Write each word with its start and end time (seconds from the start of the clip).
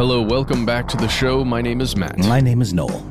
Hello, 0.00 0.22
welcome 0.22 0.64
back 0.64 0.88
to 0.88 0.96
the 0.96 1.06
show. 1.06 1.44
My 1.44 1.60
name 1.60 1.82
is 1.82 1.94
Matt. 1.94 2.16
My 2.20 2.40
name 2.40 2.62
is 2.62 2.72
Noel. 2.72 3.06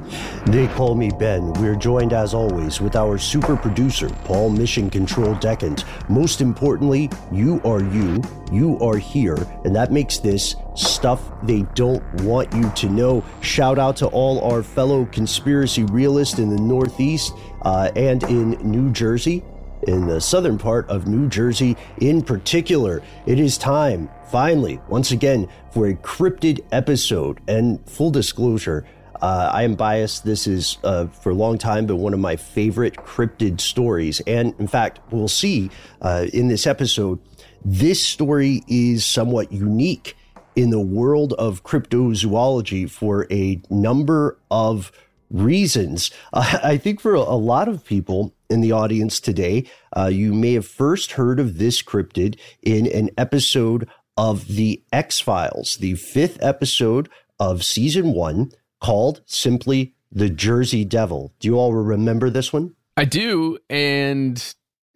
They 0.48 0.66
call 0.70 0.96
me 0.96 1.12
Ben. 1.20 1.54
We're 1.62 1.76
joined 1.76 2.14
as 2.14 2.34
always 2.34 2.82
with 2.82 2.96
our 2.96 3.20
super 3.20 3.56
producer, 3.56 4.10
Paul 4.24 4.50
Mission 4.50 4.90
Control 4.90 5.36
Decant. 5.36 5.86
Most 6.10 6.42
importantly, 6.42 7.12
you 7.32 7.62
are 7.64 7.84
you, 7.84 8.24
you 8.52 8.80
are 8.80 8.98
here, 8.98 9.38
and 9.66 9.76
that 9.76 9.92
makes 9.92 10.18
this 10.18 10.56
stuff 10.74 11.22
they 11.44 11.62
don't 11.76 12.04
want 12.24 12.52
you 12.56 12.72
to 12.72 12.90
know. 12.90 13.24
Shout 13.42 13.78
out 13.78 13.96
to 13.98 14.08
all 14.08 14.42
our 14.52 14.64
fellow 14.64 15.06
conspiracy 15.06 15.84
realists 15.84 16.40
in 16.40 16.50
the 16.50 16.60
Northeast 16.60 17.34
uh, 17.62 17.92
and 17.96 18.24
in 18.24 18.54
New 18.64 18.92
Jersey. 18.92 19.44
In 19.84 20.08
the 20.08 20.20
southern 20.20 20.58
part 20.58 20.90
of 20.90 21.08
New 21.08 21.30
Jersey, 21.30 21.78
in 22.00 22.22
particular, 22.22 23.02
it 23.26 23.40
is 23.40 23.58
time, 23.58 24.10
finally, 24.30 24.80
once 24.90 25.12
again, 25.12 25.48
for 25.72 25.88
a 25.88 25.94
cryptid 25.94 26.64
episode. 26.72 27.40
And 27.48 27.80
full 27.90 28.12
disclosure, 28.12 28.86
uh, 29.22 29.52
I 29.54 29.64
am 29.64 29.76
biased. 29.76 30.26
This 30.26 30.48
is, 30.48 30.78
uh, 30.84 31.08
for 31.08 31.32
a 31.32 31.36
long 31.36 31.58
time, 31.58 31.86
been 31.86 31.98
one 31.98 32.14
of 32.14 32.20
my 32.20 32.36
favorite 32.36 32.96
cryptid 32.96 33.62
stories. 33.62 34.22
And 34.28 34.54
in 34.60 34.68
fact, 34.68 35.00
we'll 35.12 35.28
see 35.28 35.70
uh, 36.02 36.28
in 36.34 36.50
this 36.50 36.68
episode, 36.68 37.20
this 37.64 38.06
story 38.06 38.64
is 38.68 39.06
somewhat 39.06 39.52
unique 39.52 40.16
in 40.56 40.72
the 40.72 40.80
world 40.80 41.34
of 41.34 41.64
cryptozoology 41.64 42.90
for 42.90 43.28
a 43.32 43.62
number 43.70 44.38
of 44.52 44.92
reasons. 45.30 46.12
I 46.34 46.78
think 46.78 47.00
for 47.00 47.14
a 47.14 47.36
lot 47.36 47.68
of 47.68 47.86
people 47.86 48.34
in 48.50 48.62
the 48.62 48.72
audience 48.72 49.20
today, 49.20 49.66
uh, 49.96 50.08
you 50.08 50.34
may 50.34 50.54
have 50.54 50.66
first 50.68 51.14
heard 51.14 51.40
of 51.40 51.58
this 51.58 51.82
cryptid 51.82 52.40
in 52.62 52.88
an 52.88 53.10
episode 53.18 53.88
of 54.18 54.48
The 54.48 54.84
X 54.92 55.20
Files, 55.20 55.78
the 55.78 55.96
fifth 55.96 56.38
episode 56.42 57.10
of 57.40 57.64
season 57.64 58.14
one, 58.14 58.52
called 58.82 59.22
simply 59.26 59.94
The 60.12 60.30
Jersey 60.30 60.84
Devil. 60.84 61.34
Do 61.40 61.48
you 61.48 61.56
all 61.58 61.74
remember 61.74 62.30
this 62.30 62.52
one? 62.52 62.76
I 62.98 63.06
do, 63.06 63.58
and 63.70 64.54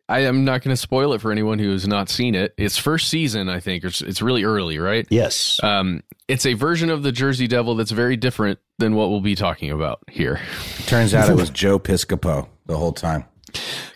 I 0.10 0.22
am 0.22 0.44
not 0.44 0.62
going 0.62 0.74
to 0.74 0.78
spoil 0.78 1.14
it 1.14 1.22
for 1.22 1.32
anyone 1.32 1.60
who 1.60 1.72
has 1.72 1.88
not 1.88 2.10
seen 2.10 2.36
it. 2.36 2.54
It's 2.58 2.78
first 2.78 3.08
season, 3.08 3.48
I 3.48 3.62
think. 3.62 3.86
It's, 3.86 4.02
it's 4.02 4.22
really 4.22 4.44
early, 4.44 4.78
right? 4.78 5.08
Yes. 5.10 5.62
Um, 5.64 6.04
it's 6.28 6.46
a 6.46 6.54
version 6.54 6.90
of 6.90 7.04
the 7.04 7.12
Jersey 7.12 7.48
Devil 7.48 7.76
that's 7.76 7.92
very 7.92 8.18
different 8.18 8.60
than 8.78 8.96
what 8.96 9.10
we'll 9.10 9.22
be 9.22 9.36
talking 9.36 9.72
about 9.72 10.00
here. 10.10 10.42
Turns 10.88 11.14
out 11.14 11.30
it 11.30 11.36
was 11.36 11.50
Joe 11.52 11.80
Piscopo 11.80 12.48
the 12.66 12.78
whole 12.78 12.92
time. 12.92 13.24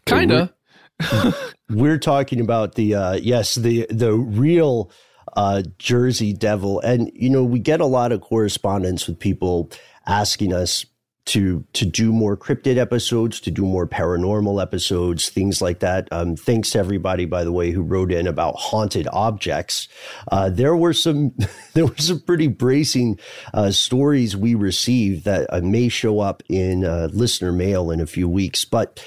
Kinda. 0.05 0.53
We're 1.69 1.99
talking 1.99 2.39
about 2.39 2.75
the 2.75 2.95
uh, 2.95 3.13
yes, 3.15 3.55
the 3.55 3.85
the 3.89 4.13
real 4.13 4.91
uh, 5.35 5.63
Jersey 5.77 6.33
Devil, 6.33 6.79
and 6.79 7.11
you 7.13 7.29
know 7.29 7.43
we 7.43 7.59
get 7.59 7.81
a 7.81 7.85
lot 7.85 8.11
of 8.11 8.21
correspondence 8.21 9.07
with 9.07 9.19
people 9.19 9.69
asking 10.05 10.53
us 10.53 10.85
to 11.27 11.65
to 11.73 11.85
do 11.85 12.11
more 12.11 12.35
cryptid 12.35 12.77
episodes, 12.77 13.39
to 13.41 13.51
do 13.51 13.63
more 13.63 13.85
paranormal 13.85 14.61
episodes, 14.61 15.29
things 15.29 15.61
like 15.61 15.79
that. 15.79 16.07
Um, 16.11 16.35
thanks 16.35 16.71
to 16.71 16.79
everybody, 16.79 17.25
by 17.25 17.43
the 17.43 17.51
way, 17.51 17.71
who 17.71 17.81
wrote 17.81 18.11
in 18.11 18.27
about 18.27 18.55
haunted 18.55 19.07
objects. 19.11 19.87
Uh, 20.31 20.49
there 20.49 20.75
were 20.75 20.93
some 20.93 21.33
there 21.73 21.85
were 21.85 21.97
some 21.97 22.21
pretty 22.21 22.47
bracing 22.47 23.19
uh, 23.53 23.71
stories 23.71 24.35
we 24.35 24.55
received 24.55 25.25
that 25.25 25.47
uh, 25.51 25.61
may 25.61 25.89
show 25.89 26.19
up 26.19 26.41
in 26.49 26.85
uh, 26.85 27.09
listener 27.11 27.51
mail 27.51 27.91
in 27.91 27.99
a 27.99 28.07
few 28.07 28.29
weeks, 28.29 28.65
but 28.65 29.03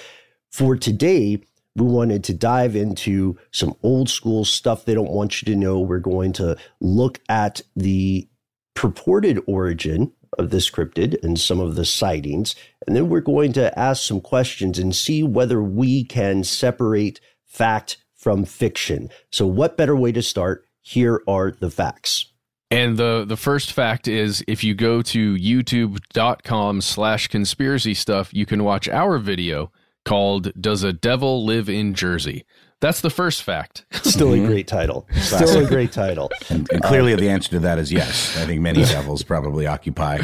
for 0.50 0.76
today. 0.76 1.42
We 1.76 1.86
wanted 1.86 2.24
to 2.24 2.34
dive 2.34 2.74
into 2.74 3.38
some 3.52 3.74
old 3.82 4.10
school 4.10 4.44
stuff 4.44 4.84
they 4.84 4.94
don't 4.94 5.10
want 5.10 5.40
you 5.40 5.46
to 5.52 5.58
know. 5.58 5.78
We're 5.80 5.98
going 5.98 6.32
to 6.34 6.56
look 6.80 7.20
at 7.28 7.62
the 7.76 8.28
purported 8.74 9.42
origin 9.46 10.12
of 10.38 10.50
this 10.50 10.70
cryptid 10.70 11.22
and 11.22 11.38
some 11.38 11.60
of 11.60 11.74
the 11.74 11.84
sightings. 11.84 12.54
And 12.86 12.96
then 12.96 13.08
we're 13.08 13.20
going 13.20 13.52
to 13.54 13.76
ask 13.78 14.02
some 14.02 14.20
questions 14.20 14.78
and 14.78 14.94
see 14.94 15.22
whether 15.22 15.62
we 15.62 16.04
can 16.04 16.44
separate 16.44 17.20
fact 17.46 17.98
from 18.14 18.44
fiction. 18.44 19.10
So, 19.30 19.46
what 19.46 19.76
better 19.76 19.96
way 19.96 20.12
to 20.12 20.22
start? 20.22 20.64
Here 20.82 21.22
are 21.26 21.50
the 21.50 21.70
facts. 21.70 22.26
And 22.70 22.96
the 22.96 23.24
the 23.26 23.36
first 23.36 23.72
fact 23.72 24.06
is 24.06 24.44
if 24.46 24.62
you 24.62 24.74
go 24.74 25.02
to 25.02 25.34
youtube.com 25.34 26.80
slash 26.80 27.28
conspiracy 27.28 27.94
stuff, 27.94 28.32
you 28.32 28.46
can 28.46 28.62
watch 28.62 28.88
our 28.88 29.18
video 29.18 29.72
called 30.04 30.52
Does 30.60 30.82
a 30.82 30.92
Devil 30.92 31.44
Live 31.44 31.68
in 31.68 31.94
Jersey? 31.94 32.44
That's 32.80 33.02
the 33.02 33.10
first 33.10 33.42
fact. 33.42 33.84
Still 34.04 34.32
a 34.32 34.38
great 34.46 34.66
title. 34.66 35.06
Still 35.20 35.64
a 35.66 35.68
great 35.68 35.92
title. 35.92 36.30
And, 36.48 36.66
and 36.72 36.82
clearly, 36.82 37.14
the 37.14 37.28
answer 37.28 37.50
to 37.50 37.58
that 37.60 37.78
is 37.78 37.92
yes. 37.92 38.38
I 38.38 38.46
think 38.46 38.62
many 38.62 38.82
devils 38.84 39.22
probably 39.22 39.66
occupy 39.66 40.20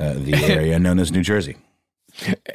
uh, 0.00 0.14
the 0.14 0.32
area 0.50 0.78
known 0.78 0.98
as 0.98 1.12
New 1.12 1.20
Jersey. 1.22 1.56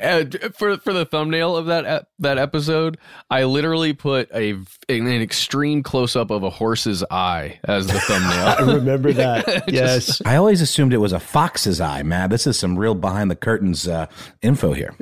Uh, 0.02 0.26
for 0.58 0.78
for 0.78 0.92
the 0.92 1.06
thumbnail 1.06 1.56
of 1.56 1.68
that 1.68 1.86
ep- 1.86 2.08
that 2.20 2.38
episode, 2.40 2.98
I 3.30 3.44
literally 3.46 3.94
put 3.94 4.30
a 4.34 4.56
an 4.90 5.08
extreme 5.22 5.84
close 5.84 6.16
up 6.18 6.32
of 6.32 6.44
a 6.44 6.50
horse's 6.50 7.04
eye 7.12 7.60
as 7.64 7.88
the 7.88 8.00
thumbnail. 8.00 8.48
I 8.72 8.76
remember 8.76 9.14
that. 9.14 9.72
yes. 9.72 10.20
I 10.26 10.36
always 10.36 10.62
assumed 10.62 10.94
it 10.94 10.98
was 10.98 11.14
a 11.14 11.20
fox's 11.20 11.80
eye, 11.80 12.02
man. 12.04 12.30
This 12.32 12.46
is 12.48 12.58
some 12.60 12.78
real 12.78 12.96
behind 12.96 13.30
the 13.32 13.36
curtains 13.38 13.88
uh, 13.88 14.08
info 14.42 14.74
here. 14.74 14.96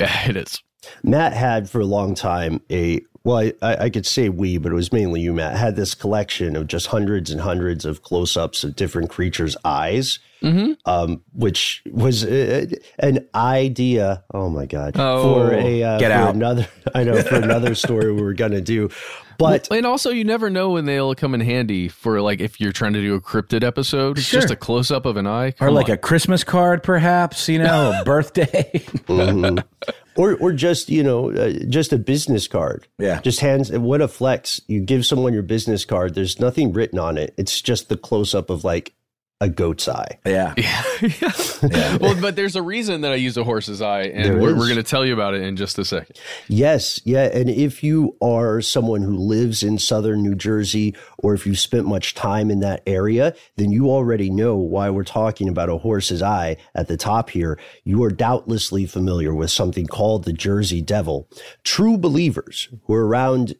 yeah, 0.00 0.28
it 0.30 0.36
is. 0.36 0.62
Matt 1.02 1.32
had 1.32 1.68
for 1.68 1.80
a 1.80 1.86
long 1.86 2.14
time 2.14 2.60
a 2.70 3.00
well, 3.24 3.50
I, 3.60 3.76
I 3.76 3.90
could 3.90 4.06
say 4.06 4.30
we, 4.30 4.56
but 4.58 4.72
it 4.72 4.74
was 4.74 4.90
mainly 4.92 5.20
you, 5.20 5.34
Matt, 5.34 5.56
had 5.56 5.76
this 5.76 5.94
collection 5.94 6.56
of 6.56 6.66
just 6.66 6.86
hundreds 6.86 7.30
and 7.30 7.40
hundreds 7.40 7.84
of 7.84 8.02
close 8.02 8.36
ups 8.38 8.64
of 8.64 8.74
different 8.74 9.10
creatures' 9.10 9.54
eyes, 9.66 10.18
um, 10.86 11.20
which 11.34 11.82
was 11.90 12.24
uh, 12.24 12.64
an 13.00 13.28
idea. 13.34 14.24
Oh 14.32 14.48
my 14.48 14.64
God. 14.64 14.92
Oh. 14.96 15.22
for 15.34 15.52
a, 15.52 15.82
uh, 15.82 15.98
Get 15.98 16.10
for 16.10 16.16
out. 16.16 16.34
another, 16.36 16.68
I 16.94 17.04
know, 17.04 17.20
for 17.20 17.34
another 17.36 17.74
story 17.74 18.12
we 18.12 18.22
were 18.22 18.34
going 18.34 18.52
to 18.52 18.62
do. 18.62 18.88
But 19.38 19.68
And 19.70 19.86
also, 19.86 20.10
you 20.10 20.24
never 20.24 20.50
know 20.50 20.70
when 20.70 20.84
they'll 20.84 21.14
come 21.14 21.32
in 21.34 21.40
handy 21.40 21.88
for 21.88 22.20
like 22.20 22.40
if 22.40 22.60
you're 22.60 22.72
trying 22.72 22.92
to 22.94 23.00
do 23.00 23.14
a 23.14 23.20
cryptid 23.20 23.62
episode. 23.62 24.18
It's 24.18 24.28
Just 24.28 24.50
a 24.50 24.56
close 24.56 24.90
up 24.90 25.06
of 25.06 25.16
an 25.16 25.26
eye, 25.26 25.54
Or 25.60 25.70
like 25.70 25.86
on. 25.88 25.92
a 25.94 25.96
Christmas 25.96 26.42
card, 26.44 26.82
perhaps, 26.82 27.48
you 27.48 27.58
know, 27.60 27.98
a 28.00 28.04
birthday. 28.04 28.70
Mhm. 29.06 29.62
or 30.16 30.34
or 30.36 30.52
just 30.52 30.88
you 30.90 31.02
know 31.04 31.30
uh, 31.30 31.52
just 31.68 31.92
a 31.92 31.98
business 31.98 32.48
card 32.48 32.88
Yeah. 32.98 33.20
just 33.20 33.38
hands 33.38 33.70
what 33.70 34.00
a 34.00 34.08
flex 34.08 34.60
you 34.66 34.80
give 34.80 35.06
someone 35.06 35.32
your 35.32 35.44
business 35.44 35.84
card 35.84 36.16
there's 36.16 36.40
nothing 36.40 36.72
written 36.72 36.98
on 36.98 37.16
it 37.16 37.32
it's 37.38 37.62
just 37.62 37.88
the 37.88 37.96
close 37.96 38.34
up 38.34 38.50
of 38.50 38.64
like 38.64 38.92
a 39.40 39.48
goat's 39.48 39.88
eye. 39.88 40.18
Yeah. 40.26 40.52
yeah. 40.56 41.96
Well, 42.00 42.20
but 42.20 42.34
there's 42.36 42.56
a 42.56 42.62
reason 42.62 43.00
that 43.02 43.12
I 43.12 43.14
use 43.16 43.36
a 43.36 43.44
horse's 43.44 43.80
eye, 43.80 44.02
and 44.02 44.24
There 44.24 44.38
we're, 44.38 44.56
we're 44.56 44.66
going 44.66 44.76
to 44.76 44.82
tell 44.82 45.06
you 45.06 45.12
about 45.14 45.34
it 45.34 45.42
in 45.42 45.56
just 45.56 45.78
a 45.78 45.84
second. 45.84 46.18
yes. 46.48 47.00
Yeah 47.04 47.24
and 47.32 47.48
if 47.48 47.82
you 47.82 48.16
are 48.20 48.60
someone 48.60 49.02
who 49.02 49.16
lives 49.16 49.62
in 49.62 49.78
southern 49.78 50.22
new 50.22 50.34
jersey 50.34 50.94
or 51.18 51.34
if 51.34 51.46
you've 51.46 51.58
spent 51.58 51.86
much 51.86 52.14
time 52.14 52.50
in 52.50 52.60
that 52.60 52.82
area 52.86 53.34
then 53.56 53.70
you 53.70 53.90
already 53.90 54.28
know 54.30 54.56
why 54.56 54.90
we're 54.90 55.04
talking 55.04 55.48
about 55.48 55.68
a 55.68 55.78
horse's 55.78 56.22
eye 56.22 56.56
at 56.74 56.88
the 56.88 56.96
top 56.96 57.30
here. 57.30 57.58
You 57.84 58.02
are 58.04 58.10
doubtlessly 58.10 58.86
familiar 58.86 59.34
with 59.34 59.50
something 59.50 59.86
called 59.86 60.24
the 60.24 60.32
jersey 60.32 60.82
devil. 60.82 61.28
True 61.64 61.96
believers 61.96 62.68
who 62.84 62.94
are 62.94 63.06
around 63.06 63.54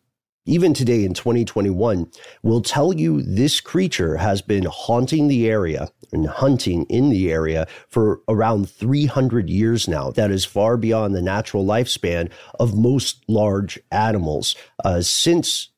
even 0.48 0.72
today 0.72 1.04
in 1.04 1.12
2021, 1.12 2.10
will 2.42 2.62
tell 2.62 2.92
you 2.94 3.22
this 3.22 3.60
creature 3.60 4.16
has 4.16 4.40
been 4.40 4.64
haunting 4.64 5.28
the 5.28 5.46
area 5.46 5.90
and 6.10 6.26
hunting 6.26 6.84
in 6.84 7.10
the 7.10 7.30
area 7.30 7.66
for 7.88 8.22
around 8.28 8.70
300 8.70 9.50
years 9.50 9.86
now. 9.86 10.10
That 10.10 10.30
is 10.30 10.46
far 10.46 10.78
beyond 10.78 11.14
the 11.14 11.22
natural 11.22 11.66
lifespan 11.66 12.30
of 12.58 12.74
most 12.74 13.22
large 13.28 13.78
animals 13.92 14.56
uh, 14.84 15.02
since 15.02 15.68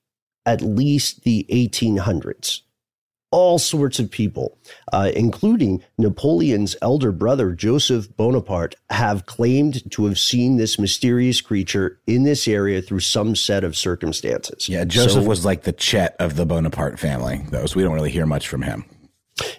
at 0.46 0.62
least 0.62 1.25
the 1.25 1.46
1800s. 1.50 2.61
All 3.32 3.60
sorts 3.60 4.00
of 4.00 4.10
people, 4.10 4.58
uh, 4.92 5.12
including 5.14 5.84
Napoleon's 5.98 6.74
elder 6.82 7.12
brother, 7.12 7.52
Joseph 7.52 8.08
Bonaparte, 8.16 8.74
have 8.90 9.26
claimed 9.26 9.88
to 9.92 10.06
have 10.06 10.18
seen 10.18 10.56
this 10.56 10.80
mysterious 10.80 11.40
creature 11.40 12.00
in 12.08 12.24
this 12.24 12.48
area 12.48 12.82
through 12.82 13.00
some 13.00 13.36
set 13.36 13.62
of 13.62 13.76
circumstances. 13.76 14.68
Yeah, 14.68 14.84
Joseph 14.84 15.22
So- 15.22 15.28
was 15.28 15.44
like 15.44 15.62
the 15.62 15.72
Chet 15.72 16.16
of 16.18 16.34
the 16.34 16.44
Bonaparte 16.44 16.98
family, 16.98 17.44
though, 17.50 17.66
so 17.66 17.76
we 17.76 17.84
don't 17.84 17.94
really 17.94 18.10
hear 18.10 18.26
much 18.26 18.48
from 18.48 18.62
him. 18.62 18.84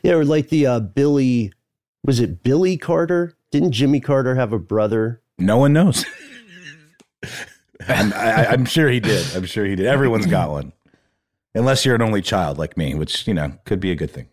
Yeah, 0.03 0.13
or 0.15 0.25
like 0.25 0.49
the 0.49 0.67
uh, 0.67 0.79
Billy, 0.81 1.53
was 2.03 2.19
it 2.19 2.43
Billy 2.43 2.75
Carter? 2.77 3.37
Didn't 3.51 3.71
Jimmy 3.71 4.01
Carter 4.01 4.35
have 4.35 4.51
a 4.51 4.59
brother? 4.59 5.21
No 5.39 5.57
one 5.57 5.71
knows. 5.71 6.05
I'm, 7.87 8.13
I, 8.13 8.47
I'm 8.47 8.65
sure 8.65 8.89
he 8.89 8.99
did. 8.99 9.25
I'm 9.35 9.45
sure 9.45 9.65
he 9.65 9.75
did. 9.75 9.85
Everyone's 9.87 10.25
got 10.27 10.49
one, 10.51 10.73
unless 11.55 11.85
you're 11.85 11.95
an 11.95 12.01
only 12.01 12.21
child 12.21 12.57
like 12.57 12.77
me, 12.77 12.95
which 12.95 13.27
you 13.27 13.33
know 13.33 13.53
could 13.65 13.79
be 13.79 13.91
a 13.91 13.95
good 13.95 14.11
thing. 14.11 14.27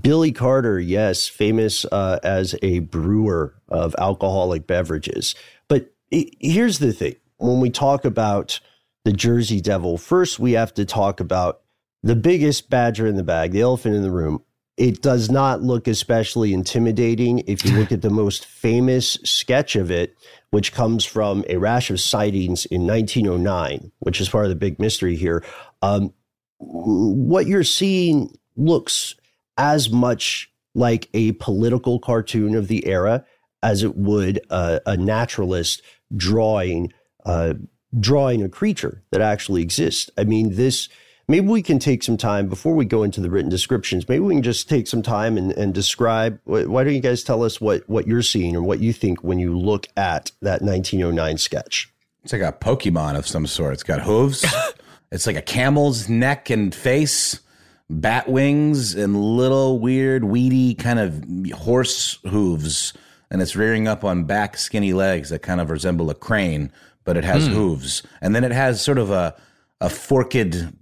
Billy 0.00 0.32
Carter, 0.32 0.80
yes, 0.80 1.28
famous 1.28 1.84
uh, 1.92 2.18
as 2.22 2.56
a 2.62 2.80
brewer 2.80 3.54
of 3.68 3.94
alcoholic 3.98 4.66
beverages. 4.66 5.34
But 5.68 5.92
i 6.12 6.26
here's 6.40 6.78
the 6.78 6.92
thing 6.92 7.16
when 7.38 7.60
we 7.60 7.70
talk 7.70 8.04
about 8.04 8.60
the 9.04 9.12
Jersey 9.12 9.60
Devil, 9.60 9.98
first 9.98 10.38
we 10.38 10.52
have 10.52 10.74
to 10.74 10.84
talk 10.84 11.20
about 11.20 11.60
the 12.02 12.16
biggest 12.16 12.70
badger 12.70 13.06
in 13.06 13.16
the 13.16 13.22
bag, 13.22 13.52
the 13.52 13.60
elephant 13.60 13.94
in 13.94 14.02
the 14.02 14.10
room. 14.10 14.42
It 14.76 15.00
does 15.00 15.30
not 15.30 15.62
look 15.62 15.88
especially 15.88 16.52
intimidating 16.52 17.38
if 17.46 17.64
you 17.64 17.78
look 17.78 17.92
at 17.92 18.02
the 18.02 18.10
most 18.10 18.44
famous 18.44 19.14
sketch 19.24 19.74
of 19.74 19.90
it, 19.90 20.14
which 20.50 20.72
comes 20.72 21.04
from 21.04 21.44
a 21.48 21.56
rash 21.56 21.90
of 21.90 21.98
sightings 21.98 22.66
in 22.66 22.86
1909, 22.86 23.90
which 24.00 24.20
is 24.20 24.28
part 24.28 24.44
of 24.44 24.50
the 24.50 24.56
big 24.56 24.78
mystery 24.78 25.16
here. 25.16 25.42
Um, 25.80 26.12
what 26.58 27.46
you're 27.46 27.64
seeing 27.64 28.36
looks 28.56 29.14
as 29.58 29.90
much 29.90 30.50
like 30.74 31.08
a 31.14 31.32
political 31.32 31.98
cartoon 31.98 32.54
of 32.54 32.68
the 32.68 32.86
era 32.86 33.24
as 33.62 33.82
it 33.82 33.96
would 33.96 34.40
uh, 34.50 34.80
a 34.86 34.96
naturalist 34.96 35.82
drawing 36.14 36.92
uh, 37.24 37.54
drawing 37.98 38.42
a 38.42 38.48
creature 38.48 39.02
that 39.10 39.20
actually 39.20 39.62
exists. 39.62 40.10
I 40.16 40.24
mean, 40.24 40.54
this 40.54 40.88
maybe 41.28 41.48
we 41.48 41.62
can 41.62 41.78
take 41.78 42.02
some 42.02 42.16
time 42.16 42.48
before 42.48 42.74
we 42.74 42.84
go 42.84 43.02
into 43.02 43.20
the 43.20 43.30
written 43.30 43.50
descriptions. 43.50 44.08
Maybe 44.08 44.20
we 44.20 44.34
can 44.34 44.42
just 44.42 44.68
take 44.68 44.86
some 44.86 45.02
time 45.02 45.36
and, 45.36 45.50
and 45.52 45.74
describe. 45.74 46.38
Why 46.44 46.84
don't 46.84 46.94
you 46.94 47.00
guys 47.00 47.24
tell 47.24 47.42
us 47.42 47.60
what 47.60 47.88
what 47.88 48.06
you're 48.06 48.22
seeing 48.22 48.54
or 48.54 48.62
what 48.62 48.80
you 48.80 48.92
think 48.92 49.24
when 49.24 49.38
you 49.38 49.58
look 49.58 49.88
at 49.96 50.30
that 50.42 50.62
1909 50.62 51.38
sketch? 51.38 51.92
It's 52.22 52.32
like 52.32 52.42
a 52.42 52.52
Pokemon 52.52 53.16
of 53.16 53.26
some 53.26 53.46
sort. 53.46 53.74
It's 53.74 53.82
got 53.82 54.02
hooves. 54.02 54.44
it's 55.10 55.26
like 55.26 55.36
a 55.36 55.42
camel's 55.42 56.08
neck 56.08 56.50
and 56.50 56.74
face, 56.74 57.40
bat 57.88 58.28
wings, 58.28 58.94
and 58.94 59.16
little 59.16 59.78
weird, 59.78 60.24
weedy 60.24 60.74
kind 60.74 60.98
of 60.98 61.24
horse 61.58 62.18
hooves. 62.28 62.92
And 63.30 63.42
it's 63.42 63.56
rearing 63.56 63.88
up 63.88 64.04
on 64.04 64.24
back 64.24 64.56
skinny 64.56 64.92
legs 64.92 65.30
that 65.30 65.40
kind 65.40 65.60
of 65.60 65.70
resemble 65.70 66.10
a 66.10 66.14
crane, 66.14 66.70
but 67.04 67.16
it 67.16 67.24
has 67.24 67.46
hooves. 67.46 68.02
And 68.20 68.34
then 68.34 68.44
it 68.44 68.52
has 68.52 68.82
sort 68.82 68.98
of 68.98 69.10
a 69.10 69.34
a 69.80 69.90
forked 69.90 70.36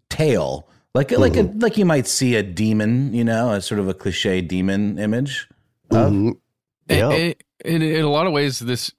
tail, 0.08 0.68
like 0.94 1.10
like 1.10 1.36
a 1.36 1.42
like 1.42 1.76
you 1.78 1.84
might 1.84 2.06
see 2.06 2.36
a 2.36 2.42
demon, 2.42 3.12
you 3.14 3.24
know, 3.24 3.52
a 3.52 3.60
sort 3.60 3.80
of 3.80 3.88
a 3.88 3.94
cliche 3.94 4.40
demon 4.40 4.98
image. 4.98 5.48
Mhm. 5.90 6.36
Yeah. 6.88 7.10
In, 7.12 7.34
in, 7.64 7.82
in 7.82 8.04
a 8.04 8.10
lot 8.10 8.26
of 8.26 8.32
ways, 8.32 8.58
this 8.58 8.92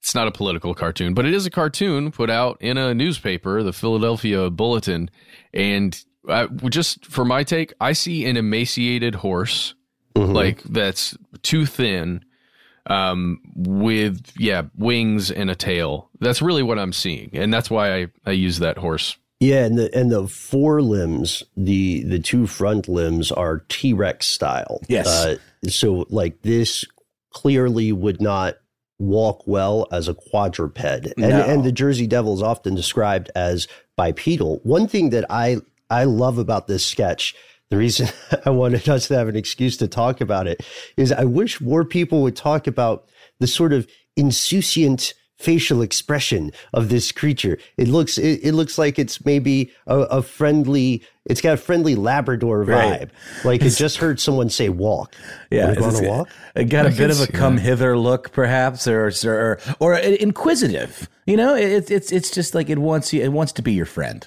it's 0.00 0.14
not 0.14 0.28
a 0.28 0.30
political 0.32 0.74
cartoon, 0.74 1.14
but 1.14 1.26
it 1.26 1.34
is 1.34 1.46
a 1.46 1.50
cartoon 1.50 2.10
put 2.12 2.30
out 2.30 2.56
in 2.60 2.78
a 2.78 2.94
newspaper, 2.94 3.62
the 3.62 3.72
Philadelphia 3.72 4.48
Bulletin. 4.50 5.10
And 5.52 6.00
I, 6.28 6.46
just 6.68 7.04
for 7.06 7.24
my 7.24 7.42
take, 7.44 7.72
I 7.80 7.92
see 7.92 8.24
an 8.26 8.36
emaciated 8.36 9.16
horse, 9.16 9.74
Mhm. 10.14 10.34
like 10.34 10.62
that's 10.64 11.16
too 11.42 11.66
thin, 11.66 12.24
um, 12.86 13.40
with 13.54 14.32
yeah 14.38 14.62
wings 14.76 15.30
and 15.30 15.50
a 15.50 15.54
tail. 15.54 16.10
That's 16.20 16.40
really 16.42 16.62
what 16.62 16.78
I'm 16.78 16.92
seeing, 16.92 17.30
and 17.34 17.52
that's 17.52 17.70
why 17.70 17.94
I 18.02 18.06
I 18.26 18.30
use 18.32 18.58
that 18.60 18.78
horse. 18.78 19.16
Yeah, 19.40 19.64
and 19.64 19.78
the 19.78 19.94
and 19.96 20.10
the 20.10 20.26
forelimbs, 20.26 21.42
the 21.56 22.02
the 22.04 22.18
two 22.18 22.46
front 22.46 22.88
limbs 22.88 23.30
are 23.30 23.64
T 23.68 23.92
Rex 23.92 24.26
style. 24.26 24.80
Yes. 24.88 25.06
Uh, 25.06 25.36
so 25.68 26.06
like 26.08 26.42
this 26.42 26.84
clearly 27.32 27.92
would 27.92 28.20
not 28.20 28.56
walk 28.98 29.42
well 29.46 29.86
as 29.92 30.08
a 30.08 30.14
quadruped, 30.14 30.78
and 30.84 31.16
No. 31.16 31.42
and 31.42 31.64
the 31.64 31.72
Jersey 31.72 32.06
Devil 32.06 32.34
is 32.34 32.42
often 32.42 32.74
described 32.74 33.30
as 33.34 33.68
bipedal. 33.96 34.60
One 34.64 34.88
thing 34.88 35.10
that 35.10 35.24
I 35.30 35.58
I 35.90 36.04
love 36.04 36.38
about 36.38 36.66
this 36.66 36.84
sketch. 36.84 37.34
The 37.70 37.76
reason 37.76 38.08
I 38.46 38.50
wanted 38.50 38.88
us 38.88 39.08
to 39.08 39.16
have 39.16 39.28
an 39.28 39.36
excuse 39.36 39.76
to 39.78 39.88
talk 39.88 40.20
about 40.20 40.46
it 40.46 40.62
is 40.96 41.12
I 41.12 41.24
wish 41.24 41.60
more 41.60 41.84
people 41.84 42.22
would 42.22 42.36
talk 42.36 42.66
about 42.66 43.08
the 43.40 43.46
sort 43.46 43.72
of 43.72 43.86
insouciant 44.16 45.12
facial 45.38 45.82
expression 45.82 46.50
of 46.72 46.88
this 46.88 47.12
creature. 47.12 47.58
It 47.76 47.88
looks 47.88 48.18
it, 48.18 48.40
it 48.42 48.52
looks 48.52 48.78
like 48.78 48.98
it's 48.98 49.24
maybe 49.24 49.70
a, 49.86 49.98
a 50.00 50.22
friendly. 50.22 51.02
It's 51.28 51.40
got 51.40 51.54
a 51.54 51.56
friendly 51.56 51.94
Labrador 51.94 52.64
vibe. 52.64 52.68
Right. 52.68 53.10
Like 53.44 53.62
it 53.62 53.70
just 53.70 53.98
heard 53.98 54.18
someone 54.18 54.48
say 54.48 54.68
walk. 54.68 55.14
Yeah, 55.50 55.66
Wanna 55.66 55.76
go 55.76 55.84
on 55.84 55.88
it's- 55.90 56.04
a 56.04 56.08
walk. 56.08 56.28
It 56.54 56.64
got 56.64 56.86
a 56.86 56.88
I 56.88 56.92
bit 56.92 57.10
of 57.10 57.20
a 57.20 57.26
come 57.26 57.56
that. 57.56 57.62
hither 57.62 57.96
look, 57.96 58.32
perhaps, 58.32 58.88
or 58.88 59.12
or 59.24 59.58
or 59.78 59.94
inquisitive. 59.94 61.08
You 61.26 61.36
know, 61.36 61.54
it's 61.54 61.90
it's 61.90 62.10
it's 62.10 62.30
just 62.30 62.54
like 62.54 62.70
it 62.70 62.78
wants 62.78 63.12
you. 63.12 63.22
It 63.22 63.28
wants 63.28 63.52
to 63.52 63.62
be 63.62 63.72
your 63.72 63.86
friend. 63.86 64.26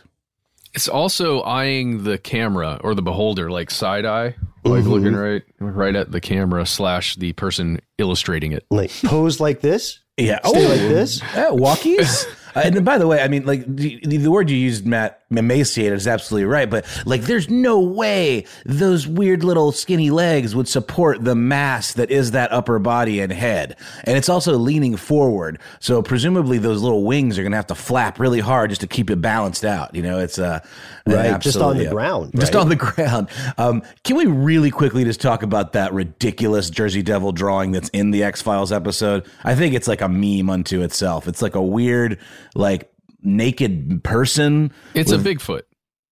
It's 0.73 0.87
also 0.87 1.41
eyeing 1.41 2.03
the 2.03 2.17
camera 2.17 2.79
or 2.83 2.95
the 2.95 3.01
beholder 3.01 3.51
like 3.51 3.69
side 3.71 4.05
eye, 4.05 4.35
like 4.63 4.83
mm-hmm. 4.83 4.89
looking 4.89 5.15
right 5.15 5.43
right 5.59 5.95
at 5.95 6.11
the 6.11 6.21
camera 6.21 6.65
slash 6.65 7.15
the 7.15 7.33
person 7.33 7.81
illustrating 7.97 8.53
it. 8.53 8.65
Like 8.69 8.91
pose 9.03 9.39
like 9.39 9.61
this. 9.61 9.99
Yeah. 10.17 10.39
Stay 10.45 10.65
oh, 10.65 10.69
like 10.69 10.79
this. 10.79 11.21
Yeah, 11.21 11.49
walkies. 11.49 12.25
Uh, 12.55 12.61
and 12.65 12.85
by 12.85 12.97
the 12.97 13.07
way, 13.07 13.21
I 13.21 13.27
mean, 13.27 13.45
like 13.45 13.63
the, 13.65 13.99
the 14.05 14.29
word 14.29 14.49
you 14.49 14.57
used, 14.57 14.85
Matt, 14.85 15.23
emaciated 15.31 15.93
is 15.93 16.07
absolutely 16.07 16.45
right. 16.45 16.69
But 16.69 16.85
like, 17.05 17.21
there's 17.21 17.49
no 17.49 17.79
way 17.79 18.45
those 18.65 19.07
weird 19.07 19.43
little 19.43 19.71
skinny 19.71 20.11
legs 20.11 20.55
would 20.55 20.67
support 20.67 21.23
the 21.23 21.35
mass 21.35 21.93
that 21.93 22.11
is 22.11 22.31
that 22.31 22.51
upper 22.51 22.79
body 22.79 23.21
and 23.21 23.31
head. 23.31 23.77
And 24.03 24.17
it's 24.17 24.29
also 24.29 24.57
leaning 24.57 24.97
forward. 24.97 25.59
So 25.79 26.01
presumably 26.01 26.57
those 26.57 26.81
little 26.81 27.03
wings 27.03 27.37
are 27.37 27.43
going 27.43 27.51
to 27.51 27.57
have 27.57 27.67
to 27.67 27.75
flap 27.75 28.19
really 28.19 28.39
hard 28.39 28.71
just 28.71 28.81
to 28.81 28.87
keep 28.87 29.09
it 29.09 29.21
balanced 29.21 29.63
out. 29.63 29.95
You 29.95 30.01
know, 30.01 30.19
it's, 30.19 30.37
uh, 30.37 30.59
right. 31.05 31.39
Just 31.39 31.57
on 31.57 31.77
the 31.77 31.87
ground. 31.87 32.33
Just 32.37 32.55
on 32.55 32.69
the 32.69 32.75
ground. 32.75 33.29
Um, 33.57 33.83
can 34.03 34.15
we 34.17 34.25
really 34.25 34.71
quickly 34.71 35.03
just 35.03 35.21
talk 35.21 35.43
about 35.43 35.73
that 35.73 35.93
ridiculous 35.93 36.69
Jersey 36.69 37.01
Devil 37.01 37.31
drawing 37.31 37.71
that's 37.71 37.89
in 37.89 38.11
the 38.11 38.23
X 38.23 38.41
Files 38.41 38.71
episode? 38.71 39.25
I 39.43 39.55
think 39.55 39.73
it's 39.73 39.87
like 39.87 40.01
a 40.01 40.09
meme 40.09 40.49
unto 40.49 40.81
itself. 40.81 41.27
It's 41.27 41.41
like 41.41 41.55
a 41.55 41.61
weird, 41.61 42.19
like 42.55 42.91
naked 43.21 44.03
person. 44.03 44.71
It's 44.93 45.11
with, 45.11 45.25
a 45.25 45.29
Bigfoot. 45.29 45.61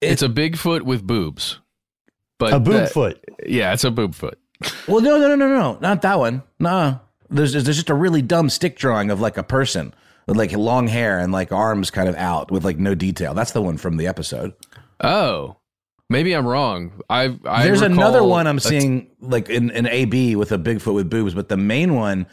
It, 0.01 0.11
it's 0.11 0.21
a 0.21 0.29
Bigfoot 0.29 0.83
with 0.83 1.05
boobs. 1.05 1.59
But 2.37 2.53
a 2.53 2.59
boob 2.59 2.89
foot. 2.89 3.23
Yeah, 3.45 3.73
it's 3.73 3.83
a 3.83 3.91
boob 3.91 4.15
foot. 4.15 4.39
well, 4.87 5.01
no, 5.01 5.17
no, 5.17 5.27
no, 5.27 5.35
no, 5.35 5.47
no, 5.47 5.77
not 5.81 6.01
that 6.01 6.19
one. 6.19 6.41
Nah, 6.59 6.99
there's 7.29 7.53
there's 7.53 7.65
just 7.65 7.89
a 7.89 7.93
really 7.93 8.21
dumb 8.21 8.49
stick 8.49 8.77
drawing 8.77 9.11
of 9.11 9.19
like 9.19 9.37
a 9.37 9.43
person 9.43 9.93
with 10.25 10.37
like 10.37 10.51
long 10.53 10.87
hair 10.87 11.19
and 11.19 11.31
like 11.31 11.51
arms 11.51 11.91
kind 11.91 12.07
of 12.07 12.15
out 12.15 12.51
with 12.51 12.63
like 12.63 12.77
no 12.77 12.95
detail. 12.95 13.33
That's 13.33 13.51
the 13.51 13.61
one 13.61 13.77
from 13.77 13.97
the 13.97 14.07
episode. 14.07 14.53
Oh, 15.01 15.57
maybe 16.09 16.33
I'm 16.33 16.47
wrong. 16.47 17.01
I, 17.09 17.37
I 17.45 17.63
there's 17.63 17.81
another 17.81 18.23
one 18.23 18.47
I'm 18.47 18.59
seeing 18.59 19.09
like 19.19 19.49
in 19.49 19.71
an 19.71 19.87
AB 19.87 20.35
with 20.35 20.51
a 20.51 20.57
Bigfoot 20.57 20.93
with 20.93 21.09
boobs, 21.09 21.33
but 21.33 21.49
the 21.49 21.57
main 21.57 21.95
one 21.95 22.25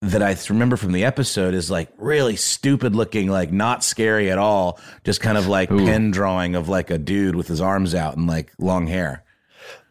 that 0.00 0.22
I 0.22 0.36
remember 0.48 0.76
from 0.76 0.92
the 0.92 1.04
episode 1.04 1.54
is 1.54 1.70
like 1.70 1.90
really 1.98 2.36
stupid 2.36 2.94
looking, 2.94 3.30
like 3.30 3.50
not 3.50 3.82
scary 3.82 4.30
at 4.30 4.38
all. 4.38 4.78
Just 5.04 5.20
kind 5.20 5.36
of 5.36 5.48
like 5.48 5.70
Ooh. 5.72 5.84
pen 5.84 6.10
drawing 6.10 6.54
of 6.54 6.68
like 6.68 6.90
a 6.90 6.98
dude 6.98 7.34
with 7.34 7.48
his 7.48 7.60
arms 7.60 7.94
out 7.94 8.16
and 8.16 8.26
like 8.26 8.52
long 8.58 8.86
hair. 8.86 9.24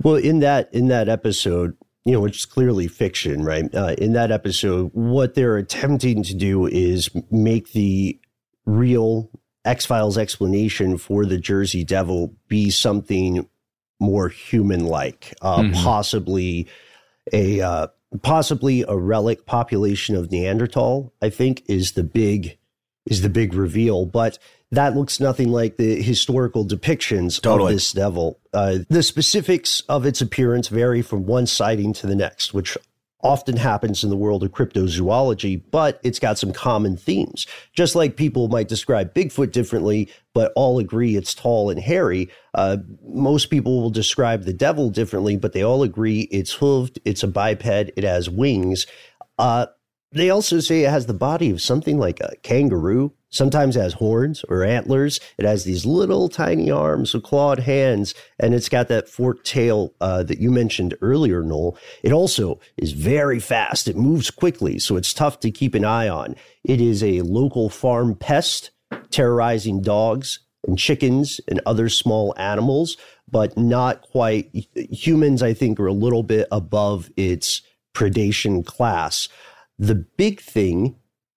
Well, 0.01 0.15
in 0.15 0.39
that 0.39 0.73
in 0.73 0.87
that 0.87 1.09
episode, 1.09 1.75
you 2.05 2.13
know, 2.13 2.21
which 2.21 2.37
is 2.37 2.45
clearly 2.45 2.87
fiction, 2.87 3.43
right? 3.43 3.73
Uh, 3.75 3.95
in 3.97 4.13
that 4.13 4.31
episode, 4.31 4.91
what 4.93 5.35
they're 5.35 5.57
attempting 5.57 6.23
to 6.23 6.33
do 6.33 6.65
is 6.65 7.09
make 7.29 7.73
the 7.73 8.17
real 8.65 9.29
X 9.65 9.85
Files 9.85 10.17
explanation 10.17 10.97
for 10.97 11.25
the 11.25 11.37
Jersey 11.37 11.83
Devil 11.83 12.33
be 12.47 12.69
something 12.69 13.47
more 13.99 14.29
human 14.29 14.85
like, 14.85 15.33
uh, 15.41 15.57
mm-hmm. 15.57 15.73
possibly 15.73 16.67
a 17.33 17.59
uh, 17.59 17.87
possibly 18.21 18.83
a 18.87 18.95
relic 18.95 19.45
population 19.45 20.15
of 20.15 20.31
Neanderthal, 20.31 21.13
I 21.21 21.29
think 21.29 21.63
is 21.67 21.93
the 21.93 22.03
big 22.03 22.57
is 23.05 23.21
the 23.21 23.29
big 23.29 23.53
reveal. 23.53 24.05
But 24.05 24.37
that 24.71 24.95
looks 24.95 25.19
nothing 25.19 25.49
like 25.49 25.77
the 25.77 26.01
historical 26.01 26.65
depictions 26.65 27.41
totally. 27.41 27.71
of 27.71 27.75
this 27.75 27.93
devil. 27.93 28.39
Uh, 28.53 28.79
the 28.89 29.03
specifics 29.03 29.81
of 29.87 30.05
its 30.05 30.19
appearance 30.19 30.67
vary 30.67 31.01
from 31.01 31.25
one 31.25 31.47
sighting 31.47 31.93
to 31.93 32.07
the 32.07 32.15
next, 32.15 32.53
which 32.53 32.77
often 33.21 33.57
happens 33.57 34.03
in 34.03 34.09
the 34.09 34.15
world 34.15 34.43
of 34.43 34.51
cryptozoology, 34.51 35.61
but 35.71 35.99
it's 36.03 36.19
got 36.19 36.37
some 36.37 36.53
common 36.53 36.95
themes. 36.95 37.47
Just 37.73 37.95
like 37.95 38.15
people 38.15 38.47
might 38.47 38.67
describe 38.67 39.13
Bigfoot 39.13 39.51
differently, 39.51 40.09
but 40.33 40.51
all 40.55 40.77
agree 40.77 41.15
it's 41.15 41.33
tall 41.33 41.69
and 41.69 41.79
hairy, 41.79 42.29
uh, 42.53 42.77
most 43.03 43.49
people 43.49 43.81
will 43.81 43.89
describe 43.89 44.43
the 44.43 44.53
devil 44.53 44.89
differently, 44.89 45.35
but 45.35 45.53
they 45.53 45.63
all 45.63 45.83
agree 45.83 46.21
it's 46.31 46.57
hooved, 46.57 46.99
it's 47.05 47.23
a 47.23 47.27
biped, 47.27 47.65
it 47.65 48.03
has 48.03 48.29
wings. 48.29 48.85
Uh, 49.39 49.67
they 50.11 50.29
also 50.29 50.59
say 50.59 50.83
it 50.83 50.89
has 50.89 51.05
the 51.05 51.13
body 51.13 51.49
of 51.49 51.61
something 51.61 51.97
like 51.97 52.19
a 52.19 52.35
kangaroo. 52.43 53.13
Sometimes 53.29 53.75
has 53.75 53.93
horns 53.93 54.45
or 54.47 54.63
antlers. 54.63 55.19
It 55.37 55.43
has 55.43 55.65
these 55.65 55.85
little 55.85 56.29
tiny 56.29 56.71
arms 56.71 57.13
with 57.13 57.23
clawed 57.23 57.59
hands, 57.59 58.13
and 58.39 58.53
it's 58.53 58.69
got 58.69 58.87
that 58.87 59.09
forked 59.09 59.45
tail 59.45 59.93
uh, 59.99 60.23
that 60.23 60.39
you 60.39 60.49
mentioned 60.49 60.95
earlier, 61.01 61.43
Noel. 61.43 61.77
It 62.03 62.13
also 62.13 62.61
is 62.77 62.93
very 62.93 63.39
fast. 63.39 63.89
It 63.89 63.97
moves 63.97 64.31
quickly, 64.31 64.79
so 64.79 64.95
it's 64.95 65.13
tough 65.13 65.41
to 65.41 65.51
keep 65.51 65.75
an 65.75 65.83
eye 65.83 66.07
on. 66.07 66.35
It 66.63 66.79
is 66.79 67.03
a 67.03 67.21
local 67.21 67.69
farm 67.69 68.15
pest, 68.15 68.71
terrorizing 69.11 69.81
dogs 69.81 70.39
and 70.65 70.79
chickens 70.79 71.41
and 71.49 71.59
other 71.65 71.89
small 71.89 72.33
animals, 72.37 72.95
but 73.29 73.57
not 73.57 74.01
quite. 74.03 74.49
Humans, 74.75 75.43
I 75.43 75.53
think, 75.53 75.81
are 75.81 75.87
a 75.87 75.93
little 75.93 76.23
bit 76.23 76.47
above 76.49 77.11
its 77.17 77.61
predation 77.93 78.65
class. 78.65 79.27
The 79.79 79.95
big 79.95 80.41
thing, 80.41 80.95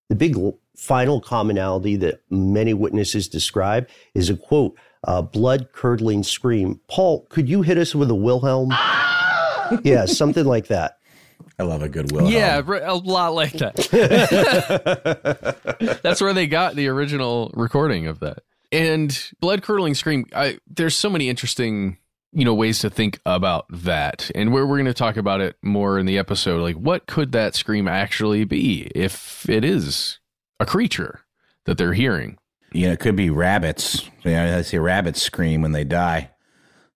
the 0.08 0.16
big 0.16 0.36
final 0.76 1.20
commonality 1.20 1.96
that 1.96 2.22
many 2.30 2.72
witnesses 2.74 3.28
describe 3.28 3.88
is 4.14 4.30
a 4.30 4.36
quote, 4.36 4.78
uh, 5.04 5.22
blood 5.22 5.72
curdling 5.72 6.22
scream. 6.22 6.80
Paul, 6.88 7.26
could 7.28 7.48
you 7.48 7.62
hit 7.62 7.78
us 7.78 7.94
with 7.94 8.10
a 8.10 8.14
Wilhelm? 8.14 8.70
yeah, 9.82 10.06
something 10.06 10.44
like 10.44 10.68
that. 10.68 10.98
I 11.58 11.64
love 11.64 11.82
a 11.82 11.88
good 11.88 12.12
Wilhelm. 12.12 12.32
Yeah, 12.32 12.60
a 12.60 12.94
lot 12.94 13.34
like 13.34 13.52
that. 13.54 13.76
That's 16.02 16.20
where 16.20 16.32
they 16.32 16.46
got 16.46 16.76
the 16.76 16.88
original 16.88 17.50
recording 17.54 18.06
of 18.06 18.20
that. 18.20 18.38
And 18.72 19.18
blood 19.40 19.62
curdling 19.62 19.94
scream. 19.94 20.26
I, 20.34 20.58
there's 20.66 20.96
so 20.96 21.10
many 21.10 21.28
interesting 21.28 21.98
you 22.32 22.44
know 22.44 22.54
ways 22.54 22.78
to 22.80 22.90
think 22.90 23.20
about 23.26 23.66
that. 23.70 24.30
And 24.34 24.52
we're, 24.52 24.66
we're 24.66 24.76
going 24.76 24.84
to 24.86 24.94
talk 24.94 25.16
about 25.16 25.40
it 25.40 25.56
more 25.62 25.98
in 25.98 26.06
the 26.06 26.18
episode 26.18 26.62
like 26.62 26.76
what 26.76 27.06
could 27.06 27.32
that 27.32 27.54
scream 27.54 27.88
actually 27.88 28.44
be 28.44 28.90
if 28.94 29.48
it 29.48 29.64
is 29.64 30.18
a 30.58 30.66
creature 30.66 31.20
that 31.64 31.78
they're 31.78 31.94
hearing? 31.94 32.38
You 32.72 32.86
know 32.86 32.92
it 32.92 33.00
could 33.00 33.16
be 33.16 33.30
rabbits. 33.30 34.08
You 34.22 34.32
know 34.32 34.58
i 34.58 34.62
see 34.62 34.78
rabbits 34.78 35.20
scream 35.20 35.62
when 35.62 35.72
they 35.72 35.84
die. 35.84 36.30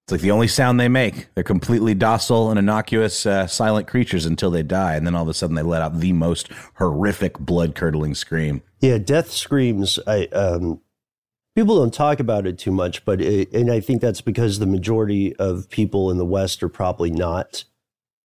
It's 0.05 0.13
like 0.13 0.21
the 0.21 0.31
only 0.31 0.49
sound 0.49 0.79
they 0.79 0.89
make. 0.89 1.29
They're 1.35 1.43
completely 1.43 1.95
docile 1.95 2.51
and 2.51 2.59
innocuous 2.59 3.25
uh, 3.25 3.47
silent 3.47 3.89
creatures 3.89 4.27
until 4.27 4.51
they 4.51 4.63
die 4.63 4.97
and 4.97 5.07
then 5.07 5.15
all 5.15 5.23
of 5.23 5.29
a 5.29 5.35
sudden 5.35 5.57
they 5.57 5.63
let 5.63 5.81
out 5.81 5.99
the 5.99 6.13
most 6.13 6.51
horrific 6.75 7.39
blood 7.39 7.75
curdling 7.75 8.15
scream. 8.15 8.63
Yeah 8.81 8.99
death 8.99 9.31
screams 9.31 9.99
i 10.07 10.27
um 10.27 10.81
people 11.55 11.79
don't 11.79 11.95
talk 11.95 12.21
about 12.21 12.47
it 12.47 12.59
too 12.59 12.73
much, 12.73 13.05
but 13.05 13.21
it, 13.21 13.53
and 13.53 13.71
I 13.71 13.81
think 13.81 14.01
that's 14.01 14.21
because 14.21 14.59
the 14.59 14.67
majority 14.67 15.35
of 15.37 15.69
people 15.71 16.11
in 16.11 16.19
the 16.19 16.25
West 16.25 16.63
are 16.63 16.69
probably 16.69 17.11
not 17.11 17.65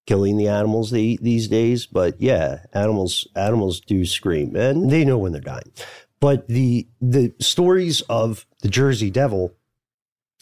killing 0.08 0.38
the 0.38 0.48
animals 0.48 0.90
they 0.90 1.02
eat 1.02 1.24
these 1.24 1.48
days. 1.48 1.86
But 1.86 2.20
yeah, 2.20 2.66
animals 2.74 3.28
animals 3.36 3.80
do 3.80 4.06
scream, 4.06 4.56
and 4.56 4.90
they 4.90 5.06
know 5.06 5.18
when 5.18 5.32
they're 5.32 5.42
dying. 5.42 5.72
But 6.20 6.48
the 6.48 6.88
the 7.00 7.34
stories 7.40 8.02
of 8.02 8.46
the 8.62 8.70
Jersey 8.70 9.10
Devil 9.10 9.54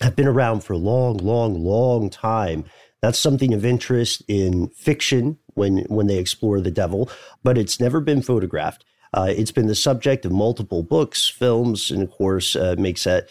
have 0.01 0.15
been 0.15 0.27
around 0.27 0.63
for 0.63 0.73
a 0.73 0.77
long, 0.77 1.17
long, 1.17 1.63
long 1.63 2.09
time. 2.09 2.65
That's 3.01 3.19
something 3.19 3.53
of 3.53 3.65
interest 3.65 4.23
in 4.27 4.69
fiction 4.69 5.37
when 5.53 5.79
when 5.89 6.07
they 6.07 6.17
explore 6.17 6.61
the 6.61 6.71
devil, 6.71 7.09
but 7.43 7.57
it's 7.57 7.79
never 7.79 7.99
been 7.99 8.21
photographed. 8.21 8.85
Uh, 9.13 9.33
it's 9.35 9.51
been 9.51 9.67
the 9.67 9.75
subject 9.75 10.25
of 10.25 10.31
multiple 10.31 10.83
books, 10.83 11.27
films, 11.27 11.91
and 11.91 12.03
of 12.03 12.11
course, 12.11 12.55
uh, 12.55 12.75
makes 12.77 13.03
that 13.05 13.29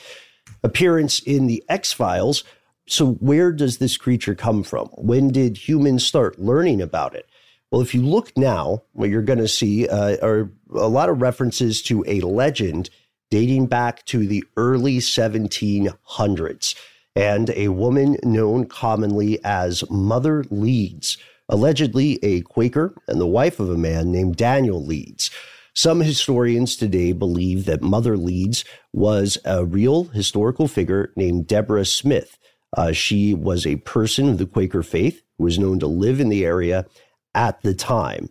appearance 0.62 1.20
in 1.20 1.46
the 1.46 1.62
X 1.68 1.92
Files. 1.92 2.44
So, 2.88 3.12
where 3.14 3.52
does 3.52 3.78
this 3.78 3.96
creature 3.96 4.34
come 4.34 4.62
from? 4.62 4.88
When 4.92 5.28
did 5.28 5.68
humans 5.68 6.06
start 6.06 6.38
learning 6.38 6.80
about 6.80 7.14
it? 7.14 7.26
Well, 7.70 7.80
if 7.80 7.94
you 7.94 8.02
look 8.02 8.36
now, 8.36 8.82
what 8.92 9.10
you're 9.10 9.22
going 9.22 9.40
to 9.40 9.48
see 9.48 9.88
uh, 9.88 10.16
are 10.22 10.50
a 10.72 10.88
lot 10.88 11.08
of 11.08 11.20
references 11.20 11.82
to 11.82 12.04
a 12.06 12.20
legend 12.20 12.90
dating 13.30 13.66
back 13.66 14.04
to 14.06 14.26
the 14.26 14.44
early 14.56 14.98
1700s 14.98 16.74
and 17.16 17.50
a 17.50 17.68
woman 17.68 18.18
known 18.22 18.66
commonly 18.66 19.42
as 19.42 19.88
Mother 19.90 20.44
Leeds, 20.50 21.18
allegedly 21.48 22.20
a 22.22 22.42
Quaker 22.42 22.94
and 23.08 23.20
the 23.20 23.26
wife 23.26 23.58
of 23.58 23.70
a 23.70 23.78
man 23.78 24.12
named 24.12 24.36
Daniel 24.36 24.84
Leeds. 24.84 25.30
Some 25.76 26.00
historians 26.00 26.74
today 26.74 27.12
believe 27.12 27.66
that 27.66 27.82
Mother 27.82 28.16
Leeds 28.16 28.64
was 28.94 29.36
a 29.44 29.62
real 29.66 30.04
historical 30.04 30.68
figure 30.68 31.12
named 31.16 31.46
Deborah 31.46 31.84
Smith. 31.84 32.38
Uh, 32.74 32.92
she 32.92 33.34
was 33.34 33.66
a 33.66 33.76
person 33.76 34.30
of 34.30 34.38
the 34.38 34.46
Quaker 34.46 34.82
faith 34.82 35.22
who 35.36 35.44
was 35.44 35.58
known 35.58 35.78
to 35.80 35.86
live 35.86 36.18
in 36.18 36.30
the 36.30 36.46
area 36.46 36.86
at 37.34 37.60
the 37.60 37.74
time. 37.74 38.30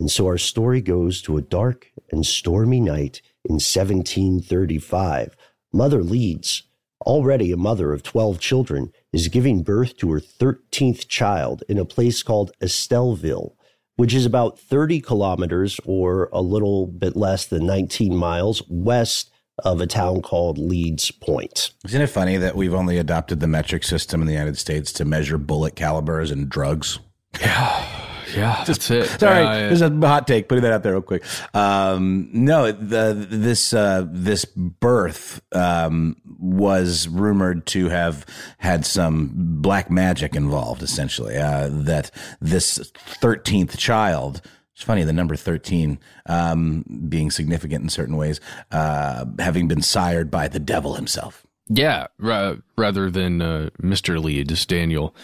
And 0.00 0.10
so 0.10 0.24
our 0.28 0.38
story 0.38 0.80
goes 0.80 1.20
to 1.22 1.36
a 1.36 1.42
dark 1.42 1.88
and 2.10 2.24
stormy 2.24 2.80
night 2.80 3.20
in 3.44 3.56
1735. 3.56 5.36
Mother 5.70 6.02
Leeds, 6.02 6.62
already 7.04 7.52
a 7.52 7.58
mother 7.58 7.92
of 7.92 8.02
12 8.02 8.40
children, 8.40 8.94
is 9.12 9.28
giving 9.28 9.62
birth 9.62 9.94
to 9.98 10.10
her 10.12 10.20
13th 10.20 11.06
child 11.06 11.64
in 11.68 11.76
a 11.76 11.84
place 11.84 12.22
called 12.22 12.52
Estellville 12.62 13.57
which 13.98 14.14
is 14.14 14.24
about 14.24 14.58
30 14.60 15.00
kilometers 15.00 15.80
or 15.84 16.28
a 16.32 16.40
little 16.40 16.86
bit 16.86 17.16
less 17.16 17.46
than 17.46 17.66
19 17.66 18.14
miles 18.14 18.62
west 18.68 19.30
of 19.64 19.80
a 19.80 19.88
town 19.88 20.22
called 20.22 20.56
Leeds 20.56 21.10
Point. 21.10 21.72
Isn't 21.84 22.00
it 22.00 22.06
funny 22.06 22.36
that 22.36 22.54
we've 22.54 22.74
only 22.74 22.96
adopted 22.96 23.40
the 23.40 23.48
metric 23.48 23.82
system 23.82 24.20
in 24.20 24.28
the 24.28 24.34
United 24.34 24.56
States 24.56 24.92
to 24.92 25.04
measure 25.04 25.36
bullet 25.36 25.74
calibers 25.74 26.30
and 26.30 26.48
drugs? 26.48 27.00
Yeah. 27.40 28.07
Yeah, 28.34 28.64
that's 28.66 28.90
it. 28.90 29.06
Sorry, 29.20 29.44
Uh, 29.44 29.52
there's 29.68 29.82
a 29.82 29.90
hot 29.90 30.26
take. 30.26 30.48
Putting 30.48 30.62
that 30.64 30.72
out 30.72 30.82
there 30.82 30.92
real 30.92 31.02
quick. 31.02 31.24
Um, 31.54 32.28
no, 32.32 32.70
the 32.72 33.26
this 33.30 33.72
uh, 33.72 34.06
this 34.08 34.44
birth 34.44 35.40
um, 35.52 36.16
was 36.38 37.08
rumored 37.08 37.66
to 37.66 37.88
have 37.88 38.24
had 38.58 38.84
some 38.86 39.32
black 39.60 39.90
magic 39.90 40.34
involved. 40.36 40.82
Essentially, 40.82 41.36
uh, 41.36 41.68
that 41.70 42.10
this 42.40 42.90
thirteenth 42.94 43.76
child. 43.78 44.40
It's 44.74 44.84
funny 44.84 45.02
the 45.02 45.12
number 45.12 45.34
thirteen 45.34 45.98
um, 46.26 46.84
being 47.08 47.30
significant 47.32 47.82
in 47.82 47.88
certain 47.88 48.16
ways, 48.16 48.40
uh, 48.70 49.24
having 49.40 49.66
been 49.66 49.82
sired 49.82 50.30
by 50.30 50.46
the 50.46 50.60
devil 50.60 50.94
himself. 50.94 51.44
Yeah, 51.68 52.06
ra- 52.18 52.54
rather 52.76 53.10
than 53.10 53.42
uh, 53.42 53.70
Mr. 53.82 54.22
Leeds, 54.22 54.64
Daniel. 54.66 55.14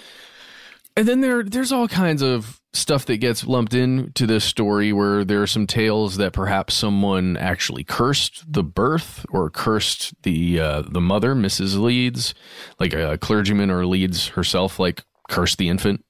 And 0.97 1.09
then 1.09 1.21
there, 1.21 1.43
there's 1.43 1.73
all 1.73 1.89
kinds 1.89 2.23
of 2.23 2.61
stuff 2.73 3.07
that 3.07 3.17
gets 3.17 3.47
lumped 3.47 3.75
into 3.75 4.27
this 4.27 4.45
story 4.45 4.93
where 4.93 5.25
there 5.25 5.43
are 5.43 5.47
some 5.47 5.67
tales 5.67 6.17
that 6.19 6.33
perhaps 6.33 6.75
someone 6.75 7.37
actually 7.37 7.83
cursed 7.83 8.45
the 8.53 8.63
birth 8.63 9.27
or 9.31 9.51
cursed 9.51 10.15
the 10.23 10.61
uh, 10.61 10.83
the 10.83 11.01
mother, 11.01 11.35
Mrs. 11.35 11.81
Leeds, 11.81 12.35
like 12.79 12.93
a 12.93 13.19
clergyman 13.19 13.71
or 13.71 13.87
Leeds 13.87 14.29
herself, 14.29 14.79
like 14.79 15.03
cursed 15.29 15.59
the 15.59 15.69
infant 15.69 16.05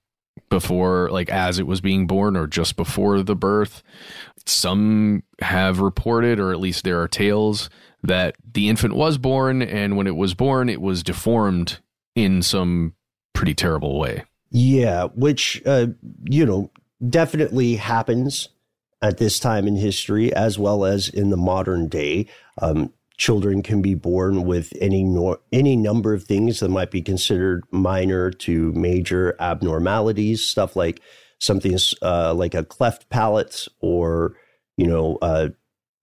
before, 0.51 1.09
like 1.11 1.31
as 1.31 1.59
it 1.59 1.67
was 1.67 1.81
being 1.81 2.07
born 2.07 2.37
or 2.37 2.47
just 2.47 2.77
before 2.77 3.23
the 3.23 3.37
birth. 3.37 3.83
Some 4.45 5.23
have 5.41 5.81
reported, 5.81 6.39
or 6.39 6.53
at 6.53 6.61
least 6.61 6.85
there 6.85 7.01
are 7.01 7.09
tales 7.09 7.71
that 8.03 8.37
the 8.53 8.69
infant 8.69 8.95
was 8.95 9.17
born, 9.17 9.63
and 9.63 9.97
when 9.97 10.07
it 10.07 10.17
was 10.17 10.35
born, 10.35 10.69
it 10.69 10.81
was 10.81 11.03
deformed 11.03 11.79
in 12.15 12.43
some 12.43 12.95
pretty 13.33 13.55
terrible 13.55 13.99
way. 13.99 14.25
Yeah, 14.55 15.07
which, 15.17 15.61
uh, 15.67 15.89
you 16.31 16.47
know, 16.47 16.71
definitely 17.07 17.75
happens 17.75 18.51
at 19.03 19.19
this 19.19 19.41
time 19.41 19.67
in 19.67 19.75
history 19.75 20.33
as 20.33 20.61
well 20.61 20.85
as 20.85 21.09
in 21.09 21.31
the 21.31 21.37
modern 21.37 21.89
day. 21.89 22.29
Um, 22.63 22.93
children 23.17 23.63
can 23.65 23.83
be 23.83 23.97
born 23.97 24.45
with 24.45 24.73
any 24.81 25.03
nor- 25.03 25.41
any 25.53 25.75
number 25.75 26.15
of 26.15 26.23
things 26.23 26.61
that 26.61 26.69
might 26.69 26.93
be 26.93 27.03
considered 27.03 27.65
minor 27.73 28.31
to 28.31 28.73
major 28.75 29.35
abnormalities, 29.41 30.45
stuff 30.45 30.77
like 30.77 31.01
something 31.41 31.77
uh, 32.01 32.33
like 32.33 32.55
a 32.55 32.65
cleft 32.65 33.11
palate 33.11 33.67
or, 33.81 34.37
you 34.77 34.87
know, 34.87 35.19
uh, 35.21 35.49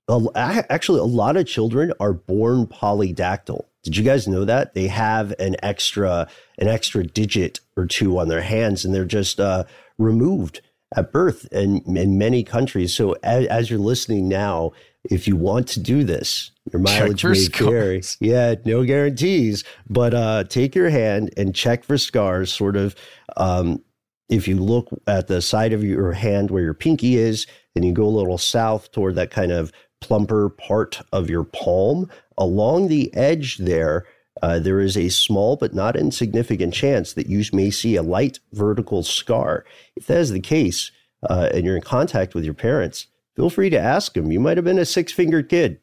a- 0.10 0.66
actually 0.70 1.00
a 1.00 1.06
lot 1.06 1.38
of 1.38 1.48
children 1.48 1.94
are 2.02 2.14
born 2.14 2.68
polydactyl. 2.68 3.64
Did 3.84 3.98
you 3.98 4.04
guys 4.04 4.28
know 4.28 4.46
that 4.46 4.74
they 4.74 4.88
have 4.88 5.34
an 5.40 5.56
extra 5.64 6.28
an 6.58 6.68
extra 6.68 7.04
digit 7.04 7.60
or 7.76 7.86
two 7.86 8.20
on 8.20 8.28
their 8.28 8.42
hands, 8.42 8.86
and 8.86 8.94
they're 8.94 9.06
just 9.06 9.40
uh, 9.40 9.64
removed 9.98 10.62
at 10.96 11.12
birth 11.12 11.48
in, 11.52 11.82
in 11.98 12.18
many 12.18 12.44
countries. 12.44 12.94
So 12.94 13.16
as, 13.24 13.48
as, 13.48 13.70
you're 13.70 13.80
listening 13.80 14.28
now, 14.28 14.72
if 15.06 15.28
you 15.28 15.36
want 15.36 15.68
to 15.70 15.80
do 15.80 16.04
this, 16.04 16.52
your 16.72 16.82
mileage 16.82 17.24
may 17.24 17.48
vary. 17.48 18.02
Yeah, 18.20 18.56
no 18.66 18.84
guarantees, 18.84 19.64
but 19.90 20.14
uh, 20.14 20.44
take 20.44 20.76
your 20.76 20.90
hand 20.90 21.34
and 21.38 21.56
check 21.56 21.84
for 21.84 21.98
scars. 21.98 22.54
Sort 22.54 22.76
of, 22.76 22.96
um, 23.38 23.82
if 24.30 24.48
you 24.48 24.58
look 24.58 24.90
at 25.08 25.28
the 25.28 25.42
side 25.42 25.74
of 25.74 25.84
your 25.84 26.12
hand 26.12 26.52
where 26.52 26.64
your 26.64 26.74
pinky 26.74 27.16
is, 27.16 27.48
and 27.76 27.86
you 27.86 27.94
go 27.94 28.04
a 28.04 28.06
little 28.06 28.38
south 28.38 28.92
toward 28.92 29.16
that 29.16 29.32
kind 29.32 29.52
of 29.52 29.72
plumper 30.02 30.50
part 30.50 31.02
of 31.14 31.30
your 31.30 31.44
palm. 31.44 32.10
Along 32.42 32.88
the 32.88 33.14
edge 33.14 33.58
there, 33.58 34.06
uh, 34.42 34.58
there 34.58 34.80
is 34.80 34.98
a 34.98 35.10
small 35.10 35.56
but 35.56 35.76
not 35.76 35.96
insignificant 35.96 36.74
chance 36.74 37.14
that 37.14 37.28
you 37.28 37.44
may 37.54 37.70
see 37.70 37.96
a 37.96 38.02
light 38.02 38.40
vertical 38.54 39.04
scar. 39.04 39.64
If 39.96 40.08
that 40.08 40.18
is 40.18 40.32
the 40.32 40.40
case, 40.40 40.92
uh, 41.30 41.50
and 41.54 41.64
you're 41.66 41.76
in 41.76 41.84
contact 41.84 42.34
with 42.34 42.44
your 42.44 42.56
parents, 42.56 43.06
feel 43.36 43.52
free 43.52 43.70
to 43.70 43.80
ask 43.80 44.14
them. 44.14 44.32
You 44.32 44.40
might 44.40 44.58
have 44.58 44.66
been 44.66 44.80
a 44.80 44.86
six 44.86 45.12
fingered 45.12 45.50
kid. 45.50 45.80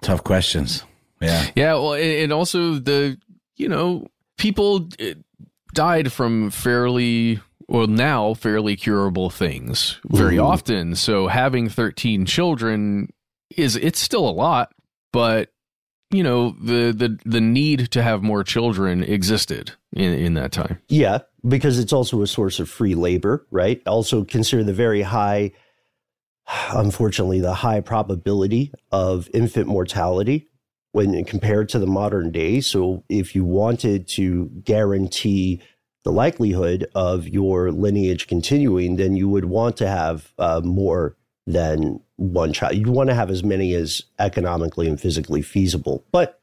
Tough 0.00 0.24
questions. 0.24 0.82
Yeah. 1.20 1.46
Yeah. 1.54 1.74
Well, 1.74 1.94
and 1.94 2.32
also 2.32 2.76
the, 2.76 3.18
you 3.56 3.68
know, 3.68 4.06
people 4.38 4.88
uh, 4.98 5.14
died 5.74 6.10
from 6.10 6.48
fairly 6.50 7.40
well 7.68 7.86
now 7.86 8.32
fairly 8.32 8.76
curable 8.76 9.28
things 9.28 10.00
very 10.06 10.36
mm. 10.36 10.42
often 10.44 10.94
so 10.94 11.26
having 11.26 11.68
13 11.68 12.24
children 12.24 13.12
is 13.58 13.76
it's 13.76 14.00
still 14.00 14.26
a 14.26 14.32
lot 14.32 14.72
but 15.12 15.52
you 16.10 16.22
know 16.22 16.50
the 16.60 16.92
the 16.92 17.18
the 17.24 17.40
need 17.40 17.90
to 17.90 18.02
have 18.02 18.22
more 18.22 18.42
children 18.42 19.02
existed 19.02 19.72
in 19.92 20.12
in 20.14 20.34
that 20.34 20.52
time. 20.52 20.80
Yeah 20.88 21.20
because 21.46 21.78
it's 21.78 21.92
also 21.92 22.22
a 22.22 22.26
source 22.26 22.58
of 22.58 22.68
free 22.68 22.94
labor 22.94 23.46
right? 23.50 23.80
Also 23.86 24.24
consider 24.24 24.64
the 24.64 24.72
very 24.72 25.02
high 25.02 25.52
unfortunately 26.72 27.40
the 27.40 27.54
high 27.54 27.80
probability 27.80 28.72
of 28.90 29.28
infant 29.34 29.66
mortality 29.66 30.48
when 30.92 31.22
compared 31.24 31.68
to 31.68 31.78
the 31.78 31.86
modern 31.86 32.32
day. 32.32 32.60
So 32.60 33.04
if 33.08 33.34
you 33.34 33.44
wanted 33.44 34.08
to 34.08 34.46
guarantee 34.64 35.60
the 36.04 36.12
likelihood 36.12 36.88
of 36.94 37.28
your 37.28 37.70
lineage 37.70 38.26
continuing 38.26 38.96
then 38.96 39.14
you 39.14 39.28
would 39.28 39.44
want 39.44 39.76
to 39.76 39.88
have 39.88 40.32
uh, 40.38 40.62
more 40.64 41.16
than 41.48 41.98
one 42.16 42.52
child. 42.52 42.76
You 42.76 42.92
want 42.92 43.08
to 43.08 43.14
have 43.14 43.30
as 43.30 43.42
many 43.42 43.74
as 43.74 44.02
economically 44.18 44.86
and 44.86 45.00
physically 45.00 45.40
feasible. 45.40 46.04
But 46.12 46.40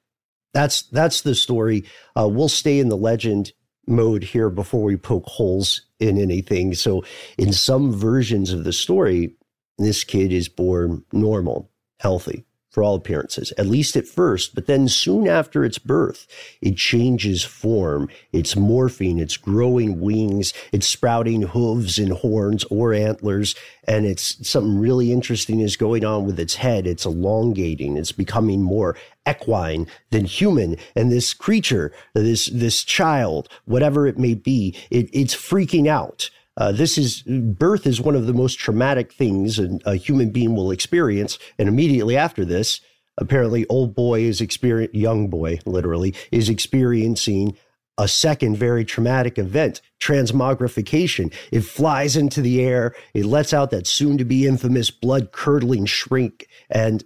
that's 0.53 0.83
that's 0.83 1.21
the 1.21 1.35
story. 1.35 1.85
Uh, 2.17 2.27
we'll 2.27 2.49
stay 2.49 2.79
in 2.79 2.89
the 2.89 2.97
legend 2.97 3.51
mode 3.87 4.23
here 4.23 4.49
before 4.49 4.83
we 4.83 4.97
poke 4.97 5.25
holes 5.25 5.81
in 5.99 6.17
anything. 6.17 6.73
So, 6.73 7.03
in 7.37 7.53
some 7.53 7.93
versions 7.93 8.51
of 8.51 8.63
the 8.63 8.73
story, 8.73 9.35
this 9.77 10.03
kid 10.03 10.33
is 10.33 10.49
born 10.49 11.03
normal, 11.13 11.69
healthy 11.99 12.44
for 12.75 12.83
all 12.83 12.95
appearances, 12.95 13.53
at 13.57 13.67
least 13.67 13.95
at 13.95 14.05
first. 14.05 14.53
But 14.53 14.65
then 14.65 14.89
soon 14.89 15.29
after 15.29 15.63
its 15.63 15.77
birth, 15.77 16.27
it 16.59 16.75
changes 16.75 17.41
form. 17.41 18.09
It's 18.33 18.55
morphing, 18.55 19.21
it's 19.21 19.37
growing 19.37 20.01
wings, 20.01 20.53
it's 20.73 20.85
sprouting 20.85 21.43
hooves 21.43 21.97
and 21.97 22.11
horns 22.11 22.65
or 22.65 22.93
antlers. 22.93 23.55
And 23.87 24.05
it's 24.05 24.45
something 24.45 24.77
really 24.77 25.13
interesting 25.13 25.61
is 25.61 25.77
going 25.77 26.03
on 26.03 26.25
with 26.25 26.37
its 26.37 26.55
head. 26.55 26.85
It's 26.85 27.05
elongating. 27.05 27.95
It's 27.95 28.11
becoming 28.11 28.61
more 28.61 28.97
equine 29.25 29.87
than 30.09 30.25
human. 30.25 30.75
And 30.97 31.09
this 31.09 31.33
creature, 31.33 31.93
this, 32.13 32.47
this 32.47 32.83
child, 32.83 33.47
whatever 33.63 34.05
it 34.05 34.19
may 34.19 34.33
be, 34.33 34.75
it, 34.89 35.09
it's 35.13 35.33
freaking 35.33 35.87
out. 35.87 36.29
Uh, 36.57 36.71
this 36.71 36.97
is 36.97 37.21
birth 37.23 37.85
is 37.85 37.99
one 37.99 38.15
of 38.15 38.27
the 38.27 38.33
most 38.33 38.57
traumatic 38.59 39.11
things 39.11 39.59
a, 39.59 39.77
a 39.85 39.95
human 39.95 40.29
being 40.29 40.55
will 40.55 40.71
experience. 40.71 41.37
And 41.59 41.67
immediately 41.67 42.15
after 42.15 42.45
this, 42.45 42.79
apparently, 43.17 43.65
old 43.67 43.95
boy 43.95 44.21
is 44.21 44.41
experiencing, 44.41 44.99
young 44.99 45.27
boy, 45.27 45.59
literally, 45.65 46.15
is 46.31 46.49
experiencing 46.49 47.57
a 47.97 48.07
second 48.07 48.57
very 48.57 48.83
traumatic 48.83 49.37
event 49.37 49.81
transmogrification. 50.01 51.33
It 51.51 51.61
flies 51.61 52.17
into 52.17 52.41
the 52.41 52.61
air, 52.61 52.93
it 53.13 53.25
lets 53.25 53.53
out 53.53 53.71
that 53.71 53.87
soon 53.87 54.17
to 54.17 54.25
be 54.25 54.45
infamous 54.45 54.91
blood 54.91 55.31
curdling 55.31 55.85
shriek, 55.85 56.49
and 56.69 57.03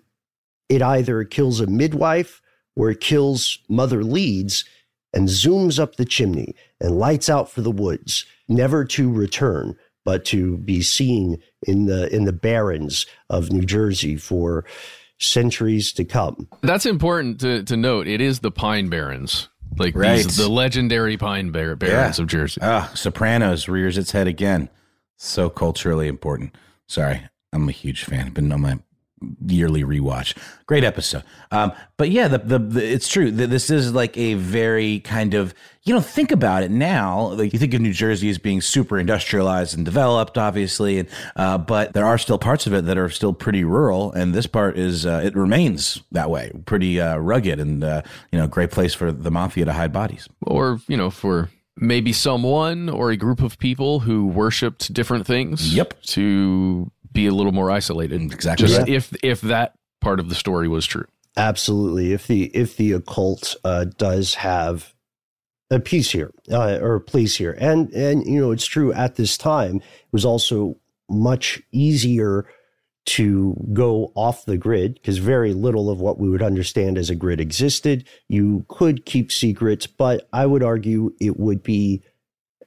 it 0.67 0.81
either 0.81 1.23
kills 1.23 1.59
a 1.59 1.67
midwife 1.67 2.41
or 2.75 2.91
it 2.91 3.01
kills 3.01 3.59
Mother 3.67 4.03
Leeds 4.03 4.65
and 5.13 5.27
zooms 5.27 5.79
up 5.79 5.95
the 5.95 6.05
chimney 6.05 6.55
and 6.79 6.99
lights 6.99 7.29
out 7.29 7.51
for 7.51 7.61
the 7.61 7.71
woods 7.71 8.25
never 8.49 8.83
to 8.83 9.11
return, 9.11 9.77
but 10.03 10.25
to 10.25 10.57
be 10.57 10.81
seen 10.81 11.41
in 11.63 11.85
the 11.85 12.13
in 12.13 12.25
the 12.25 12.33
barrens 12.33 13.05
of 13.29 13.51
New 13.51 13.63
Jersey 13.63 14.15
for 14.15 14.65
centuries 15.19 15.93
to 15.93 16.05
come. 16.05 16.47
That's 16.61 16.85
important 16.85 17.39
to, 17.41 17.63
to 17.63 17.77
note. 17.77 18.07
It 18.07 18.21
is 18.21 18.39
the 18.39 18.51
Pine 18.51 18.89
Barrens. 18.89 19.49
Like 19.77 19.95
right. 19.95 20.17
these, 20.17 20.37
the 20.37 20.49
legendary 20.49 21.17
Pine 21.17 21.51
Bar- 21.51 21.75
Barrens 21.75 22.17
yeah. 22.17 22.23
of 22.23 22.27
Jersey. 22.27 22.59
Ah, 22.63 22.91
Sopranos 22.95 23.69
rears 23.69 23.97
its 23.97 24.11
head 24.11 24.27
again. 24.27 24.69
So 25.17 25.49
culturally 25.49 26.07
important. 26.07 26.55
Sorry, 26.87 27.21
I'm 27.53 27.69
a 27.69 27.73
huge 27.73 28.03
fan. 28.03 28.31
Been 28.31 28.51
on 28.51 28.61
my 28.61 28.79
yearly 29.45 29.83
rewatch. 29.83 30.35
Great 30.65 30.83
episode. 30.83 31.23
Um, 31.51 31.71
but 31.97 32.09
yeah, 32.09 32.27
the, 32.27 32.37
the, 32.39 32.59
the 32.59 32.93
it's 32.93 33.07
true. 33.07 33.31
This 33.31 33.69
is 33.69 33.93
like 33.93 34.17
a 34.17 34.35
very 34.35 34.99
kind 34.99 35.33
of 35.33 35.53
you 35.83 35.93
know 35.93 36.01
think 36.01 36.31
about 36.31 36.63
it 36.63 36.71
now. 36.71 37.29
Like 37.29 37.53
you 37.53 37.59
think 37.59 37.73
of 37.73 37.81
New 37.81 37.93
Jersey 37.93 38.29
as 38.29 38.37
being 38.37 38.61
super 38.61 38.99
industrialized 38.99 39.75
and 39.75 39.85
developed, 39.85 40.37
obviously, 40.37 40.99
and 40.99 41.09
uh, 41.35 41.57
but 41.57 41.93
there 41.93 42.05
are 42.05 42.17
still 42.17 42.37
parts 42.37 42.67
of 42.67 42.73
it 42.73 42.85
that 42.85 42.97
are 42.97 43.09
still 43.09 43.33
pretty 43.33 43.63
rural, 43.63 44.11
and 44.11 44.33
this 44.33 44.47
part 44.47 44.77
is 44.77 45.05
uh, 45.05 45.21
it 45.23 45.35
remains 45.35 46.01
that 46.11 46.29
way, 46.29 46.51
pretty 46.65 46.99
uh, 46.99 47.17
rugged, 47.17 47.59
and 47.59 47.83
uh, 47.83 48.01
you 48.31 48.39
know, 48.39 48.47
great 48.47 48.71
place 48.71 48.93
for 48.93 49.11
the 49.11 49.31
mafia 49.31 49.65
to 49.65 49.73
hide 49.73 49.91
bodies, 49.91 50.27
or 50.45 50.79
you 50.87 50.97
know, 50.97 51.09
for 51.09 51.49
maybe 51.79 52.13
someone 52.13 52.89
or 52.89 53.11
a 53.11 53.17
group 53.17 53.41
of 53.41 53.57
people 53.57 54.01
who 54.01 54.27
worshipped 54.27 54.93
different 54.93 55.25
things. 55.25 55.73
Yep. 55.73 56.01
To 56.03 56.91
be 57.11 57.27
a 57.27 57.31
little 57.31 57.51
more 57.51 57.71
isolated. 57.71 58.21
Exactly. 58.31 58.67
Just 58.67 58.87
if 58.87 59.15
if 59.23 59.41
that 59.41 59.73
part 60.01 60.19
of 60.19 60.29
the 60.29 60.35
story 60.35 60.67
was 60.67 60.85
true. 60.85 61.05
Absolutely. 61.37 62.13
If 62.13 62.27
the 62.27 62.45
if 62.55 62.77
the 62.77 62.93
occult 62.93 63.55
uh, 63.63 63.85
does 63.97 64.35
have 64.35 64.93
a 65.71 65.79
piece 65.79 66.11
here 66.11 66.31
uh, 66.51 66.79
or 66.81 66.95
a 66.95 67.01
place 67.01 67.35
here, 67.35 67.55
and 67.59 67.91
and 67.93 68.25
you 68.25 68.39
know 68.39 68.51
it's 68.51 68.65
true 68.65 68.91
at 68.93 69.15
this 69.15 69.37
time 69.37 69.77
it 69.77 70.11
was 70.11 70.25
also 70.25 70.77
much 71.09 71.61
easier 71.71 72.45
to 73.05 73.55
go 73.73 74.11
off 74.13 74.45
the 74.45 74.57
grid 74.57 74.93
because 74.95 75.17
very 75.17 75.53
little 75.53 75.89
of 75.89 75.99
what 75.99 76.19
we 76.19 76.29
would 76.29 76.43
understand 76.43 76.97
as 76.97 77.09
a 77.09 77.15
grid 77.15 77.39
existed. 77.39 78.07
You 78.27 78.65
could 78.67 79.05
keep 79.05 79.31
secrets, 79.31 79.87
but 79.87 80.27
I 80.31 80.45
would 80.45 80.61
argue 80.61 81.13
it 81.19 81.39
would 81.39 81.63
be 81.63 82.03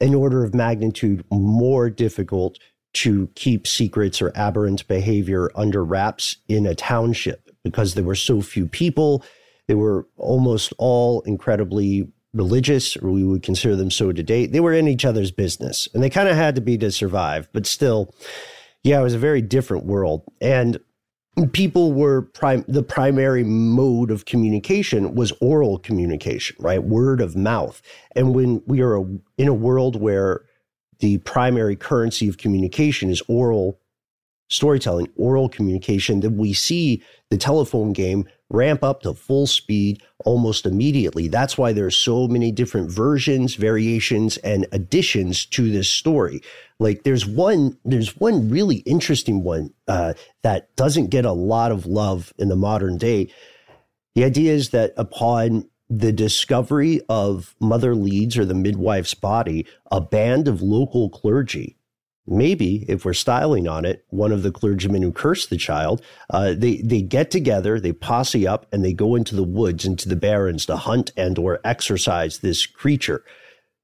an 0.01 0.15
order 0.15 0.43
of 0.43 0.55
magnitude 0.55 1.25
more 1.31 1.91
difficult 1.91 2.59
to 2.95 3.29
keep 3.35 3.67
secrets 3.67 4.21
or 4.21 4.33
aberrant 4.35 4.87
behavior 4.89 5.51
under 5.55 5.85
wraps 5.85 6.37
in 6.49 6.67
a 6.67 6.75
township 6.75 7.51
because 7.65 7.95
there 7.95 8.05
were 8.05 8.15
so 8.15 8.43
few 8.43 8.67
people. 8.67 9.25
They 9.69 9.75
were 9.75 10.07
almost 10.17 10.73
all 10.79 11.23
incredibly 11.23 12.13
religious, 12.35 12.97
or 12.97 13.11
we 13.11 13.25
would 13.25 13.43
consider 13.43 13.77
them 13.77 13.91
so 13.91 14.13
today. 14.13 14.47
They 14.47 14.61
were 14.61 14.73
in 14.73 14.89
each 14.89 15.05
other's 15.05 15.31
business 15.31 15.89
and 15.95 16.03
they 16.03 16.11
kind 16.11 16.29
of 16.29 16.37
had 16.37 16.55
to 16.55 16.61
be 16.61 16.79
to 16.79 16.91
survive, 16.91 17.49
but 17.53 17.67
still, 17.67 18.15
yeah, 18.83 19.01
it 19.01 19.03
was 19.03 19.15
a 19.15 19.19
very 19.19 19.43
different 19.43 19.85
world. 19.85 20.23
And 20.41 20.79
people 21.53 21.93
were 21.93 22.23
prime 22.23 22.65
the 22.69 22.83
primary 22.83 23.43
mode 23.43 24.11
of 24.11 24.27
communication 24.27 25.15
was 25.15 25.33
oral 25.41 25.79
communication 25.79 26.55
right 26.61 26.85
word 26.85 27.23
of 27.23 27.35
mouth 27.35 27.81
and 28.15 28.35
when 28.35 28.63
we 28.67 28.83
are 28.83 28.97
a, 28.97 29.05
in 29.39 29.49
a 29.49 29.55
world 29.55 29.99
where 29.99 30.43
the 31.03 31.19
primary 31.19 31.77
currency 31.77 32.29
of 32.29 32.39
communication 32.39 33.11
is 33.11 33.23
oral 33.29 33.79
storytelling 34.49 35.09
oral 35.17 35.49
communication 35.49 36.21
then 36.21 36.39
we 36.39 36.53
see 36.53 37.03
the 37.31 37.37
telephone 37.37 37.93
game 37.93 38.27
ramp 38.49 38.83
up 38.83 39.03
to 39.03 39.15
full 39.15 39.47
speed 39.47 40.03
almost 40.25 40.67
immediately 40.67 41.29
that's 41.29 41.59
why 41.59 41.73
there 41.73 41.87
are 41.87 41.91
so 41.91 42.27
many 42.27 42.51
different 42.51 42.91
versions 42.91 43.55
variations 43.55 44.37
and 44.39 44.67
additions 44.73 45.45
to 45.47 45.71
this 45.71 45.89
story 45.91 46.41
like 46.83 47.05
there's 47.05 47.25
one 47.25 47.79
there's 47.85 48.17
one 48.17 48.51
really 48.51 48.79
interesting 48.79 49.43
one 49.43 49.73
uh, 49.87 50.15
that 50.43 50.75
doesn't 50.77 51.11
get 51.11 51.25
a 51.25 51.33
lot 51.33 51.71
of 51.71 51.87
love 51.87 52.33
in 52.39 52.49
the 52.49 52.57
modern 52.57 52.99
day. 52.99 53.33
The 54.15 54.25
idea 54.25 54.53
is 54.53 54.71
that 54.71 54.93
upon 54.97 55.69
the 55.99 56.13
discovery 56.13 57.03
of 57.09 57.55
Mother 57.61 57.95
Leeds 57.95 58.39
or 58.39 58.47
the 58.47 58.55
midwife's 58.55 59.13
body, 59.13 59.67
a 59.91 60.01
band 60.01 60.49
of 60.49 60.63
local 60.63 61.11
clergy, 61.11 61.77
maybe 62.27 62.87
if 62.89 63.05
we're 63.05 63.13
styling 63.13 63.69
on 63.69 63.85
it, 63.85 64.05
one 64.09 64.33
of 64.33 64.43
the 64.43 64.53
clergymen 64.53 65.03
who 65.03 65.13
cursed 65.13 65.51
the 65.51 65.57
child, 65.59 66.01
uh, 66.31 66.55
they 66.57 66.77
they 66.79 67.03
get 67.03 67.31
together, 67.31 67.79
they 67.79 67.93
posse 67.93 68.47
up, 68.47 68.67
and 68.73 68.83
they 68.83 68.95
go 68.95 69.15
into 69.15 69.37
the 69.37 69.43
woods, 69.43 69.85
into 69.85 70.09
the 70.09 70.17
barrens 70.17 70.65
to 70.65 70.77
hunt 70.77 71.13
and 71.15 71.39
or 71.39 71.61
exorcise 71.63 72.39
this 72.39 72.65
creature. 72.65 73.23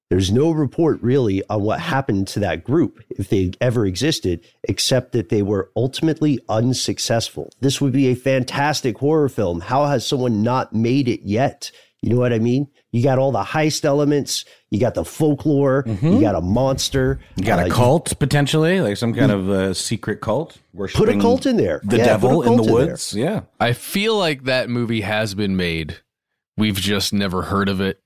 There's 0.08 0.32
no 0.32 0.50
report 0.52 1.02
really 1.02 1.42
on 1.50 1.62
what 1.62 1.80
happened 1.80 2.26
to 2.28 2.40
that 2.40 2.64
group, 2.64 3.04
if 3.10 3.28
they 3.28 3.52
ever 3.60 3.84
existed, 3.84 4.46
except 4.62 5.12
that 5.12 5.28
they 5.28 5.42
were 5.42 5.70
ultimately 5.76 6.40
unsuccessful. 6.48 7.50
This 7.60 7.82
would 7.82 7.92
be 7.92 8.06
a 8.06 8.14
fantastic 8.14 8.96
horror 8.96 9.28
film. 9.28 9.60
How 9.60 9.84
has 9.84 10.06
someone 10.06 10.42
not 10.42 10.72
made 10.72 11.08
it 11.08 11.20
yet? 11.24 11.70
You 12.00 12.10
know 12.10 12.20
what 12.20 12.32
I 12.32 12.38
mean? 12.38 12.68
You 12.92 13.02
got 13.02 13.18
all 13.18 13.32
the 13.32 13.42
heist 13.42 13.84
elements, 13.84 14.44
you 14.70 14.78
got 14.78 14.94
the 14.94 15.04
folklore, 15.04 15.82
mm-hmm. 15.82 16.06
you 16.06 16.20
got 16.20 16.36
a 16.36 16.40
monster, 16.40 17.18
you 17.36 17.44
got 17.44 17.58
uh, 17.58 17.66
a 17.66 17.70
cult 17.70 18.10
you, 18.10 18.16
potentially, 18.16 18.80
like 18.80 18.96
some 18.96 19.12
kind 19.12 19.32
of 19.32 19.50
uh, 19.50 19.74
secret 19.74 20.20
cult. 20.20 20.58
Put 20.94 21.08
a 21.08 21.18
cult 21.18 21.44
in 21.44 21.56
there. 21.56 21.80
The 21.82 21.98
yeah, 21.98 22.04
devil 22.04 22.42
in 22.42 22.56
the 22.56 22.72
woods. 22.72 23.14
In 23.14 23.22
yeah. 23.22 23.40
I 23.58 23.72
feel 23.72 24.16
like 24.16 24.44
that 24.44 24.70
movie 24.70 25.00
has 25.00 25.34
been 25.34 25.56
made. 25.56 25.98
We've 26.56 26.76
just 26.76 27.12
never 27.12 27.42
heard 27.42 27.68
of 27.68 27.80
it 27.80 28.00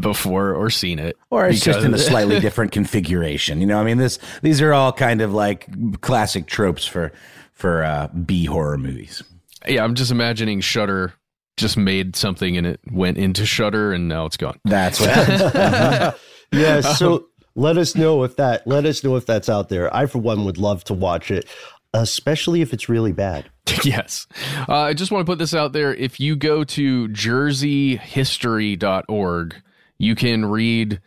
before 0.00 0.52
or 0.52 0.68
seen 0.68 0.98
it, 0.98 1.16
or 1.30 1.46
it's 1.46 1.64
just 1.64 1.80
in 1.80 1.94
a 1.94 1.98
slightly 1.98 2.40
different 2.40 2.72
configuration. 2.72 3.60
You 3.60 3.66
know, 3.66 3.80
I 3.80 3.84
mean, 3.84 3.96
this 3.98 4.18
these 4.42 4.60
are 4.60 4.74
all 4.74 4.92
kind 4.92 5.22
of 5.22 5.32
like 5.32 6.00
classic 6.02 6.46
tropes 6.46 6.84
for 6.84 7.10
for 7.52 7.84
uh, 7.84 8.08
B 8.08 8.44
horror 8.44 8.76
movies. 8.76 9.22
Yeah, 9.66 9.82
I'm 9.82 9.94
just 9.94 10.10
imagining 10.10 10.60
Shudder 10.60 11.14
just 11.56 11.76
made 11.76 12.16
something 12.16 12.56
and 12.56 12.66
it 12.66 12.80
went 12.90 13.16
into 13.18 13.46
Shudder 13.46 13.92
and 13.92 14.08
now 14.08 14.26
it's 14.26 14.36
gone. 14.36 14.58
That's 14.64 14.98
what 15.00 15.10
happened. 15.14 15.42
uh-huh. 15.42 16.12
Yeah, 16.52 16.80
so 16.82 17.26
let 17.56 17.76
us 17.78 17.96
know 17.96 18.22
if 18.22 18.36
that 18.36 18.64
let 18.66 18.84
us 18.86 19.02
know 19.02 19.16
if 19.16 19.26
that's 19.26 19.48
out 19.48 19.70
there. 19.70 19.92
I 19.94 20.06
for 20.06 20.18
one 20.18 20.44
would 20.44 20.56
love 20.58 20.84
to 20.84 20.94
watch 20.94 21.32
it, 21.32 21.48
especially 21.92 22.60
if 22.60 22.72
it's 22.72 22.88
really 22.88 23.10
bad. 23.12 23.46
yes. 23.82 24.28
Uh, 24.68 24.76
I 24.78 24.94
just 24.94 25.10
want 25.10 25.26
to 25.26 25.32
put 25.32 25.38
this 25.40 25.52
out 25.54 25.72
there. 25.72 25.92
If 25.94 26.20
you 26.20 26.36
go 26.36 26.62
to 26.62 27.08
jerseyhistory.org, 27.08 29.56
you 29.98 30.14
can 30.14 30.44
read 30.46 31.00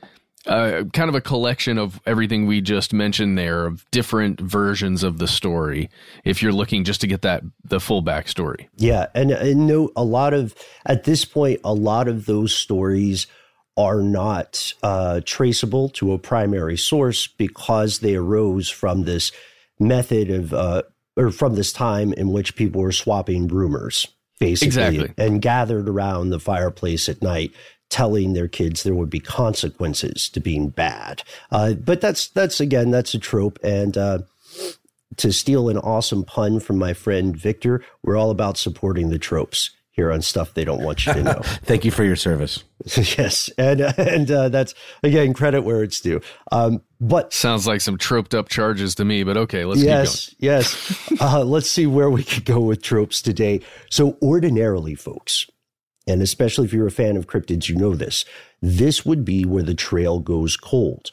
uh, 0.48 0.84
kind 0.94 1.10
of 1.10 1.16
a 1.16 1.22
collection 1.22 1.78
of 1.78 2.00
everything 2.06 2.48
we 2.48 2.62
just 2.62 2.94
mentioned 2.94 3.38
there 3.38 3.66
of 3.66 3.90
different 3.92 4.40
versions 4.40 5.04
of 5.04 5.18
the 5.18 5.28
story 5.28 5.90
if 6.24 6.42
you're 6.42 6.52
looking 6.52 6.84
just 6.84 7.02
to 7.02 7.08
get 7.08 7.22
that 7.22 7.44
the 7.64 7.80
full 7.80 8.02
backstory 8.04 8.68
yeah 8.78 9.08
and, 9.14 9.32
and 9.32 9.68
no 9.68 9.92
a 9.96 10.04
lot 10.04 10.34
of 10.34 10.56
at 10.86 11.04
this 11.04 11.26
point 11.26 11.60
a 11.64 11.74
lot 11.74 12.08
of 12.08 12.26
those 12.26 12.54
stories 12.54 13.28
are 13.76 14.02
not 14.02 14.74
uh, 14.82 15.22
traceable 15.24 15.88
to 15.90 16.12
a 16.12 16.18
primary 16.18 16.78
source 16.78 17.28
because 17.28 18.00
they 18.00 18.16
arose 18.16 18.70
from 18.70 19.04
this 19.04 19.32
method 19.80 20.32
of 20.32 20.54
uh, 20.54 20.82
or 21.16 21.32
from 21.32 21.56
this 21.56 21.72
time 21.72 22.14
in 22.14 22.32
which 22.32 22.56
people 22.56 22.82
were 22.82 22.92
swapping 22.92 23.48
rumors 23.48 24.08
basically 24.40 24.68
exactly. 24.68 25.14
and 25.18 25.42
gathered 25.42 25.90
around 25.90 26.30
the 26.30 26.40
fireplace 26.40 27.10
at 27.10 27.22
night 27.22 27.52
telling 27.90 28.34
their 28.34 28.48
kids 28.48 28.84
there 28.84 28.96
would 28.96 29.10
be 29.10 29.20
consequences 29.20 30.30
to 30.30 30.40
being 30.40 30.70
bad. 30.70 31.24
Uh, 31.52 31.74
but 31.74 32.02
that's 32.02 32.30
that's 32.30 32.60
again 32.60 32.92
that's 32.92 33.14
a 33.14 33.20
trope. 33.20 33.60
And 33.64 33.98
uh, 33.98 34.20
to 35.18 35.32
steal 35.32 35.70
an 35.70 35.78
awesome 35.78 36.24
pun 36.24 36.60
from 36.60 36.78
my 36.78 36.94
friend 36.94 37.36
Victor, 37.36 37.84
we're 38.04 38.18
all 38.18 38.32
about 38.32 38.58
supporting 38.58 39.10
the 39.10 39.20
tropes 39.20 39.72
here 39.98 40.12
on 40.12 40.22
stuff 40.22 40.54
they 40.54 40.64
don't 40.64 40.84
want 40.84 41.06
you 41.06 41.14
to 41.14 41.24
know. 41.24 41.42
Thank 41.64 41.84
you 41.84 41.90
for 41.90 42.04
your 42.04 42.16
service. 42.16 42.64
yes, 42.96 43.50
and 43.58 43.82
and 43.82 44.30
uh, 44.30 44.50
that's 44.50 44.76
again 45.02 45.34
credit 45.34 45.64
where 45.64 45.84
it's 45.84 46.00
due. 46.00 46.22
Um, 46.52 46.84
but 47.02 47.34
sounds 47.34 47.66
like 47.66 47.82
some 47.82 47.98
troped 47.98 48.36
up 48.36 48.48
charges 48.48 48.96
to 48.96 49.06
me. 49.06 49.24
But 49.24 49.38
okay, 49.38 49.66
let's 49.66 49.82
yes, 49.82 50.34
yes. 50.38 51.12
Uh, 51.20 51.44
let's 51.44 51.70
see 51.70 51.88
where 51.88 52.12
we 52.12 52.24
could 52.24 52.46
go 52.46 52.60
with 52.60 52.84
tropes 52.84 53.22
today. 53.22 53.62
So 53.90 54.18
ordinarily, 54.22 54.94
folks, 54.94 55.48
and 56.08 56.22
especially 56.22 56.66
if 56.66 56.74
you're 56.74 56.88
a 56.88 56.92
fan 56.92 57.18
of 57.18 57.28
cryptids, 57.28 57.70
you 57.70 57.76
know 57.76 57.96
this. 57.96 58.26
This 58.62 59.06
would 59.06 59.26
be 59.26 59.46
where 59.46 59.64
the 59.64 59.76
trail 59.76 60.20
goes 60.20 60.58
cold. 60.58 61.12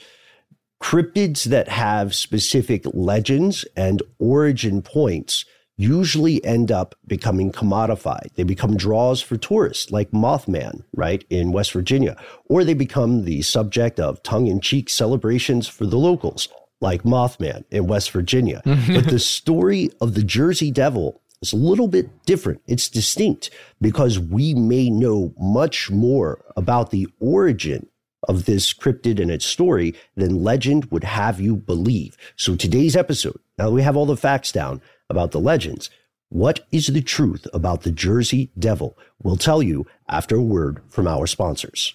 Cryptids 0.82 1.44
that 1.44 1.68
have 1.68 2.14
specific 2.14 2.84
legends 2.92 3.64
and 3.76 4.02
origin 4.18 4.82
points 4.82 5.44
usually 5.76 6.44
end 6.44 6.70
up 6.70 6.94
becoming 7.06 7.50
commodified. 7.50 8.32
They 8.34 8.44
become 8.44 8.76
draws 8.76 9.20
for 9.20 9.36
tourists, 9.36 9.90
like 9.90 10.10
Mothman, 10.12 10.84
right, 10.94 11.24
in 11.30 11.52
West 11.52 11.72
Virginia, 11.72 12.16
or 12.48 12.64
they 12.64 12.74
become 12.74 13.24
the 13.24 13.42
subject 13.42 13.98
of 13.98 14.22
tongue 14.22 14.46
in 14.46 14.60
cheek 14.60 14.88
celebrations 14.88 15.66
for 15.66 15.86
the 15.86 15.98
locals, 15.98 16.48
like 16.80 17.02
Mothman 17.02 17.64
in 17.70 17.86
West 17.86 18.10
Virginia. 18.12 18.62
but 18.64 19.08
the 19.08 19.18
story 19.18 19.90
of 20.00 20.14
the 20.14 20.22
Jersey 20.22 20.70
Devil 20.70 21.20
it's 21.44 21.52
a 21.52 21.56
little 21.56 21.88
bit 21.88 22.24
different. 22.24 22.62
It's 22.66 22.88
distinct 22.88 23.50
because 23.78 24.18
we 24.18 24.54
may 24.54 24.88
know 24.88 25.34
much 25.38 25.90
more 25.90 26.42
about 26.56 26.90
the 26.90 27.06
origin 27.20 27.86
of 28.26 28.46
this 28.46 28.72
cryptid 28.72 29.20
and 29.20 29.30
its 29.30 29.44
story 29.44 29.94
than 30.16 30.42
legend 30.42 30.86
would 30.86 31.04
have 31.04 31.42
you 31.42 31.54
believe. 31.54 32.16
So 32.34 32.56
today's 32.56 32.96
episode, 32.96 33.38
now 33.58 33.66
that 33.66 33.74
we 33.74 33.82
have 33.82 33.94
all 33.94 34.06
the 34.06 34.16
facts 34.16 34.52
down 34.52 34.80
about 35.10 35.32
the 35.32 35.38
legends, 35.38 35.90
what 36.30 36.60
is 36.72 36.86
the 36.86 37.02
truth 37.02 37.46
about 37.52 37.82
the 37.82 37.92
Jersey 37.92 38.50
Devil? 38.58 38.96
We'll 39.22 39.36
tell 39.36 39.62
you 39.62 39.86
after 40.08 40.36
a 40.36 40.42
word 40.42 40.80
from 40.88 41.06
our 41.06 41.26
sponsors. 41.26 41.94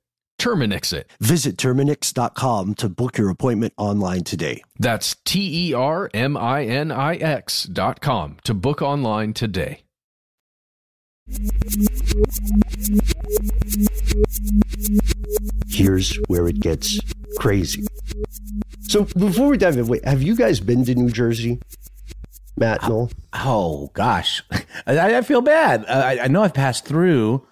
Terminix 0.41 0.91
it. 0.91 1.07
Visit 1.19 1.55
Terminix.com 1.57 2.73
to 2.75 2.89
book 2.89 3.19
your 3.19 3.29
appointment 3.29 3.73
online 3.77 4.23
today. 4.23 4.63
That's 4.79 5.15
T 5.23 5.69
E 5.69 5.73
R 5.75 6.09
M 6.15 6.35
I 6.35 6.65
N 6.65 6.91
I 6.91 7.15
X 7.15 7.65
dot 7.65 8.01
com 8.01 8.37
to 8.45 8.55
book 8.55 8.81
online 8.81 9.33
today. 9.33 9.83
Here's 15.69 16.15
where 16.27 16.47
it 16.47 16.59
gets 16.59 16.99
crazy. 17.37 17.85
So 18.81 19.03
before 19.03 19.47
we 19.47 19.59
dive 19.59 19.77
in, 19.77 19.85
wait, 19.85 20.03
have 20.05 20.23
you 20.23 20.35
guys 20.35 20.59
been 20.59 20.83
to 20.85 20.95
New 20.95 21.11
Jersey? 21.11 21.59
Matt, 22.57 22.81
Noel? 22.89 23.11
Oh 23.33 23.91
gosh, 23.93 24.41
I, 24.87 25.17
I 25.17 25.21
feel 25.21 25.41
bad. 25.41 25.85
Uh, 25.87 26.01
I, 26.03 26.23
I 26.23 26.27
know 26.29 26.41
I've 26.41 26.55
passed 26.55 26.85
through. 26.85 27.45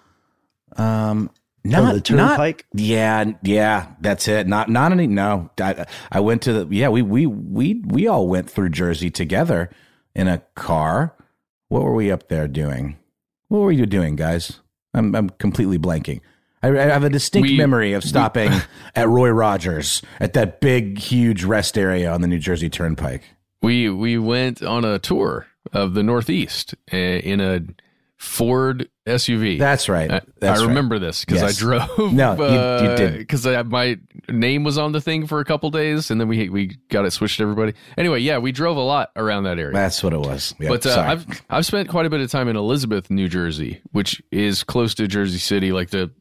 Um, 0.75 1.29
not 1.63 1.93
the 1.93 2.01
turnpike? 2.01 2.65
Not, 2.73 2.83
yeah, 2.83 3.31
yeah, 3.43 3.87
that's 4.01 4.27
it. 4.27 4.47
Not 4.47 4.69
not 4.69 4.91
any. 4.91 5.07
No, 5.07 5.49
I, 5.59 5.85
I 6.11 6.19
went 6.19 6.41
to 6.43 6.53
the. 6.65 6.75
Yeah, 6.75 6.89
we 6.89 7.01
we 7.01 7.25
we 7.25 7.81
we 7.85 8.07
all 8.07 8.27
went 8.27 8.49
through 8.49 8.69
Jersey 8.69 9.09
together 9.11 9.69
in 10.15 10.27
a 10.27 10.39
car. 10.55 11.15
What 11.67 11.83
were 11.83 11.93
we 11.93 12.11
up 12.11 12.29
there 12.29 12.47
doing? 12.47 12.97
What 13.49 13.59
were 13.59 13.71
you 13.71 13.85
doing, 13.85 14.15
guys? 14.15 14.59
I'm 14.93 15.15
I'm 15.15 15.29
completely 15.31 15.77
blanking. 15.77 16.21
I, 16.61 16.69
I 16.69 16.81
have 16.83 17.03
a 17.03 17.09
distinct 17.09 17.49
We- 17.49 17.57
memory 17.57 17.93
of 17.93 18.03
stopping 18.13 18.51
at 18.95 19.07
Roy 19.07 19.29
Rogers 19.29 20.01
at 20.19 20.33
that 20.33 20.59
big, 20.61 20.97
huge 20.99 21.43
rest 21.43 21.77
area 21.77 22.11
on 22.11 22.21
the 22.21 22.27
New 22.27 22.39
Jersey 22.39 22.69
Turnpike. 22.69 23.23
We 23.61 23.89
we 23.89 24.17
went 24.17 24.63
on 24.63 24.85
a 24.85 24.99
tour 24.99 25.47
of 25.73 25.93
the 25.93 26.03
Northeast 26.03 26.73
uh, 26.93 26.97
in 26.97 27.39
a 27.41 27.61
Ford 28.17 28.89
SUV. 29.09 29.59
That's 29.59 29.89
right. 29.89 30.09
I, 30.09 30.21
That's 30.39 30.59
I 30.59 30.63
right. 30.63 30.69
remember 30.69 30.99
this 30.99 31.25
because 31.25 31.41
Yes. 31.41 31.57
I 31.57 31.59
drove. 31.59 32.13
No, 32.13 32.33
you- 32.35 32.89
you 32.89 32.95
didn't. 32.95 33.17
Because 33.19 33.45
my 33.67 33.97
name 34.29 34.63
was 34.63 34.77
on 34.77 34.91
the 34.91 35.01
thing 35.01 35.27
for 35.27 35.39
a 35.39 35.45
couple 35.45 35.69
days, 35.69 36.09
and 36.11 36.19
then 36.21 36.27
we 36.27 36.49
we 36.49 36.77
got 36.89 37.05
it 37.05 37.11
switched 37.11 37.37
to 37.37 37.43
everybody. 37.43 37.73
Anyway, 37.97 38.19
yeah, 38.19 38.37
we 38.37 38.51
drove 38.51 38.77
a 38.77 38.81
lot 38.81 39.11
around 39.15 39.43
that 39.43 39.59
area. 39.59 39.73
That's 39.73 40.01
what 40.03 40.13
it 40.13 40.19
was. 40.19 40.55
Yep, 40.59 40.69
but 40.69 40.85
uh. 40.85 40.99
I've 41.07 41.41
I've 41.49 41.65
spent 41.65 41.89
quite 41.89 42.05
a 42.05 42.09
bit 42.09 42.21
of 42.21 42.29
time 42.31 42.47
in 42.47 42.55
Elizabeth, 42.55 43.09
New 43.09 43.27
Jersey, 43.27 43.81
which 43.91 44.21
is 44.31 44.63
close 44.63 44.93
to 44.95 45.07
Jersey 45.07 45.37
City, 45.39 45.71
like 45.71 45.89
the 45.89 46.11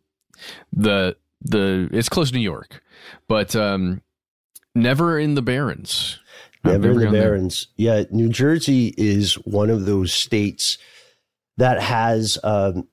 the 0.73 1.17
the 1.43 1.89
it's 1.93 2.09
close 2.09 2.31
to 2.31 2.37
New 2.37 2.43
York, 2.43 2.83
but 3.29 3.55
um, 3.57 4.03
never 4.75 5.19
in 5.19 5.35
the 5.35 5.43
Barrens. 5.43 6.19
I've 6.65 6.81
Never 6.81 6.91
in 6.91 6.99
the 6.99 7.05
gone 7.05 7.13
there. 7.13 7.23
Barrens. 7.23 7.69
Yeah, 7.77 8.03
New 8.11 8.29
Jersey 8.29 8.93
is 8.99 9.35
one 9.45 9.71
of 9.71 9.87
those 9.87 10.13
states 10.13 10.77
that 11.59 11.83
has 11.83 12.39
um, 12.43 12.89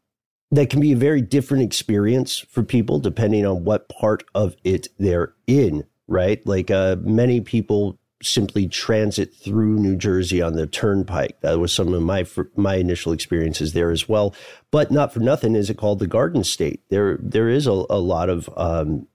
that 0.51 0.69
can 0.69 0.81
be 0.81 0.91
a 0.91 0.97
very 0.97 1.21
different 1.21 1.63
experience 1.63 2.39
for 2.39 2.63
people 2.63 2.99
depending 2.99 3.45
on 3.45 3.63
what 3.63 3.89
part 3.89 4.23
of 4.35 4.55
it 4.63 4.89
they're 4.99 5.33
in. 5.47 5.85
Right, 6.07 6.45
like 6.45 6.69
uh, 6.69 6.97
many 7.01 7.41
people 7.41 7.97
simply 8.21 8.67
transit 8.67 9.33
through 9.33 9.79
New 9.79 9.95
Jersey 9.95 10.41
on 10.41 10.53
the 10.53 10.67
Turnpike. 10.67 11.41
That 11.41 11.59
was 11.59 11.73
some 11.73 11.93
of 11.93 12.01
my 12.03 12.25
my 12.55 12.75
initial 12.75 13.11
experiences 13.11 13.73
there 13.73 13.89
as 13.89 14.07
well. 14.07 14.35
But 14.69 14.91
not 14.91 15.13
for 15.13 15.19
nothing 15.19 15.55
is 15.55 15.69
it 15.69 15.77
called 15.77 15.99
the 15.99 16.07
Garden 16.07 16.43
State. 16.43 16.81
There 16.89 17.17
there 17.21 17.49
is 17.49 17.65
a, 17.65 17.71
a 17.71 17.99
lot 17.99 18.29
of 18.29 18.49
um, 18.55 19.07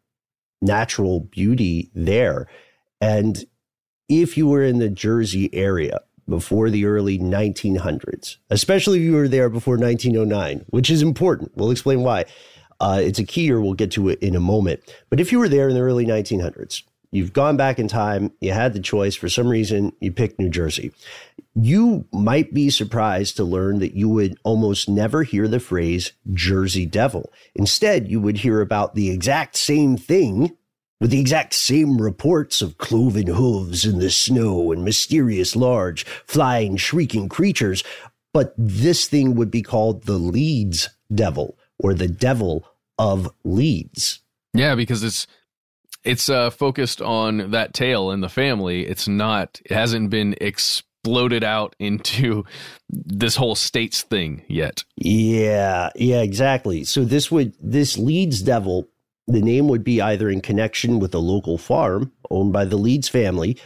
natural 0.60 1.20
beauty 1.20 1.90
there, 1.94 2.48
and 3.00 3.44
if 4.08 4.36
you 4.36 4.48
were 4.48 4.64
in 4.64 4.80
the 4.80 4.90
Jersey 4.90 5.48
area 5.54 6.00
before 6.30 6.70
the 6.70 6.86
early 6.86 7.18
1900s, 7.18 8.36
especially 8.48 8.98
if 8.98 9.04
you 9.04 9.12
were 9.12 9.28
there 9.28 9.50
before 9.50 9.76
1909, 9.76 10.64
which 10.70 10.88
is 10.88 11.02
important. 11.02 11.52
We'll 11.56 11.70
explain 11.70 12.02
why. 12.02 12.24
Uh, 12.80 13.00
it's 13.02 13.18
a 13.18 13.24
key 13.24 13.42
year. 13.42 13.60
We'll 13.60 13.74
get 13.74 13.90
to 13.92 14.08
it 14.08 14.18
in 14.20 14.34
a 14.34 14.40
moment. 14.40 14.80
But 15.10 15.20
if 15.20 15.32
you 15.32 15.38
were 15.38 15.48
there 15.48 15.68
in 15.68 15.74
the 15.74 15.82
early 15.82 16.06
1900s, 16.06 16.82
you've 17.10 17.34
gone 17.34 17.58
back 17.58 17.78
in 17.78 17.88
time, 17.88 18.32
you 18.40 18.52
had 18.52 18.72
the 18.72 18.80
choice. 18.80 19.16
For 19.16 19.28
some 19.28 19.48
reason, 19.48 19.92
you 20.00 20.12
picked 20.12 20.38
New 20.38 20.48
Jersey. 20.48 20.92
You 21.54 22.06
might 22.12 22.54
be 22.54 22.70
surprised 22.70 23.36
to 23.36 23.44
learn 23.44 23.80
that 23.80 23.94
you 23.94 24.08
would 24.08 24.38
almost 24.44 24.88
never 24.88 25.24
hear 25.24 25.48
the 25.48 25.60
phrase 25.60 26.12
Jersey 26.32 26.86
Devil. 26.86 27.30
Instead, 27.54 28.08
you 28.08 28.20
would 28.20 28.38
hear 28.38 28.62
about 28.62 28.94
the 28.94 29.10
exact 29.10 29.56
same 29.56 29.98
thing 29.98 30.56
with 31.00 31.10
the 31.10 31.20
exact 31.20 31.54
same 31.54 32.00
reports 32.00 32.60
of 32.60 32.78
cloven 32.78 33.26
hooves 33.26 33.84
in 33.84 33.98
the 33.98 34.10
snow 34.10 34.70
and 34.70 34.84
mysterious 34.84 35.56
large, 35.56 36.04
flying, 36.26 36.76
shrieking 36.76 37.28
creatures, 37.28 37.82
but 38.32 38.54
this 38.56 39.06
thing 39.06 39.34
would 39.34 39.50
be 39.50 39.62
called 39.62 40.04
the 40.04 40.18
Leeds 40.18 40.90
Devil 41.12 41.56
or 41.78 41.94
the 41.94 42.08
Devil 42.08 42.66
of 42.98 43.32
Leeds. 43.44 44.20
Yeah, 44.52 44.74
because 44.74 45.02
it's 45.02 45.26
it's 46.04 46.28
uh, 46.28 46.50
focused 46.50 47.02
on 47.02 47.50
that 47.50 47.74
tale 47.74 48.10
in 48.10 48.20
the 48.20 48.28
family. 48.28 48.86
It's 48.86 49.08
not. 49.08 49.60
It 49.64 49.72
hasn't 49.72 50.10
been 50.10 50.34
exploded 50.40 51.44
out 51.44 51.76
into 51.78 52.44
this 52.88 53.36
whole 53.36 53.54
states 53.54 54.02
thing 54.02 54.42
yet. 54.48 54.84
Yeah, 54.96 55.90
yeah, 55.96 56.22
exactly. 56.22 56.84
So 56.84 57.04
this 57.04 57.30
would 57.30 57.54
this 57.60 57.98
Leeds 57.98 58.42
Devil. 58.42 58.88
The 59.26 59.42
name 59.42 59.68
would 59.68 59.84
be 59.84 60.00
either 60.00 60.28
in 60.28 60.40
connection 60.40 60.98
with 60.98 61.14
a 61.14 61.18
local 61.18 61.58
farm 61.58 62.12
owned 62.30 62.52
by 62.52 62.64
the 62.64 62.76
Leeds 62.76 63.08
family 63.08 63.56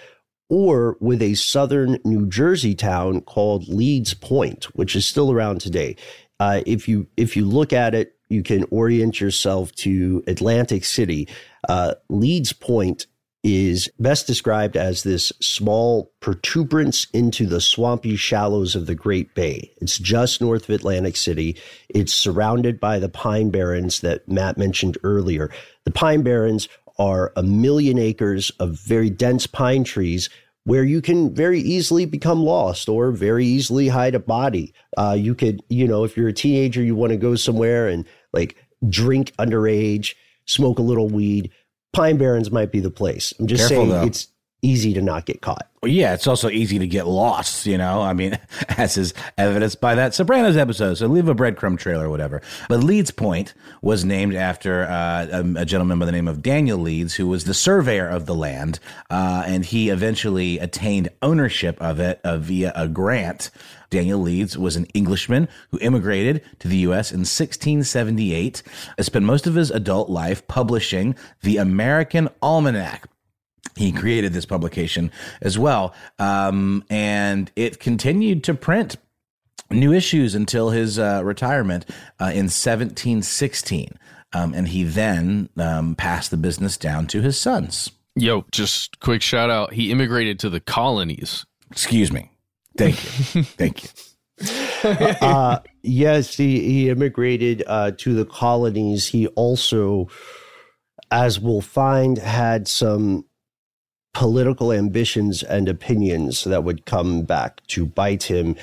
or 0.51 0.97
with 1.01 1.23
a 1.23 1.35
southern 1.35 1.99
New 2.05 2.27
Jersey 2.27 2.75
town 2.75 3.23
called 3.23 3.69
Leeds 3.69 4.15
Point, 4.15 4.65
which 4.77 4.95
is 4.95 5.07
still 5.07 5.33
around 5.33 5.61
today. 5.61 5.97
Uh, 6.39 6.61
if 6.67 6.89
you 6.89 7.07
if 7.17 7.37
you 7.37 7.47
look 7.47 7.73
at 7.73 7.95
it, 7.95 8.17
you 8.29 8.43
can 8.43 8.65
orient 8.71 9.21
yourself 9.21 9.73
to 9.77 10.23
Atlantic 10.27 10.85
City. 10.85 11.29
Uh, 11.69 11.95
Leeds 12.09 12.53
Point 12.53 13.07
is 13.45 13.91
best 13.99 14.27
described 14.27 14.77
as 14.77 15.03
this 15.03 15.31
small 15.41 16.11
protuberance 16.21 17.07
into 17.13 17.47
the 17.47 17.61
swampy 17.61 18.17
shallows 18.17 18.75
of 18.75 18.87
the 18.87 18.95
Great 18.95 19.35
Bay. 19.35 19.71
It's 19.83 19.99
just 19.99 20.41
north 20.41 20.65
of 20.65 20.75
Atlantic 20.75 21.17
City. 21.17 21.57
It's 21.91 22.15
surrounded 22.15 22.81
by 22.81 22.99
the 22.99 23.11
pine 23.11 23.51
barrens 23.51 24.01
that 24.01 24.27
Matt 24.27 24.57
mentioned 24.57 24.97
earlier. 25.05 25.51
The 25.85 25.91
pine 25.91 26.23
barrens 26.23 26.69
are 26.99 27.33
a 27.37 27.43
million 27.43 27.99
acres 27.99 28.51
of 28.59 28.81
very 28.81 29.11
dense 29.11 29.47
pine 29.47 29.85
trees 29.85 30.31
where 30.65 30.85
you 30.85 31.03
can 31.03 31.35
very 31.35 31.61
easily 31.61 32.07
become 32.07 32.43
lost 32.43 32.89
or 32.89 33.11
very 33.11 33.45
easily 33.45 33.89
hide 33.89 34.15
a 34.15 34.21
body. 34.21 34.73
Uh, 34.97 35.15
you 35.19 35.35
could, 35.35 35.63
you 35.69 35.87
know, 35.87 36.05
if 36.05 36.17
you're 36.17 36.29
a 36.29 36.33
teenager, 36.33 36.83
you 36.83 36.97
want 36.97 37.11
to 37.11 37.19
go 37.19 37.35
somewhere 37.35 37.89
and 37.89 38.07
like 38.33 38.57
drink 38.89 39.33
underage, 39.39 40.15
smoke 40.47 40.79
a 40.79 40.83
little 40.83 41.09
weed. 41.09 41.51
Pine 41.95 42.19
Barrens 42.19 42.51
might 42.51 42.73
be 42.73 42.81
the 42.81 42.91
place. 42.91 43.33
I'm 43.39 43.47
just 43.47 43.69
Careful, 43.69 43.77
saying 43.77 43.89
though. 43.91 44.07
it's 44.07 44.29
easy 44.65 44.95
to 44.95 45.03
not 45.03 45.27
get 45.27 45.43
caught. 45.43 45.69
Well, 45.83 45.93
yeah, 45.93 46.15
it's 46.15 46.27
also 46.27 46.49
easy 46.49 46.79
to 46.79 46.87
get 46.87 47.07
lost, 47.07 47.67
you 47.67 47.77
know? 47.77 48.01
I 48.01 48.15
mean, 48.15 48.39
as 48.71 48.97
is 48.97 49.13
evidenced 49.37 49.81
by 49.81 49.95
that 49.97 50.15
Sopranos 50.15 50.57
episode. 50.57 50.95
So 50.95 51.07
leave 51.07 51.29
a 51.29 51.35
breadcrumb 51.35 51.79
trail 51.79 52.01
or 52.01 52.09
whatever. 52.09 52.41
But 52.71 52.83
Leeds 52.83 53.11
Point 53.11 53.53
was 53.83 54.05
named 54.05 54.35
after 54.35 54.85
uh, 54.85 55.27
a, 55.31 55.61
a, 55.61 55.65
gentleman 55.67 55.99
by 55.99 56.07
the 56.07 56.13
name 56.13 56.27
of 56.27 56.43
Daniel 56.43 56.79
Leeds, 56.79 57.15
who 57.15 57.29
was 57.29 57.45
the 57.45 57.53
surveyor 57.53 58.09
of 58.09 58.25
the 58.25 58.35
land. 58.35 58.81
Uh, 59.11 59.45
and 59.47 59.65
he 59.67 59.91
eventually 59.91 60.59
attained 60.59 61.11
ownership 61.21 61.81
of 61.83 62.01
it 62.01 62.21
uh, 62.25 62.39
via 62.39 62.73
a 62.75 62.89
grant. 62.89 63.51
Daniel 63.95 64.19
Leeds 64.19 64.59
was 64.59 64.75
an 64.75 64.87
Englishman 64.87 65.49
who 65.71 65.79
immigrated 65.79 66.43
to 66.59 66.67
the 66.67 66.79
U.S. 66.79 67.13
in 67.13 67.21
1678. 67.21 68.61
and 68.99 69.07
Spent 69.07 69.25
most 69.25 69.47
of 69.47 69.55
his 69.55 69.71
adult 69.71 70.11
life 70.11 70.45
publishing 70.49 71.15
the 71.43 71.59
American 71.59 72.29
Almanac 72.43 73.09
he 73.77 73.93
created 73.93 74.33
this 74.33 74.47
publication 74.47 75.11
as 75.41 75.59
well. 75.59 75.95
Um, 76.19 76.85
and 76.91 77.51
it 77.57 77.79
continued 77.79 78.45
to 78.45 78.55
print 78.55 78.97
new 79.71 79.93
issues 79.93 80.35
until 80.35 80.71
his 80.71 80.99
uh, 80.99 81.23
retirement 81.25 81.85
uh, 82.21 82.27
in 82.27 82.47
1716. 82.51 83.99
Um, 84.33 84.55
and 84.55 84.69
he 84.69 84.83
then 84.83 85.51
um, 85.57 85.95
passed 85.95 86.31
the 86.31 86.37
business 86.37 86.77
down 86.77 87.07
to 87.09 87.21
his 87.21 87.41
sons. 87.41 87.91
Yo, 88.17 88.45
just 88.51 88.99
quick 89.01 89.23
shout 89.23 89.51
out. 89.51 89.73
He 89.73 89.93
immigrated 89.93 90.41
to 90.41 90.51
the 90.51 90.61
colonies. 90.61 91.47
Excuse 91.71 92.13
me. 92.13 92.31
Thank 92.77 93.05
you. 93.05 93.43
Thank 93.43 93.85
you. 93.85 93.89
uh, 95.21 95.61
yes, 95.83 96.37
he, 96.37 96.61
he 96.61 96.91
immigrated 96.91 97.63
uh, 97.67 97.93
to 97.99 98.15
the 98.15 98.25
colonies. 98.25 99.09
He 99.09 99.29
also, 99.29 100.09
as 101.11 101.39
we'll 101.39 101.61
find, 101.61 102.19
had 102.19 102.67
some 102.67 103.25
political 104.13 104.73
ambitions 104.73 105.43
and 105.43 105.69
opinions 105.69 106.45
that 106.45 106.65
would 106.65 106.87
come 106.87 107.23
back 107.23 107.65
to 107.69 107.85
bite 107.85 108.25
him. 108.25 108.57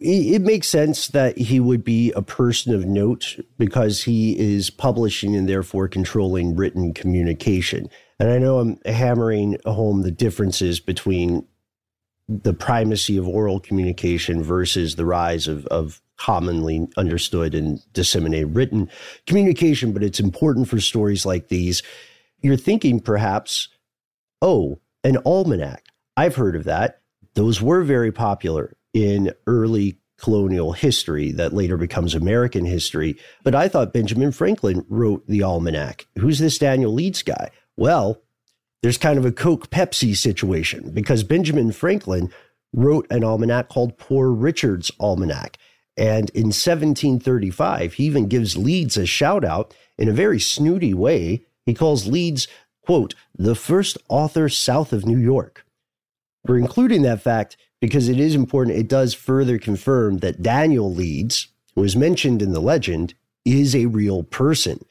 It 0.00 0.42
makes 0.42 0.68
sense 0.68 1.08
that 1.08 1.36
he 1.36 1.58
would 1.58 1.82
be 1.82 2.12
a 2.12 2.22
person 2.22 2.72
of 2.72 2.86
note 2.86 3.36
because 3.58 4.04
he 4.04 4.38
is 4.38 4.70
publishing 4.70 5.34
and 5.34 5.48
therefore 5.48 5.88
controlling 5.88 6.54
written 6.54 6.94
communication. 6.94 7.90
And 8.20 8.30
I 8.30 8.38
know 8.38 8.60
I'm 8.60 8.78
hammering 8.84 9.58
home 9.66 10.02
the 10.02 10.12
differences 10.12 10.78
between 10.78 11.46
the 12.28 12.52
primacy 12.52 13.16
of 13.16 13.26
oral 13.26 13.58
communication 13.58 14.42
versus 14.42 14.96
the 14.96 15.06
rise 15.06 15.48
of, 15.48 15.66
of 15.66 16.02
commonly 16.16 16.86
understood 16.96 17.54
and 17.54 17.80
disseminated 17.92 18.54
written 18.54 18.90
communication, 19.26 19.92
but 19.92 20.02
it's 20.02 20.20
important 20.20 20.68
for 20.68 20.80
stories 20.80 21.24
like 21.24 21.48
these. 21.48 21.82
You're 22.40 22.56
thinking 22.56 23.00
perhaps 23.00 23.68
oh, 24.42 24.78
an 25.04 25.16
almanac. 25.24 25.86
I've 26.16 26.36
heard 26.36 26.56
of 26.56 26.64
that. 26.64 27.00
Those 27.34 27.62
were 27.62 27.82
very 27.82 28.12
popular 28.12 28.76
in 28.92 29.32
early 29.46 29.98
colonial 30.18 30.72
history 30.72 31.30
that 31.32 31.52
later 31.52 31.76
becomes 31.76 32.14
American 32.14 32.64
history. 32.64 33.16
But 33.44 33.54
I 33.54 33.68
thought 33.68 33.92
Benjamin 33.92 34.32
Franklin 34.32 34.84
wrote 34.88 35.26
the 35.28 35.42
almanac. 35.42 36.06
Who's 36.18 36.40
this 36.40 36.58
Daniel 36.58 36.92
Leeds 36.92 37.22
guy? 37.22 37.50
Well, 37.76 38.20
there's 38.82 38.98
kind 38.98 39.18
of 39.18 39.24
a 39.24 39.32
Coke 39.32 39.70
Pepsi 39.70 40.16
situation 40.16 40.90
because 40.90 41.22
Benjamin 41.22 41.72
Franklin 41.72 42.30
wrote 42.72 43.06
an 43.10 43.24
almanac 43.24 43.68
called 43.68 43.98
Poor 43.98 44.30
Richard's 44.30 44.90
Almanac. 45.00 45.56
And 45.96 46.30
in 46.30 46.46
1735, 46.46 47.94
he 47.94 48.04
even 48.04 48.28
gives 48.28 48.56
Leeds 48.56 48.96
a 48.96 49.06
shout 49.06 49.44
out 49.44 49.74
in 49.96 50.08
a 50.08 50.12
very 50.12 50.38
snooty 50.38 50.94
way. 50.94 51.42
He 51.66 51.74
calls 51.74 52.06
Leeds 52.06 52.46
quote, 52.88 53.14
the 53.36 53.54
first 53.54 53.98
author 54.08 54.48
south 54.48 54.94
of 54.94 55.04
New 55.04 55.18
York. 55.18 55.66
We're 56.46 56.56
including 56.56 57.02
that 57.02 57.20
fact 57.20 57.58
because 57.82 58.08
it 58.08 58.18
is 58.18 58.34
important. 58.34 58.78
It 58.78 58.88
does 58.88 59.12
further 59.12 59.58
confirm 59.58 60.20
that 60.20 60.40
Daniel 60.40 60.90
Leeds, 60.90 61.48
who 61.74 61.84
is 61.84 61.94
mentioned 61.94 62.40
in 62.40 62.52
the 62.52 62.62
legend, 62.62 63.12
is 63.44 63.76
a 63.76 63.84
real 63.84 64.22
person. 64.22 64.82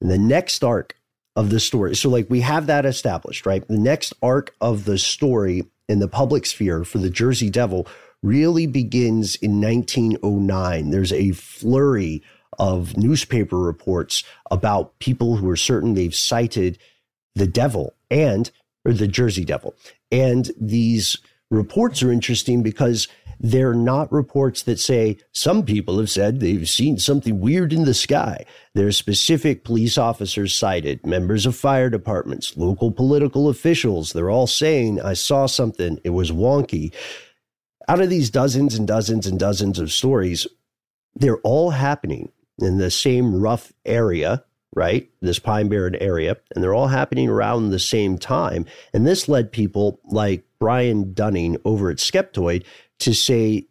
And 0.00 0.08
the 0.08 0.18
next 0.18 0.62
arc 0.62 0.94
of 1.36 1.50
the 1.50 1.60
story, 1.60 1.94
so 1.94 2.08
like 2.08 2.28
we 2.28 2.40
have 2.40 2.66
that 2.66 2.86
established, 2.86 3.46
right? 3.46 3.66
The 3.68 3.78
next 3.78 4.14
arc 4.22 4.54
of 4.60 4.84
the 4.84 4.98
story 4.98 5.66
in 5.88 6.00
the 6.00 6.08
public 6.08 6.46
sphere 6.46 6.84
for 6.84 6.98
the 6.98 7.10
Jersey 7.10 7.50
Devil 7.50 7.86
really 8.22 8.66
begins 8.66 9.36
in 9.36 9.60
1909. 9.60 10.90
There's 10.90 11.12
a 11.12 11.32
flurry 11.32 12.22
of 12.58 12.96
newspaper 12.96 13.58
reports 13.58 14.24
about 14.50 14.98
people 14.98 15.36
who 15.36 15.48
are 15.48 15.56
certain 15.56 15.94
they've 15.94 16.14
sighted 16.14 16.78
the 17.34 17.46
devil 17.46 17.94
and 18.10 18.50
or 18.84 18.92
the 18.92 19.06
Jersey 19.06 19.44
Devil. 19.44 19.74
And 20.10 20.50
these 20.58 21.18
reports 21.50 22.02
are 22.02 22.12
interesting 22.12 22.62
because 22.62 23.08
they're 23.38 23.74
not 23.74 24.10
reports 24.10 24.62
that 24.62 24.80
say 24.80 25.18
some 25.32 25.62
people 25.62 25.98
have 25.98 26.08
said 26.08 26.40
they've 26.40 26.68
seen 26.68 26.98
something 26.98 27.38
weird 27.38 27.72
in 27.72 27.84
the 27.84 27.94
sky. 27.94 28.44
There 28.74 28.86
are 28.86 28.92
specific 28.92 29.64
police 29.64 29.98
officers 29.98 30.54
cited, 30.54 31.04
members 31.06 31.44
of 31.44 31.54
fire 31.54 31.90
departments, 31.90 32.56
local 32.56 32.90
political 32.90 33.48
officials. 33.48 34.12
They're 34.12 34.30
all 34.30 34.46
saying, 34.46 35.00
I 35.00 35.12
saw 35.12 35.46
something, 35.46 36.00
it 36.02 36.10
was 36.10 36.32
wonky. 36.32 36.94
Out 37.88 38.00
of 38.00 38.10
these 38.10 38.30
dozens 38.30 38.74
and 38.74 38.86
dozens 38.86 39.26
and 39.26 39.38
dozens 39.38 39.78
of 39.78 39.92
stories, 39.92 40.46
they're 41.14 41.38
all 41.38 41.70
happening 41.70 42.32
in 42.58 42.78
the 42.78 42.90
same 42.90 43.40
rough 43.40 43.72
area 43.84 44.44
right? 44.76 45.08
This 45.22 45.38
Pine 45.38 45.68
Barren 45.68 45.96
area, 45.96 46.36
and 46.54 46.62
they're 46.62 46.74
all 46.74 46.88
happening 46.88 47.30
around 47.30 47.70
the 47.70 47.78
same 47.78 48.18
time. 48.18 48.66
And 48.92 49.06
this 49.06 49.26
led 49.26 49.50
people 49.50 50.00
like 50.04 50.44
Brian 50.58 51.12
Dunning 51.12 51.56
over 51.64 51.90
at 51.90 51.98
Skeptoid 51.98 52.64
to 53.00 53.14
say, 53.14 53.66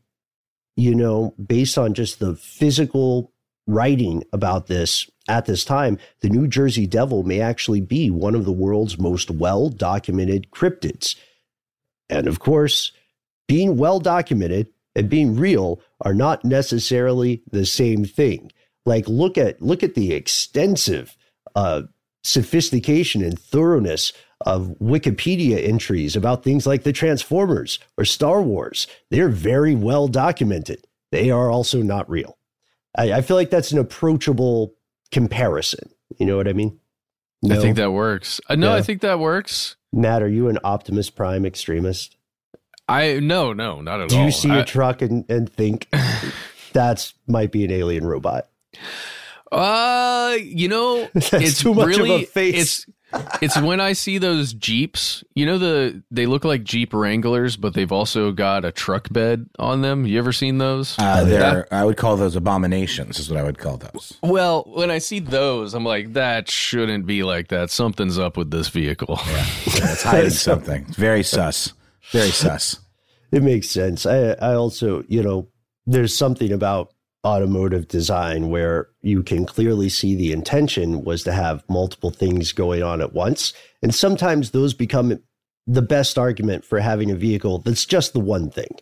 you 0.75 0.93
know, 0.93 1.33
based 1.43 1.77
on 1.77 1.93
just 1.93 2.19
the 2.19 2.35
physical 2.35 3.31
writing 3.67 4.23
about 4.31 4.67
this 4.67 5.09
at 5.27 5.45
this 5.45 5.63
time, 5.63 5.97
the 6.21 6.29
New 6.29 6.47
Jersey 6.47 6.85
Devil 6.85 7.23
may 7.23 7.39
actually 7.39 7.81
be 7.81 8.11
one 8.11 8.35
of 8.35 8.45
the 8.45 8.51
world's 8.51 8.99
most 8.99 9.31
well 9.31 9.69
documented 9.69 10.51
cryptids. 10.51 11.15
And 12.09 12.27
of 12.27 12.39
course, 12.39 12.91
being 13.47 13.77
well 13.77 13.99
documented 13.99 14.67
and 14.95 15.09
being 15.09 15.35
real 15.35 15.81
are 16.01 16.13
not 16.13 16.45
necessarily 16.45 17.41
the 17.51 17.65
same 17.65 18.05
thing. 18.05 18.51
Like 18.85 19.07
look 19.07 19.37
at 19.37 19.61
look 19.61 19.81
at 19.81 19.95
the 19.95 20.13
extensive 20.13 21.17
uh, 21.55 21.83
sophistication 22.23 23.23
and 23.23 23.39
thoroughness 23.39 24.13
of 24.45 24.67
Wikipedia 24.81 25.67
entries 25.67 26.15
about 26.15 26.43
things 26.43 26.65
like 26.65 26.83
the 26.83 26.93
Transformers 26.93 27.79
or 27.97 28.05
Star 28.05 28.41
Wars. 28.41 28.87
They're 29.09 29.29
very 29.29 29.75
well 29.75 30.07
documented. 30.07 30.85
They 31.11 31.31
are 31.31 31.49
also 31.49 31.81
not 31.81 32.09
real. 32.09 32.37
I, 32.97 33.13
I 33.13 33.21
feel 33.21 33.35
like 33.35 33.49
that's 33.49 33.71
an 33.71 33.79
approachable 33.79 34.75
comparison. 35.11 35.89
You 36.17 36.25
know 36.25 36.37
what 36.37 36.47
I 36.47 36.53
mean? 36.53 36.79
No? 37.41 37.55
I 37.55 37.59
think 37.59 37.77
that 37.77 37.91
works. 37.91 38.39
Uh, 38.47 38.55
no, 38.55 38.69
yeah. 38.69 38.75
I 38.75 38.81
think 38.81 39.01
that 39.01 39.19
works. 39.19 39.75
Matt, 39.91 40.21
are 40.23 40.27
you 40.29 40.47
an 40.49 40.59
Optimus 40.63 41.09
Prime 41.09 41.45
extremist? 41.45 42.15
I 42.87 43.19
no, 43.19 43.51
no, 43.53 43.81
not 43.81 44.01
at 44.01 44.09
Do 44.09 44.15
all. 44.15 44.21
Do 44.21 44.25
you 44.25 44.31
see 44.31 44.49
I- 44.51 44.59
a 44.59 44.65
truck 44.65 45.01
and, 45.01 45.25
and 45.29 45.51
think 45.51 45.87
that's 46.73 47.13
might 47.27 47.51
be 47.51 47.65
an 47.65 47.71
alien 47.71 48.05
robot? 48.05 48.47
Uh, 49.51 50.37
you 50.41 50.67
know, 50.67 51.09
it's 51.15 51.61
too 51.61 51.73
much 51.73 51.93
of 51.95 51.99
a 51.99 52.03
really 52.03 52.25
face. 52.25 52.55
it's 52.85 52.85
it's 53.41 53.59
when 53.59 53.79
I 53.79 53.93
see 53.93 54.17
those 54.17 54.53
Jeeps. 54.53 55.23
You 55.33 55.45
know 55.45 55.57
the 55.57 56.03
they 56.11 56.25
look 56.25 56.43
like 56.43 56.63
Jeep 56.63 56.93
Wranglers, 56.93 57.57
but 57.57 57.73
they've 57.73 57.91
also 57.91 58.31
got 58.31 58.65
a 58.65 58.71
truck 58.71 59.11
bed 59.11 59.47
on 59.59 59.81
them. 59.81 60.05
You 60.05 60.17
ever 60.19 60.31
seen 60.31 60.57
those? 60.57 60.95
Uh, 60.97 61.23
they're, 61.23 61.73
I 61.73 61.83
would 61.83 61.97
call 61.97 62.17
those 62.17 62.35
abominations, 62.35 63.19
is 63.19 63.29
what 63.29 63.39
I 63.39 63.43
would 63.43 63.57
call 63.57 63.77
those. 63.77 64.17
well, 64.23 64.63
when 64.67 64.91
I 64.91 64.97
see 64.99 65.19
those, 65.19 65.73
I'm 65.73 65.85
like, 65.85 66.13
that 66.13 66.49
shouldn't 66.49 67.05
be 67.05 67.23
like 67.23 67.49
that. 67.49 67.69
Something's 67.69 68.17
up 68.17 68.37
with 68.37 68.51
this 68.51 68.69
vehicle. 68.69 69.19
Yeah, 69.25 69.45
it's 69.65 70.03
hiding 70.03 70.29
something. 70.31 70.85
It's 70.87 70.97
very 70.97 71.23
sus. 71.23 71.73
Very 72.11 72.31
sus. 72.31 72.79
It 73.31 73.43
makes 73.43 73.69
sense. 73.69 74.05
I 74.05 74.31
I 74.41 74.53
also, 74.53 75.03
you 75.07 75.21
know, 75.21 75.49
there's 75.85 76.17
something 76.17 76.51
about 76.51 76.93
automotive 77.25 77.87
design 77.87 78.49
where 78.49 78.87
you 79.01 79.23
can 79.23 79.45
clearly 79.45 79.89
see 79.89 80.15
the 80.15 80.31
intention 80.31 81.03
was 81.03 81.23
to 81.23 81.31
have 81.33 81.63
multiple 81.69 82.11
things 82.11 82.51
going 82.51 82.83
on 82.83 83.01
at 83.01 83.13
once. 83.13 83.51
And 83.81 83.93
sometimes 83.93 84.51
those 84.51 84.73
become 84.73 85.19
the 85.67 85.81
best 85.81 86.17
argument 86.19 86.63
for 86.63 86.79
having 86.79 87.09
a 87.09 87.15
vehicle 87.15 87.59
that's 87.59 87.85
just 87.85 88.13
the 88.13 88.19
one 88.19 88.49
thing. 88.51 88.77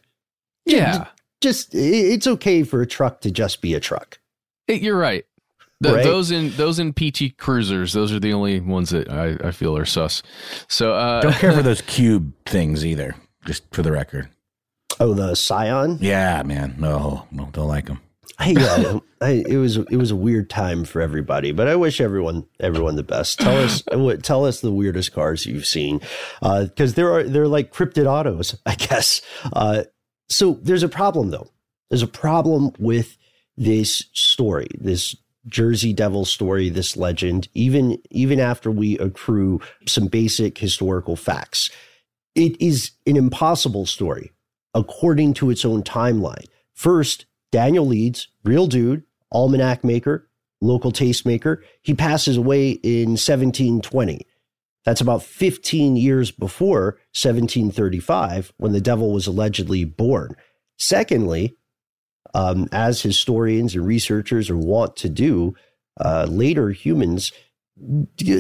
Yeah, 0.65 1.07
Just 1.41 1.73
i- 1.75 1.77
it's 1.77 2.27
okay 2.27 2.63
for 2.63 2.81
a 2.81 2.85
truck 2.87 3.21
to 3.21 3.31
just 3.31 3.61
be 3.61 3.73
a 3.73 3.79
truck. 3.79 4.19
It- 4.67 4.81
you're 4.81 4.97
right. 4.97 5.25
The, 5.81 5.93
Right. 5.95 6.03
Those 6.03 6.31
in 6.31 6.51
those 6.51 6.79
in 6.79 6.93
PT 6.93 7.35
Cruisers, 7.37 7.91
those 7.91 8.13
are 8.13 8.19
the 8.19 8.31
only 8.31 8.61
ones 8.61 8.91
that 8.91 9.09
I, 9.09 9.35
I 9.47 9.51
feel 9.51 9.75
are 9.77 9.83
sus. 9.85 10.23
So 10.69 10.93
uh, 10.93 11.21
Don't 11.21 11.33
care 11.35 11.51
for 11.51 11.61
those 11.69 11.81
cube 11.81 12.31
things 12.45 12.85
either, 12.85 13.15
just 13.45 13.63
for 13.73 13.81
the 13.81 13.91
record. 13.91 14.29
Oh, 15.01 15.13
the 15.13 15.35
Scion? 15.35 15.97
Yeah, 15.99 16.43
man. 16.43 16.75
No, 16.77 17.27
no 17.31 17.49
don't 17.51 17.67
like 17.67 17.87
them. 17.87 17.99
Hey, 18.39 18.53
yeah, 18.53 18.99
I, 19.21 19.43
it 19.47 19.57
was 19.57 19.77
it 19.77 19.97
was 19.97 20.11
a 20.11 20.15
weird 20.15 20.49
time 20.49 20.85
for 20.85 21.01
everybody, 21.01 21.51
but 21.51 21.67
I 21.67 21.75
wish 21.75 22.01
everyone 22.01 22.45
everyone 22.59 22.95
the 22.95 23.03
best. 23.03 23.39
Tell 23.39 23.57
us 23.57 23.83
tell 24.23 24.45
us 24.45 24.61
the 24.61 24.71
weirdest 24.71 25.13
cars 25.13 25.45
you've 25.45 25.65
seen, 25.65 26.01
because 26.41 26.95
there 26.95 27.11
are 27.13 27.23
they're 27.23 27.47
like 27.47 27.71
cryptid 27.71 28.05
autos, 28.05 28.57
I 28.65 28.75
guess. 28.75 29.21
Uh, 29.53 29.83
so 30.29 30.59
there's 30.61 30.83
a 30.83 30.89
problem 30.89 31.29
though. 31.29 31.51
There's 31.89 32.01
a 32.01 32.07
problem 32.07 32.71
with 32.79 33.17
this 33.55 34.05
story, 34.13 34.67
this 34.79 35.15
Jersey 35.47 35.93
Devil 35.93 36.25
story, 36.25 36.69
this 36.69 36.97
legend. 36.97 37.49
Even 37.53 37.97
even 38.09 38.39
after 38.39 38.71
we 38.71 38.97
accrue 38.97 39.61
some 39.87 40.07
basic 40.07 40.57
historical 40.57 41.15
facts, 41.15 41.69
it 42.35 42.59
is 42.61 42.91
an 43.05 43.15
impossible 43.15 43.85
story 43.85 44.31
according 44.73 45.35
to 45.35 45.49
its 45.51 45.63
own 45.65 45.83
timeline. 45.83 46.45
First, 46.73 47.27
Daniel 47.53 47.85
Leeds, 47.85 48.29
real 48.43 48.65
dude, 48.65 49.03
almanac 49.31 49.83
maker, 49.83 50.27
local 50.59 50.91
tastemaker. 50.91 51.57
He 51.83 51.93
passes 51.93 52.35
away 52.35 52.71
in 52.71 53.11
1720. 53.11 54.25
That's 54.85 55.01
about 55.01 55.21
15 55.21 55.95
years 55.95 56.31
before 56.31 56.97
1735, 57.13 58.53
when 58.57 58.71
the 58.73 58.81
devil 58.81 59.13
was 59.13 59.27
allegedly 59.27 59.85
born. 59.85 60.35
Secondly, 60.79 61.55
um, 62.33 62.67
as 62.71 63.03
historians 63.03 63.75
and 63.75 63.85
researchers 63.85 64.49
are 64.49 64.57
wont 64.57 64.95
to 64.97 65.07
do, 65.07 65.53
uh, 66.03 66.25
later 66.27 66.71
humans 66.71 67.31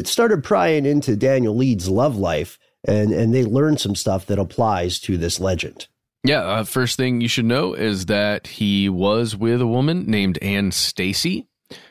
started 0.05 0.43
prying 0.43 0.87
into 0.87 1.15
Daniel 1.15 1.55
Leeds' 1.55 1.87
love 1.87 2.17
life, 2.17 2.57
and, 2.83 3.13
and 3.13 3.31
they 3.31 3.45
learned 3.45 3.79
some 3.79 3.95
stuff 3.95 4.25
that 4.25 4.39
applies 4.39 4.99
to 5.01 5.19
this 5.19 5.39
legend. 5.39 5.87
Yeah, 6.25 6.39
uh, 6.39 6.63
first 6.63 6.95
thing 6.95 7.19
you 7.19 7.27
should 7.27 7.45
know 7.45 7.73
is 7.73 8.05
that 8.05 8.47
he 8.47 8.87
was 8.87 9.35
with 9.35 9.61
a 9.61 9.67
woman 9.67 10.05
named 10.05 10.37
Anne 10.41 10.71
Stacy. 10.71 11.47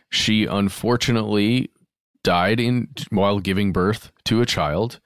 She 0.09 0.47
unfortunately 0.47 1.71
died 2.23 2.59
in 2.59 2.89
while 3.11 3.41
giving 3.41 3.73
birth 3.73 4.11
to 4.25 4.41
a 4.41 4.47
child. 4.47 5.01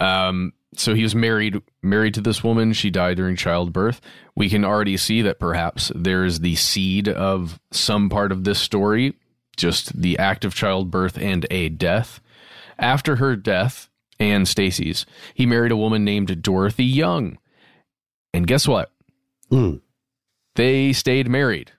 Um, 0.00 0.54
so 0.76 0.94
he 0.94 1.02
was 1.02 1.14
married 1.14 1.60
married 1.82 2.14
to 2.14 2.20
this 2.22 2.42
woman. 2.42 2.72
She 2.72 2.90
died 2.90 3.18
during 3.18 3.36
childbirth. 3.36 4.00
We 4.34 4.48
can 4.48 4.64
already 4.64 4.96
see 4.96 5.20
that 5.22 5.38
perhaps 5.38 5.92
there 5.94 6.24
is 6.24 6.40
the 6.40 6.56
seed 6.56 7.08
of 7.08 7.60
some 7.70 8.08
part 8.08 8.32
of 8.32 8.44
this 8.44 8.58
story, 8.58 9.14
just 9.56 10.00
the 10.00 10.18
act 10.18 10.44
of 10.44 10.54
childbirth 10.54 11.18
and 11.18 11.46
a 11.50 11.68
death. 11.68 12.20
After 12.78 13.16
her 13.16 13.36
death, 13.36 13.88
Anne 14.18 14.46
Stacy's, 14.46 15.04
he 15.34 15.44
married 15.44 15.70
a 15.70 15.76
woman 15.76 16.04
named 16.04 16.42
Dorothy 16.42 16.84
Young. 16.84 17.38
And 18.34 18.46
guess 18.46 18.68
what? 18.68 18.90
Hmm. 19.48 19.76
They 20.56 20.92
stayed 20.92 21.28
married 21.28 21.72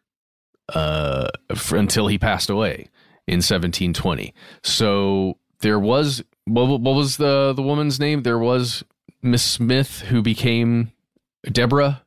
uh, 0.73 1.27
f- 1.49 1.71
until 1.73 2.07
he 2.07 2.17
passed 2.17 2.49
away 2.49 2.89
in 3.27 3.37
1720. 3.37 4.33
So 4.63 5.37
there 5.59 5.79
was 5.79 6.23
what, 6.45 6.79
what 6.81 6.95
was 6.95 7.17
the 7.17 7.53
the 7.55 7.61
woman's 7.61 7.99
name? 7.99 8.23
There 8.23 8.39
was 8.39 8.83
Miss 9.21 9.43
Smith 9.43 10.01
who 10.01 10.21
became 10.21 10.91
Deborah 11.43 12.01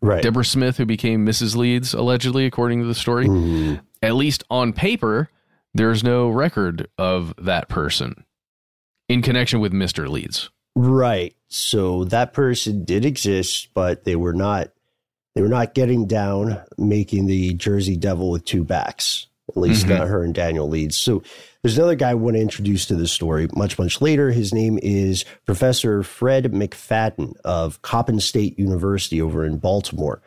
Right. 0.00 0.22
Deborah 0.22 0.44
Smith 0.44 0.76
who 0.76 0.86
became 0.86 1.26
Mrs. 1.26 1.56
Leeds 1.56 1.92
allegedly, 1.92 2.46
according 2.46 2.80
to 2.82 2.86
the 2.86 2.94
story. 2.94 3.26
Mhm. 3.26 3.80
At 4.00 4.14
least 4.14 4.44
on 4.48 4.72
paper, 4.72 5.28
there's 5.74 6.04
no 6.04 6.28
record 6.28 6.86
of 6.96 7.34
that 7.36 7.68
person 7.68 8.24
in 9.08 9.22
connection 9.22 9.58
with 9.58 9.72
Mr. 9.72 10.08
Leeds. 10.08 10.50
Right. 10.80 11.34
So 11.48 12.04
that 12.04 12.32
person 12.32 12.84
did 12.84 13.04
exist, 13.04 13.70
but 13.74 14.04
they 14.04 14.14
were 14.14 14.32
not 14.32 14.70
they 15.34 15.42
were 15.42 15.48
not 15.48 15.74
getting 15.74 16.06
down 16.06 16.60
making 16.76 17.26
the 17.26 17.54
Jersey 17.54 17.96
Devil 17.96 18.30
with 18.30 18.44
two 18.44 18.62
backs. 18.62 19.26
At 19.48 19.56
least 19.56 19.86
Mhm. 19.86 19.98
not 19.98 20.08
her 20.08 20.22
and 20.22 20.32
Daniel 20.34 20.68
Leeds. 20.68 20.96
So 20.96 21.22
there's 21.62 21.76
another 21.76 21.96
guy 21.96 22.10
I 22.10 22.14
want 22.14 22.36
to 22.36 22.42
introduce 22.42 22.86
to 22.86 22.94
this 22.94 23.10
story 23.10 23.48
much, 23.56 23.76
much 23.76 24.00
later. 24.00 24.30
His 24.30 24.54
name 24.54 24.78
is 24.80 25.24
Professor 25.46 26.04
Fred 26.04 26.44
McFadden 26.52 27.32
of 27.44 27.82
Coppin 27.82 28.20
State 28.20 28.56
University 28.56 29.20
over 29.20 29.44
in 29.44 29.58
Baltimore. 29.58 30.22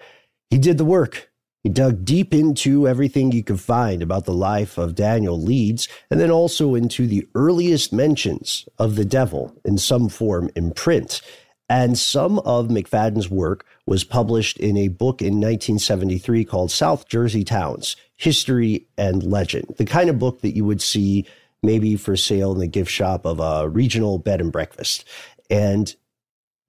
He 0.49 0.57
did 0.57 0.77
the 0.77 0.85
work. 0.85 1.30
He 1.63 1.69
dug 1.69 2.03
deep 2.03 2.33
into 2.33 2.87
everything 2.87 3.31
you 3.31 3.43
could 3.43 3.59
find 3.59 4.01
about 4.01 4.25
the 4.25 4.33
life 4.33 4.77
of 4.77 4.95
Daniel 4.95 5.39
Leeds, 5.39 5.87
and 6.09 6.19
then 6.19 6.31
also 6.31 6.73
into 6.73 7.05
the 7.05 7.27
earliest 7.35 7.93
mentions 7.93 8.67
of 8.79 8.95
the 8.95 9.05
devil 9.05 9.55
in 9.63 9.77
some 9.77 10.09
form 10.09 10.49
in 10.55 10.71
print. 10.71 11.21
And 11.69 11.97
some 11.97 12.39
of 12.39 12.67
McFadden's 12.67 13.29
work 13.29 13.65
was 13.85 14.03
published 14.03 14.57
in 14.57 14.75
a 14.75 14.89
book 14.89 15.21
in 15.21 15.35
1973 15.35 16.43
called 16.43 16.71
South 16.71 17.07
Jersey 17.07 17.43
Towns 17.43 17.95
History 18.17 18.87
and 18.97 19.23
Legend, 19.23 19.75
the 19.77 19.85
kind 19.85 20.09
of 20.09 20.19
book 20.19 20.41
that 20.41 20.55
you 20.55 20.65
would 20.65 20.81
see 20.81 21.25
maybe 21.63 21.95
for 21.95 22.17
sale 22.17 22.51
in 22.51 22.59
the 22.59 22.67
gift 22.67 22.91
shop 22.91 23.25
of 23.25 23.39
a 23.39 23.69
regional 23.69 24.17
bed 24.17 24.41
and 24.41 24.51
breakfast. 24.51 25.05
And 25.49 25.95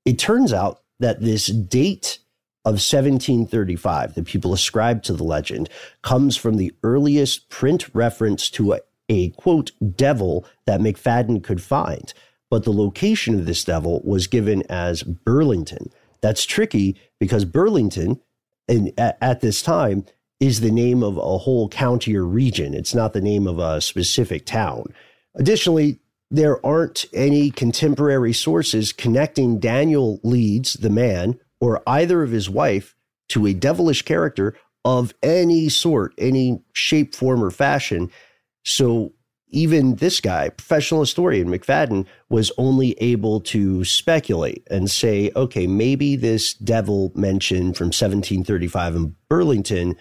it 0.05 0.19
turns 0.19 0.53
out 0.53 0.83
that 1.01 1.21
this 1.21 1.47
date 1.47 2.19
of 2.65 2.75
1735 2.75 4.15
that 4.15 4.27
people 4.27 4.53
ascribe 4.53 5.03
to 5.03 5.13
the 5.13 5.25
legend 5.25 5.69
comes 6.03 6.37
from 6.37 6.57
the 6.57 6.73
earliest 6.83 7.49
print 7.49 7.89
reference 7.93 8.49
to 8.51 8.75
a, 8.75 8.81
a 9.09 9.31
quote 9.31 9.73
devil 9.97 10.47
that 10.67 10.81
McFadden 10.81 11.43
could 11.43 11.61
find. 11.61 12.15
But 12.51 12.65
the 12.65 12.73
location 12.73 13.39
of 13.39 13.47
this 13.47 13.65
devil 13.65 14.01
was 14.05 14.27
given 14.27 14.63
as 14.69 15.03
Burlington. 15.03 15.91
That's 16.21 16.45
tricky 16.45 17.01
because 17.19 17.45
Burlington, 17.45 18.21
in, 18.69 18.93
at, 18.97 19.19
at 19.21 19.41
this 19.41 19.61
time, 19.61 20.05
is 20.39 20.61
the 20.61 20.71
name 20.71 21.03
of 21.03 21.17
a 21.17 21.39
whole 21.39 21.69
county 21.69 22.17
or 22.17 22.25
region. 22.25 22.75
It's 22.75 22.95
not 22.95 23.13
the 23.13 23.21
name 23.21 23.47
of 23.47 23.59
a 23.59 23.81
specific 23.81 24.47
town. 24.47 24.93
Additionally, 25.35 25.99
there 26.31 26.65
aren't 26.65 27.05
any 27.13 27.51
contemporary 27.51 28.33
sources 28.33 28.93
connecting 28.93 29.59
Daniel 29.59 30.19
Leeds, 30.23 30.75
the 30.75 30.91
man, 30.91 31.39
or 31.63 31.81
either 31.87 32.25
of 32.25 32.33
his 32.33 32.51
wife 32.51 32.97
to 33.29 33.47
a 33.47 33.55
devilish 33.55 34.03
character 34.03 34.57
of 34.85 35.15
any 35.23 35.69
sort, 35.69 36.13
any 36.19 36.61
shape, 36.73 37.15
form, 37.15 37.43
or 37.43 37.53
fashion. 37.53 38.11
So 38.65 39.13
even 39.51 39.95
this 39.95 40.21
guy, 40.21 40.49
professional 40.49 41.03
historian 41.03 41.49
McFadden, 41.49 42.05
was 42.29 42.51
only 42.59 42.95
able 43.01 43.41
to 43.43 43.85
speculate 43.85 44.67
and 44.73 44.91
say, 44.91 45.31
okay, 45.37 45.69
maybe 45.69 46.17
this 46.17 46.53
devil 46.55 47.13
mentioned 47.15 47.77
from 47.77 47.87
1735 47.87 48.97
in 48.97 49.17
Burlington 49.29 49.95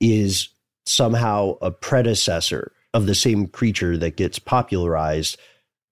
is 0.00 0.50
somehow 0.84 1.56
a 1.62 1.70
predecessor 1.70 2.72
of 2.92 3.06
the 3.06 3.14
same 3.14 3.46
creature 3.46 3.96
that 3.96 4.18
gets 4.18 4.38
popularized 4.38 5.38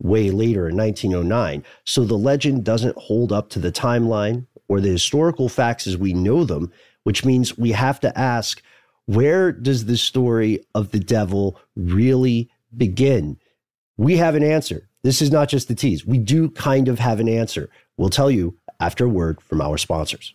way 0.03 0.31
later 0.31 0.69
in 0.69 0.77
1909. 0.77 1.65
So 1.87 2.05
the 2.05 2.19
legend 2.19 2.65
doesn't 2.65 2.99
hold 2.99 3.33
up 3.33 3.49
to 3.51 3.59
the 3.59 3.73
timeline 3.73 4.45
or 4.69 4.81
the 4.81 4.91
historical 4.91 5.49
facts 5.49 5.87
as 5.87 5.97
we 5.97 6.13
know 6.13 6.45
them, 6.45 6.73
which 7.05 7.25
means 7.25 7.57
we 7.59 7.73
have 7.73 7.99
to 8.01 8.19
ask 8.19 8.63
where 9.07 9.53
does 9.53 9.87
the 9.87 9.97
story 9.97 10.63
of 10.75 10.91
the 10.91 11.01
devil 11.01 11.59
really 11.75 12.51
begin? 12.77 13.39
We 13.97 14.19
have 14.19 14.35
an 14.35 14.45
answer. 14.45 14.89
This 15.03 15.23
is 15.23 15.31
not 15.31 15.49
just 15.49 15.69
the 15.69 15.75
tease. 15.75 16.05
We 16.05 16.19
do 16.19 16.51
kind 16.51 16.89
of 16.89 16.99
have 16.99 17.19
an 17.19 17.29
answer. 17.29 17.71
We'll 17.97 18.11
tell 18.11 18.31
you 18.31 18.59
after 18.81 19.07
a 19.07 19.09
word 19.09 19.41
from 19.41 19.61
our 19.61 19.79
sponsors. 19.79 20.35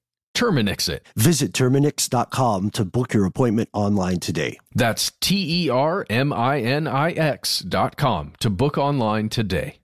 Terminix 0.33 0.89
it. 0.89 1.05
Visit 1.15 1.53
Terminix.com 1.53 2.71
to 2.71 2.85
book 2.85 3.13
your 3.13 3.25
appointment 3.25 3.69
online 3.73 4.19
today. 4.19 4.57
That's 4.73 5.11
T 5.21 5.65
E 5.65 5.69
R 5.69 6.05
M 6.09 6.33
I 6.33 6.61
N 6.61 6.87
I 6.87 7.11
X 7.11 7.59
dot 7.59 7.97
com 7.97 8.33
to 8.39 8.49
book 8.49 8.77
online 8.77 9.29
today. 9.29 9.77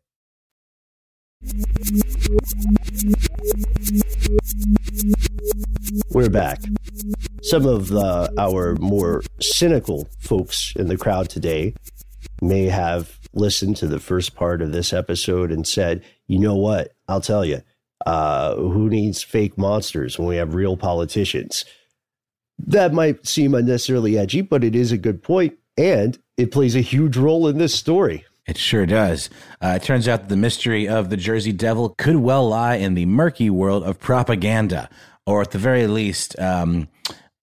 We're 6.09 6.29
back. 6.29 6.59
Some 7.43 7.65
of 7.65 7.91
uh, 7.91 8.29
our 8.37 8.75
more 8.75 9.21
cynical 9.39 10.09
folks 10.19 10.73
in 10.75 10.87
the 10.87 10.97
crowd 10.97 11.29
today 11.29 11.75
may 12.41 12.65
have 12.65 13.19
listened 13.33 13.77
to 13.77 13.87
the 13.87 13.99
first 13.99 14.35
part 14.35 14.61
of 14.61 14.71
this 14.71 14.91
episode 14.93 15.51
and 15.51 15.67
said, 15.67 16.03
you 16.27 16.39
know 16.39 16.55
what? 16.55 16.93
I'll 17.07 17.21
tell 17.21 17.45
you, 17.45 17.61
uh, 18.05 18.55
who 18.55 18.89
needs 18.89 19.23
fake 19.23 19.57
monsters 19.57 20.17
when 20.17 20.27
we 20.27 20.37
have 20.37 20.55
real 20.55 20.77
politicians? 20.77 21.65
That 22.59 22.93
might 22.93 23.27
seem 23.27 23.53
unnecessarily 23.53 24.17
edgy, 24.17 24.41
but 24.41 24.63
it 24.63 24.75
is 24.75 24.91
a 24.91 24.97
good 24.97 25.21
point, 25.21 25.57
and 25.77 26.17
it 26.37 26.51
plays 26.51 26.75
a 26.75 26.81
huge 26.81 27.17
role 27.17 27.47
in 27.47 27.57
this 27.57 27.73
story. 27.73 28.25
It 28.47 28.57
sure 28.57 28.85
does. 28.85 29.29
Uh, 29.61 29.73
it 29.75 29.83
turns 29.83 30.07
out 30.07 30.21
that 30.21 30.29
the 30.29 30.37
mystery 30.37 30.87
of 30.87 31.09
the 31.09 31.17
Jersey 31.17 31.51
Devil 31.51 31.89
could 31.97 32.15
well 32.15 32.47
lie 32.47 32.75
in 32.75 32.93
the 32.93 33.05
murky 33.05 33.49
world 33.49 33.83
of 33.83 33.99
propaganda, 33.99 34.89
or 35.25 35.41
at 35.41 35.51
the 35.51 35.57
very 35.57 35.85
least, 35.85 36.39
um, 36.39 36.87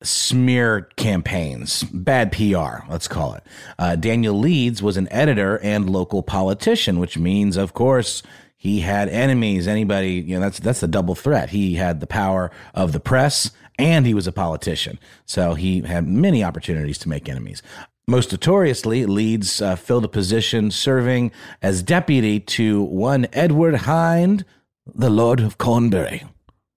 smear 0.03 0.83
campaigns, 0.97 1.83
bad 1.85 2.33
PR, 2.33 2.87
let's 2.89 3.09
call 3.09 3.35
it. 3.35 3.43
Uh, 3.79 3.97
Daniel 3.97 4.39
Leeds 4.39 4.83
was 4.83 4.97
an 4.97 5.09
editor 5.11 5.59
and 5.63 5.89
local 5.91 6.23
politician, 6.23 6.99
which 6.99 7.19
means, 7.19 7.57
of 7.57 7.75
course, 7.75 8.23
he 8.65 8.81
had 8.81 9.11
enemies. 9.11 9.69
Anybody, 9.69 10.15
you 10.15 10.37
know, 10.37 10.41
that's 10.41 10.59
that's 10.59 10.83
a 10.83 10.89
double 10.89 11.15
threat. 11.15 11.51
He 11.51 11.75
had 11.75 12.01
the 12.01 12.07
power 12.07 12.51
of 12.73 12.93
the 12.93 12.99
press, 12.99 13.51
and 13.79 14.07
he 14.07 14.15
was 14.15 14.27
a 14.27 14.33
politician, 14.33 14.99
so 15.27 15.53
he 15.53 15.83
had 15.83 16.09
many 16.09 16.43
opportunities 16.43 16.97
to 17.01 17.11
make 17.11 17.29
enemies. 17.29 17.63
Most 18.09 18.33
notoriously, 18.33 19.05
Leeds 19.05 19.61
uh, 19.61 19.77
filled 19.77 20.07
a 20.07 20.09
position 20.09 20.71
serving 20.71 21.31
as 21.61 21.83
deputy 21.83 22.41
to 22.41 22.83
one 22.83 23.27
Edward 23.35 23.75
Hyde, 23.75 24.47
the 24.87 25.11
Lord 25.11 25.41
of 25.41 25.59
Cornbury 25.59 26.25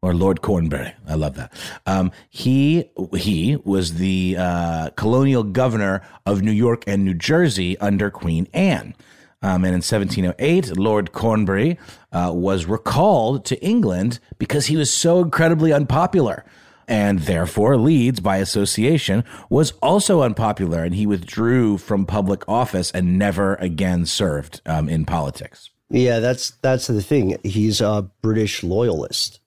or 0.02 0.14
Lord 0.14 0.42
Cornbury. 0.42 0.94
I 1.08 1.16
love 1.16 1.36
that. 1.36 1.54
Um, 1.86 2.12
he 2.30 2.90
he 3.16 3.56
was 3.64 3.94
the 3.94 4.36
uh, 4.38 4.90
colonial 4.98 5.44
governor 5.44 6.02
of 6.26 6.42
New 6.42 6.52
York 6.52 6.84
and 6.86 7.06
New 7.06 7.14
Jersey 7.14 7.78
under 7.78 8.12
Queen 8.12 8.50
Anne. 8.54 8.94
Um, 9.42 9.64
and 9.64 9.74
in 9.76 9.82
1708, 9.84 10.78
Lord 10.78 11.12
Cornbury 11.12 11.78
uh, 12.12 12.32
was 12.34 12.66
recalled 12.66 13.46
to 13.46 13.64
England 13.64 14.20
because 14.40 14.66
he 14.68 14.78
was 14.78 14.92
so 14.92 15.20
incredibly 15.22 15.72
unpopular. 15.72 16.44
And 16.88 17.20
therefore, 17.20 17.78
Leeds, 17.78 18.20
by 18.22 18.38
association, 18.38 19.24
was 19.50 19.72
also 19.82 20.22
unpopular, 20.22 20.84
and 20.84 20.96
he 20.96 21.06
withdrew 21.06 21.78
from 21.78 22.06
public 22.06 22.48
office 22.48 22.92
and 22.92 23.20
never 23.20 23.56
again 23.56 24.06
served 24.06 24.62
um, 24.66 24.88
in 24.88 25.06
politics. 25.06 25.70
Yeah, 25.90 26.20
that's 26.20 26.52
that's 26.62 26.88
the 26.88 27.02
thing. 27.02 27.38
He's 27.44 27.82
a 27.82 28.10
British 28.22 28.64
loyalist. 28.64 29.40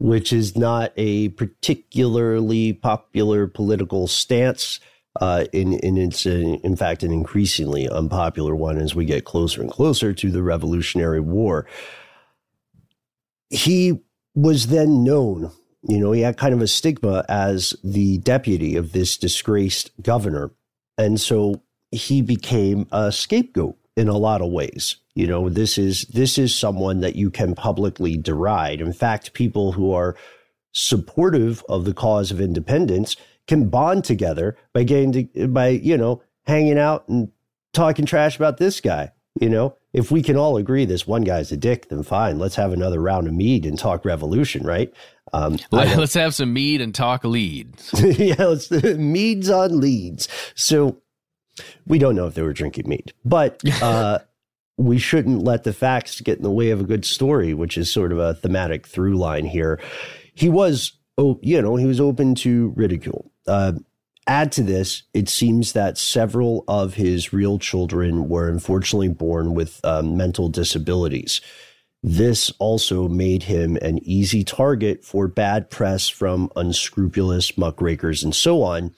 which 0.00 0.32
is 0.32 0.56
not 0.56 0.92
a 0.96 1.28
particularly 1.30 2.72
popular 2.72 3.46
political 3.48 4.06
stance. 4.06 4.78
Uh, 5.18 5.46
in, 5.52 5.72
in 5.74 5.98
it's 5.98 6.26
a, 6.26 6.54
in 6.64 6.76
fact 6.76 7.02
an 7.02 7.12
increasingly 7.12 7.88
unpopular 7.88 8.54
one 8.54 8.78
as 8.78 8.94
we 8.94 9.04
get 9.04 9.24
closer 9.24 9.60
and 9.60 9.70
closer 9.70 10.12
to 10.12 10.30
the 10.30 10.42
Revolutionary 10.42 11.20
War. 11.20 11.66
He 13.50 14.00
was 14.34 14.68
then 14.68 15.02
known, 15.02 15.50
you 15.82 15.98
know, 15.98 16.12
he 16.12 16.20
had 16.20 16.36
kind 16.36 16.54
of 16.54 16.62
a 16.62 16.68
stigma 16.68 17.24
as 17.28 17.74
the 17.82 18.18
deputy 18.18 18.76
of 18.76 18.92
this 18.92 19.16
disgraced 19.16 19.90
governor, 20.00 20.52
and 20.96 21.20
so 21.20 21.62
he 21.90 22.22
became 22.22 22.86
a 22.92 23.10
scapegoat 23.10 23.76
in 23.96 24.08
a 24.08 24.16
lot 24.16 24.40
of 24.40 24.52
ways. 24.52 24.96
You 25.14 25.26
know, 25.26 25.48
this 25.48 25.78
is 25.78 26.02
this 26.04 26.38
is 26.38 26.54
someone 26.54 27.00
that 27.00 27.16
you 27.16 27.30
can 27.30 27.56
publicly 27.56 28.16
deride. 28.16 28.80
In 28.80 28.92
fact, 28.92 29.32
people 29.32 29.72
who 29.72 29.92
are 29.92 30.14
supportive 30.72 31.64
of 31.68 31.84
the 31.84 31.94
cause 31.94 32.30
of 32.30 32.40
independence 32.40 33.16
can 33.48 33.68
bond 33.68 34.04
together 34.04 34.56
by 34.72 34.84
getting 34.84 35.12
to, 35.12 35.48
by 35.48 35.68
you 35.68 35.96
know 35.96 36.22
hanging 36.46 36.78
out 36.78 37.08
and 37.08 37.30
talking 37.72 38.06
trash 38.06 38.36
about 38.36 38.58
this 38.58 38.80
guy. 38.80 39.12
You 39.40 39.48
know, 39.48 39.76
if 39.92 40.10
we 40.10 40.22
can 40.22 40.36
all 40.36 40.56
agree 40.56 40.84
this 40.84 41.06
one 41.06 41.22
guy's 41.22 41.52
a 41.52 41.56
dick, 41.56 41.88
then 41.88 42.02
fine. 42.02 42.38
Let's 42.38 42.56
have 42.56 42.72
another 42.72 43.00
round 43.00 43.26
of 43.26 43.34
mead 43.34 43.64
and 43.64 43.78
talk 43.78 44.04
revolution, 44.04 44.66
right? 44.66 44.92
Um, 45.32 45.58
let's 45.70 46.14
have 46.14 46.34
some 46.34 46.52
mead 46.52 46.80
and 46.80 46.94
talk 46.94 47.24
leads. 47.24 47.92
yeah, 48.18 48.42
let's 48.44 48.70
meads 48.96 49.50
on 49.50 49.80
leads. 49.80 50.28
So 50.54 51.00
we 51.86 51.98
don't 51.98 52.16
know 52.16 52.26
if 52.26 52.34
they 52.34 52.42
were 52.42 52.52
drinking 52.52 52.88
mead, 52.88 53.12
but 53.24 53.62
uh, 53.82 54.20
we 54.76 54.98
shouldn't 54.98 55.44
let 55.44 55.64
the 55.64 55.72
facts 55.72 56.20
get 56.20 56.38
in 56.38 56.42
the 56.42 56.50
way 56.50 56.70
of 56.70 56.80
a 56.80 56.84
good 56.84 57.04
story, 57.04 57.54
which 57.54 57.76
is 57.76 57.92
sort 57.92 58.12
of 58.12 58.18
a 58.18 58.34
thematic 58.34 58.86
through 58.86 59.16
line 59.16 59.44
here. 59.44 59.80
He 60.34 60.48
was, 60.48 60.92
oh, 61.16 61.38
you 61.42 61.60
know, 61.60 61.76
he 61.76 61.86
was 61.86 62.00
open 62.00 62.34
to 62.36 62.72
ridicule. 62.76 63.30
Uh, 63.48 63.72
add 64.26 64.52
to 64.52 64.62
this, 64.62 65.02
it 65.14 65.28
seems 65.28 65.72
that 65.72 65.98
several 65.98 66.64
of 66.68 66.94
his 66.94 67.32
real 67.32 67.58
children 67.58 68.28
were 68.28 68.48
unfortunately 68.48 69.08
born 69.08 69.54
with 69.54 69.80
um, 69.84 70.16
mental 70.16 70.48
disabilities. 70.48 71.40
This 72.02 72.52
also 72.58 73.08
made 73.08 73.44
him 73.44 73.76
an 73.82 73.98
easy 74.04 74.44
target 74.44 75.04
for 75.04 75.26
bad 75.26 75.68
press 75.70 76.08
from 76.08 76.50
unscrupulous 76.54 77.58
muckrakers 77.58 78.22
and 78.22 78.34
so 78.34 78.62
on. 78.62 78.94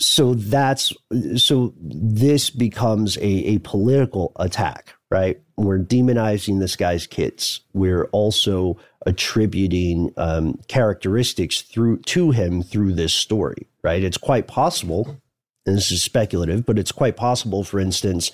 So 0.00 0.34
that's 0.34 0.92
so 1.36 1.74
this 1.78 2.50
becomes 2.50 3.16
a, 3.18 3.54
a 3.54 3.58
political 3.58 4.32
attack 4.36 4.94
right? 5.12 5.42
We're 5.58 5.78
demonizing 5.78 6.58
this 6.58 6.74
guy's 6.74 7.06
kids. 7.06 7.60
We're 7.74 8.06
also 8.06 8.78
attributing 9.06 10.12
um, 10.16 10.58
characteristics 10.68 11.62
through 11.62 11.98
to 11.98 12.30
him 12.30 12.62
through 12.62 12.92
this 12.92 13.14
story 13.14 13.66
right? 13.82 14.02
It's 14.04 14.18
quite 14.18 14.46
possible 14.46 15.20
and 15.66 15.76
this 15.76 15.90
is 15.90 16.02
speculative 16.02 16.66
but 16.66 16.78
it's 16.78 16.92
quite 16.92 17.16
possible 17.16 17.64
for 17.64 17.80
instance 17.80 18.32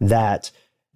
that 0.00 0.50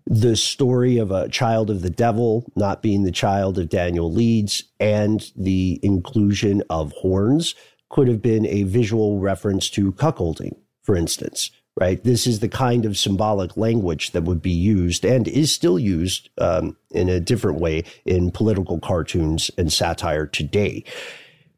the 0.05 0.35
story 0.35 0.99
of 0.99 1.13
a 1.13 1.29
child 1.29 1.71
of 1.71 1.83
the 1.83 1.91
devil 1.91 2.45
not 2.57 2.83
being 2.83 3.05
the 3.05 3.13
child 3.13 3.57
of 3.57 3.69
daniel 3.69 4.13
leeds 4.13 4.65
and 4.81 5.31
the 5.37 5.79
inclusion 5.81 6.61
of 6.69 6.91
horns 6.93 7.55
could 7.93 8.09
have 8.09 8.23
been 8.23 8.47
a 8.47 8.65
visual 8.65 9.21
reference 9.21 9.69
to 9.71 9.93
cuckolding, 9.93 10.57
for 10.83 10.97
instance, 10.97 11.51
right? 11.79 12.03
This 12.05 12.27
is 12.27 12.41
the 12.41 12.49
kind 12.49 12.85
of 12.85 12.99
symbolic 12.99 13.57
language 13.57 14.13
that 14.13 14.25
would 14.25 14.43
be 14.43 14.51
used 14.51 15.05
and 15.05 15.27
is 15.27 15.55
still 15.55 15.79
used 15.79 16.29
um, 16.39 16.77
in 16.91 17.09
a 17.09 17.21
different 17.21 17.61
way 17.61 17.85
in 18.05 18.31
political 18.31 18.79
cartoons 18.79 19.51
and 19.57 19.73
satire 19.73 20.27
today. 20.27 20.85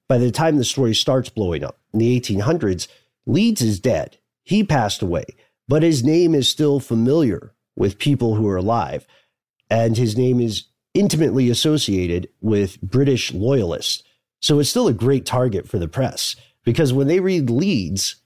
By 0.08 0.18
the 0.18 0.30
time 0.30 0.56
the 0.56 0.64
story 0.64 0.94
starts 0.94 1.30
blowing 1.30 1.64
up 1.64 1.78
in 1.92 1.98
the 1.98 2.20
1800s, 2.20 2.88
Leeds 3.26 3.62
is 3.62 3.80
dead. 3.80 4.18
He 4.42 4.62
passed 4.62 5.02
away, 5.02 5.24
but 5.66 5.82
his 5.82 6.04
name 6.04 6.34
is 6.34 6.48
still 6.48 6.78
familiar 6.78 7.54
with 7.74 7.98
people 7.98 8.34
who 8.34 8.48
are 8.48 8.56
alive. 8.56 9.06
And 9.70 9.96
his 9.96 10.16
name 10.16 10.40
is 10.40 10.64
intimately 10.92 11.50
associated 11.50 12.28
with 12.40 12.80
British 12.80 13.32
loyalists 13.32 14.04
so 14.44 14.58
it's 14.58 14.68
still 14.68 14.88
a 14.88 14.92
great 14.92 15.24
target 15.24 15.66
for 15.66 15.78
the 15.78 15.88
press 15.88 16.36
because 16.64 16.92
when 16.92 17.06
they 17.06 17.18
read 17.18 17.48
Leeds, 17.48 18.16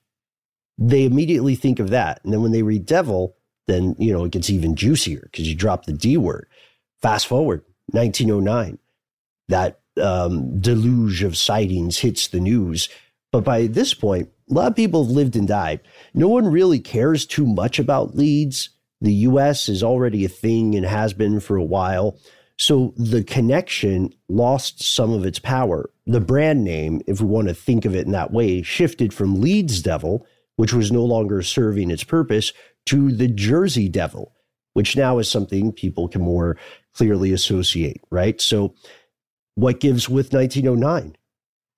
they 0.79 1.05
immediately 1.05 1.57
think 1.57 1.81
of 1.81 1.91
that. 1.91 2.21
And 2.23 2.33
then 2.33 2.41
when 2.41 2.53
they 2.53 2.63
read 2.63 2.87
devil, 2.87 3.37
then, 3.67 3.97
you 3.99 4.13
know, 4.13 4.25
it 4.25 4.33
gets 4.33 4.49
even 4.49 4.77
juicier 4.77 5.29
because 5.31 5.49
you 5.49 5.55
drop 5.55 5.85
the 5.85 5.93
D 5.93 6.17
word. 6.17 6.49
Fast 7.03 7.27
forward, 7.27 7.65
1909, 7.91 8.79
that 9.49 9.81
um, 10.01 10.61
deluge 10.61 11.23
of 11.23 11.37
sightings 11.37 11.99
hits 11.99 12.29
the 12.29 12.41
news. 12.41 12.89
But 13.33 13.45
by 13.45 13.67
this 13.67 13.93
point, 13.95 14.31
a 14.51 14.55
lot 14.55 14.69
of 14.69 14.77
people 14.77 15.05
have 15.05 15.13
lived 15.13 15.37
and 15.37 15.47
died. 15.47 15.81
No 16.15 16.29
one 16.29 16.49
really 16.49 16.79
cares 16.79 17.27
too 17.27 17.47
much 17.47 17.79
about 17.79 18.17
Leeds. 18.17 18.71
The 19.01 19.13
US 19.13 19.69
is 19.69 19.83
already 19.83 20.25
a 20.25 20.29
thing 20.29 20.75
and 20.75 20.87
has 20.87 21.13
been 21.13 21.41
for 21.41 21.57
a 21.57 21.63
while. 21.63 22.19
So 22.57 22.93
the 22.97 23.23
connection 23.23 24.13
lost 24.29 24.83
some 24.83 25.13
of 25.13 25.25
its 25.25 25.39
power. 25.39 25.91
The 26.07 26.21
brand 26.21 26.65
name, 26.65 27.03
if 27.07 27.21
we 27.21 27.27
want 27.27 27.49
to 27.49 27.55
think 27.55 27.85
of 27.85 27.95
it 27.95 28.07
in 28.07 28.13
that 28.13 28.33
way, 28.33 28.63
shifted 28.63 29.15
from 29.15 29.41
Leeds 29.41 29.83
Devil, 29.83 30.27
which 30.59 30.73
was 30.73 30.91
no 30.91 31.05
longer 31.05 31.41
serving 31.41 31.89
its 31.89 32.03
purpose, 32.03 32.53
to 32.85 33.13
the 33.13 33.29
Jersey 33.29 33.89
Devil, 33.89 34.35
which 34.73 34.97
now 34.97 35.19
is 35.19 35.31
something 35.31 35.71
people 35.71 36.09
can 36.09 36.21
more 36.21 36.57
clearly 36.95 37.33
associate, 37.33 38.01
right? 38.11 38.41
So 38.41 38.75
what 39.55 39.79
gives 39.79 40.09
with 40.09 40.33
1909? 40.33 41.17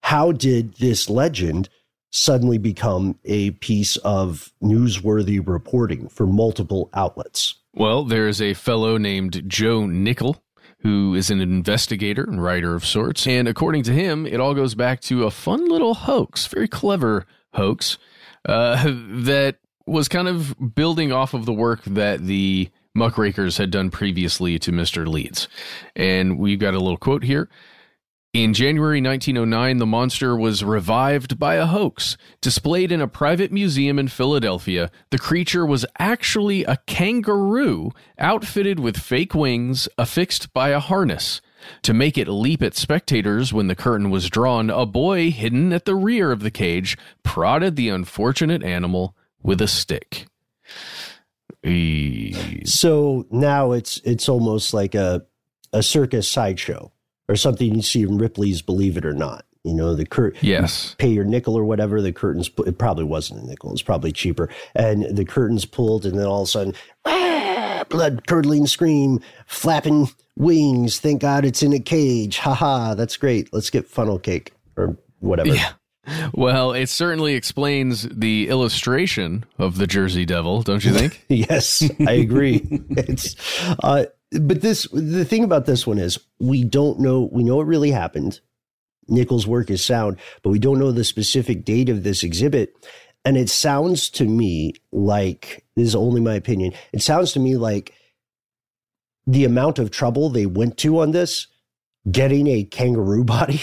How 0.02 0.32
did 0.32 0.76
this 0.78 1.10
legend 1.10 1.68
suddenly 2.10 2.56
become 2.56 3.18
a 3.26 3.50
piece 3.50 3.98
of 3.98 4.50
newsworthy 4.62 5.46
reporting 5.46 6.08
for 6.08 6.26
multiple 6.26 6.88
outlets? 6.94 7.56
Well, 7.74 8.04
there's 8.04 8.40
a 8.40 8.54
fellow 8.54 8.96
named 8.96 9.44
Joe 9.46 9.84
Nickell 9.84 10.42
who 10.78 11.14
is 11.14 11.30
an 11.30 11.42
investigator 11.42 12.24
and 12.24 12.42
writer 12.42 12.74
of 12.74 12.86
sorts. 12.86 13.26
And 13.26 13.46
according 13.46 13.82
to 13.82 13.92
him, 13.92 14.26
it 14.26 14.40
all 14.40 14.54
goes 14.54 14.74
back 14.74 15.00
to 15.02 15.26
a 15.26 15.30
fun 15.30 15.68
little 15.68 15.92
hoax, 15.92 16.46
very 16.46 16.68
clever 16.68 17.26
hoax, 17.52 17.98
uh, 18.46 18.82
that 19.24 19.56
was 19.86 20.08
kind 20.08 20.28
of 20.28 20.54
building 20.74 21.12
off 21.12 21.34
of 21.34 21.46
the 21.46 21.52
work 21.52 21.82
that 21.84 22.24
the 22.24 22.70
muckrakers 22.94 23.56
had 23.56 23.70
done 23.70 23.90
previously 23.90 24.58
to 24.58 24.72
Mr. 24.72 25.06
Leeds. 25.06 25.48
And 25.96 26.38
we've 26.38 26.58
got 26.58 26.74
a 26.74 26.78
little 26.78 26.96
quote 26.96 27.24
here. 27.24 27.48
In 28.32 28.54
January 28.54 29.02
1909, 29.02 29.78
the 29.78 29.86
monster 29.86 30.36
was 30.36 30.62
revived 30.62 31.36
by 31.36 31.56
a 31.56 31.66
hoax. 31.66 32.16
Displayed 32.40 32.92
in 32.92 33.00
a 33.00 33.08
private 33.08 33.50
museum 33.50 33.98
in 33.98 34.06
Philadelphia, 34.06 34.92
the 35.10 35.18
creature 35.18 35.66
was 35.66 35.84
actually 35.98 36.62
a 36.62 36.78
kangaroo 36.86 37.90
outfitted 38.20 38.78
with 38.78 38.96
fake 38.96 39.34
wings 39.34 39.88
affixed 39.98 40.52
by 40.52 40.68
a 40.68 40.78
harness. 40.78 41.40
To 41.82 41.94
make 41.94 42.16
it 42.16 42.28
leap 42.28 42.62
at 42.62 42.74
spectators 42.74 43.52
when 43.52 43.68
the 43.68 43.74
curtain 43.74 44.10
was 44.10 44.30
drawn, 44.30 44.70
a 44.70 44.86
boy 44.86 45.30
hidden 45.30 45.72
at 45.72 45.84
the 45.84 45.94
rear 45.94 46.32
of 46.32 46.40
the 46.40 46.50
cage 46.50 46.96
prodded 47.22 47.76
the 47.76 47.88
unfortunate 47.88 48.62
animal 48.62 49.16
with 49.42 49.60
a 49.60 49.68
stick. 49.68 50.26
So 52.64 53.26
now 53.30 53.72
it's 53.72 53.98
it's 54.04 54.28
almost 54.28 54.72
like 54.72 54.94
a 54.94 55.26
a 55.72 55.82
circus 55.82 56.28
sideshow 56.28 56.90
or 57.28 57.36
something 57.36 57.74
you 57.74 57.82
see 57.82 58.02
in 58.02 58.18
Ripley's 58.18 58.62
Believe 58.62 58.96
It 58.96 59.04
or 59.04 59.12
Not. 59.12 59.44
You 59.62 59.74
know, 59.74 59.94
the 59.94 60.06
curtain, 60.06 60.40
yes, 60.42 60.94
pay 60.98 61.10
your 61.10 61.24
nickel 61.24 61.54
or 61.54 61.64
whatever. 61.64 62.00
The 62.00 62.12
curtains, 62.12 62.50
it 62.66 62.78
probably 62.78 63.04
wasn't 63.04 63.42
a 63.42 63.46
nickel. 63.46 63.72
It's 63.72 63.82
probably 63.82 64.10
cheaper. 64.10 64.48
And 64.74 65.14
the 65.14 65.26
curtains 65.26 65.66
pulled, 65.66 66.06
and 66.06 66.18
then 66.18 66.24
all 66.24 66.42
of 66.42 66.48
a 66.48 66.50
sudden, 66.50 66.74
ah, 67.04 67.39
blood 67.88 68.26
curdling 68.26 68.66
scream, 68.66 69.20
flapping 69.46 70.08
wings. 70.36 71.00
Thank 71.00 71.22
God 71.22 71.44
it's 71.44 71.62
in 71.62 71.72
a 71.72 71.80
cage. 71.80 72.38
Ha 72.38 72.54
ha. 72.54 72.94
That's 72.94 73.16
great. 73.16 73.52
Let's 73.52 73.70
get 73.70 73.86
funnel 73.86 74.18
cake 74.18 74.52
or 74.76 74.96
whatever. 75.20 75.54
Yeah. 75.54 75.72
Well, 76.32 76.72
it 76.72 76.88
certainly 76.88 77.34
explains 77.34 78.02
the 78.02 78.48
illustration 78.48 79.44
of 79.58 79.76
the 79.76 79.86
Jersey 79.86 80.24
Devil, 80.24 80.62
don't 80.62 80.84
you 80.84 80.92
think? 80.92 81.24
yes, 81.28 81.88
I 82.06 82.12
agree. 82.12 82.66
it's 82.90 83.36
uh, 83.82 84.06
but 84.32 84.60
this 84.60 84.86
the 84.92 85.24
thing 85.24 85.44
about 85.44 85.66
this 85.66 85.86
one 85.86 85.98
is 85.98 86.18
we 86.38 86.64
don't 86.64 87.00
know 87.00 87.28
we 87.32 87.42
know 87.42 87.60
it 87.60 87.66
really 87.66 87.90
happened 87.90 88.40
Nickell's 89.08 89.46
work 89.46 89.70
is 89.70 89.84
sound 89.84 90.18
but 90.42 90.50
we 90.50 90.58
don't 90.58 90.78
know 90.78 90.92
the 90.92 91.04
specific 91.04 91.64
date 91.64 91.88
of 91.88 92.04
this 92.04 92.22
exhibit 92.22 92.72
and 93.24 93.36
it 93.36 93.50
sounds 93.50 94.10
to 94.10 94.24
me 94.24 94.74
like 94.92 95.64
this 95.76 95.88
is 95.88 95.94
only 95.94 96.20
my 96.20 96.34
opinion 96.34 96.72
it 96.92 97.02
sounds 97.02 97.32
to 97.32 97.40
me 97.40 97.56
like 97.56 97.94
the 99.26 99.44
amount 99.44 99.78
of 99.78 99.90
trouble 99.90 100.30
they 100.30 100.46
went 100.46 100.76
to 100.78 101.00
on 101.00 101.12
this 101.12 101.46
getting 102.10 102.46
a 102.46 102.64
kangaroo 102.64 103.24
body 103.36 103.60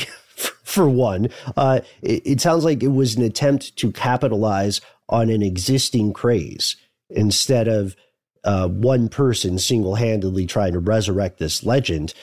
for 0.64 0.88
one 0.90 1.30
uh, 1.58 1.80
it, 2.02 2.22
it 2.26 2.42
sounds 2.42 2.64
like 2.64 2.84
it 2.84 2.90
was 2.90 3.16
an 3.16 3.24
attempt 3.24 3.76
to 3.78 3.92
capitalize 3.92 4.82
on 5.10 5.30
an 5.30 5.42
existing 5.42 6.14
craze 6.14 6.76
instead 7.10 7.68
of 7.68 7.96
uh, 8.44 8.68
one 8.68 9.10
person 9.10 9.58
single 9.58 9.96
handedly 9.96 10.46
trying 10.46 10.74
to 10.74 10.80
resurrect 10.80 11.40
this 11.40 11.64
legend. 11.64 12.14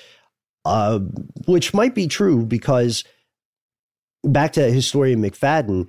uh, 0.65 1.01
which 1.47 1.75
might 1.75 1.95
be 1.95 2.07
true 2.07 2.45
because 2.45 3.05
back 4.25 4.53
to 4.55 4.71
historian 4.73 5.23
McFadden, 5.23 5.89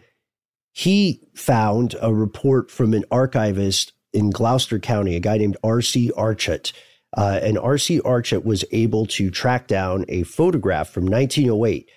he 0.77 1.21
found 1.33 1.95
a 2.01 2.13
report 2.13 2.69
from 2.69 2.93
an 2.93 3.05
archivist 3.09 3.93
in 4.11 4.29
Gloucester 4.29 4.77
County, 4.77 5.15
a 5.15 5.21
guy 5.21 5.37
named 5.37 5.55
R.C. 5.63 6.11
Archett. 6.17 6.73
Uh, 7.15 7.39
and 7.41 7.57
R.C. 7.57 8.01
Archett 8.01 8.43
was 8.43 8.65
able 8.73 9.05
to 9.05 9.31
track 9.31 9.67
down 9.67 10.03
a 10.09 10.23
photograph 10.23 10.89
from 10.89 11.05
1908 11.05 11.89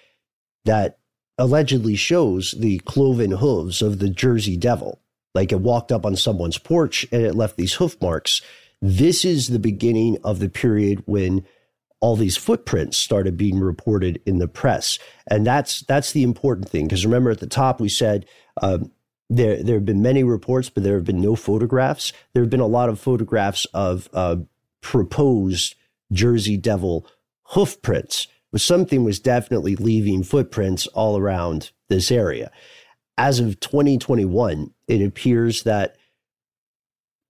that 0.64 0.98
allegedly 1.38 1.96
shows 1.96 2.54
the 2.56 2.78
cloven 2.80 3.32
hooves 3.32 3.82
of 3.82 3.98
the 3.98 4.08
Jersey 4.08 4.56
Devil. 4.56 5.02
Like 5.34 5.50
it 5.50 5.60
walked 5.60 5.90
up 5.90 6.06
on 6.06 6.14
someone's 6.14 6.58
porch 6.58 7.04
and 7.10 7.22
it 7.22 7.34
left 7.34 7.56
these 7.56 7.74
hoof 7.74 8.00
marks. 8.00 8.42
This 8.80 9.24
is 9.24 9.48
the 9.48 9.58
beginning 9.58 10.18
of 10.22 10.38
the 10.38 10.48
period 10.48 11.02
when 11.06 11.44
all 12.00 12.16
these 12.16 12.36
footprints 12.36 12.96
started 12.96 13.36
being 13.36 13.58
reported 13.58 14.20
in 14.24 14.38
the 14.38 14.48
press, 14.48 14.98
and 15.26 15.44
that's 15.46 15.80
that's 15.80 16.12
the 16.12 16.22
important 16.22 16.68
thing 16.68 16.86
because 16.86 17.04
remember 17.04 17.30
at 17.30 17.40
the 17.40 17.46
top 17.46 17.80
we 17.80 17.88
said 17.88 18.24
um, 18.62 18.92
there 19.30 19.62
there 19.62 19.76
have 19.76 19.84
been 19.84 20.02
many 20.02 20.24
reports, 20.24 20.70
but 20.70 20.82
there 20.82 20.94
have 20.94 21.04
been 21.04 21.20
no 21.20 21.36
photographs. 21.36 22.12
There 22.32 22.42
have 22.42 22.50
been 22.50 22.60
a 22.60 22.66
lot 22.66 22.88
of 22.88 23.00
photographs 23.00 23.66
of 23.74 24.08
uh, 24.12 24.36
proposed 24.80 25.74
Jersey 26.12 26.56
Devil 26.56 27.06
hoof 27.48 27.80
prints. 27.82 28.28
But 28.50 28.60
something 28.62 29.04
was 29.04 29.20
definitely 29.20 29.76
leaving 29.76 30.22
footprints 30.22 30.86
all 30.88 31.18
around 31.18 31.70
this 31.88 32.10
area. 32.10 32.50
As 33.18 33.40
of 33.40 33.60
2021, 33.60 34.72
it 34.86 35.02
appears 35.02 35.64
that 35.64 35.96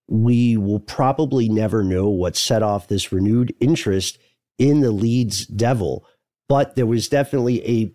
we 0.07 0.57
will 0.57 0.81
probably 0.81 1.49
never 1.49 1.83
know 1.83 2.09
what 2.09 2.37
set 2.37 2.63
off 2.63 2.89
this 2.89 3.13
renewed 3.13 3.55
interest 3.61 4.19
in 4.59 4.81
the 4.81 4.91
Leeds 4.91 5.47
Devil, 5.47 6.07
but 6.49 6.77
there 6.77 6.87
was 6.87 7.09
definitely 7.09 7.67
a 7.67 7.93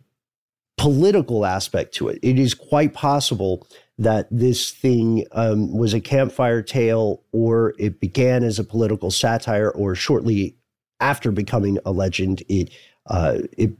political 0.77 1.45
aspect 1.45 1.93
to 1.95 2.09
it. 2.09 2.19
It 2.21 2.39
is 2.39 2.53
quite 2.53 2.93
possible 2.93 3.67
that 3.97 4.27
this 4.31 4.71
thing 4.71 5.25
um, 5.31 5.75
was 5.75 5.93
a 5.93 6.01
campfire 6.01 6.61
tale 6.61 7.23
or 7.31 7.73
it 7.77 7.99
began 7.99 8.43
as 8.43 8.59
a 8.59 8.63
political 8.63 9.11
satire 9.11 9.69
or 9.69 9.95
shortly 9.95 10.57
after 10.99 11.31
becoming 11.31 11.77
a 11.85 11.91
legend, 11.91 12.43
it, 12.49 12.71
uh, 13.07 13.39
it 13.57 13.71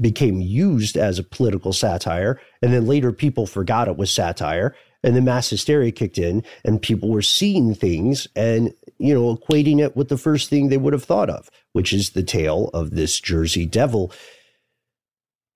became 0.00 0.40
used 0.40 0.96
as 0.96 1.18
a 1.18 1.24
political 1.24 1.72
satire. 1.72 2.40
And 2.62 2.72
then 2.72 2.86
later 2.86 3.12
people 3.12 3.46
forgot 3.46 3.88
it 3.88 3.96
was 3.96 4.12
satire. 4.12 4.74
And 5.04 5.16
then 5.16 5.24
mass 5.24 5.50
hysteria 5.50 5.90
kicked 5.90 6.18
in 6.18 6.44
and 6.64 6.80
people 6.80 7.10
were 7.10 7.22
seeing 7.22 7.74
things 7.74 8.28
and, 8.36 8.72
you 8.98 9.12
know, 9.12 9.36
equating 9.36 9.80
it 9.80 9.96
with 9.96 10.08
the 10.08 10.16
first 10.16 10.48
thing 10.48 10.68
they 10.68 10.76
would 10.76 10.92
have 10.92 11.04
thought 11.04 11.28
of, 11.28 11.50
which 11.72 11.92
is 11.92 12.10
the 12.10 12.22
tale 12.22 12.70
of 12.72 12.92
this 12.92 13.20
Jersey 13.20 13.66
devil. 13.66 14.12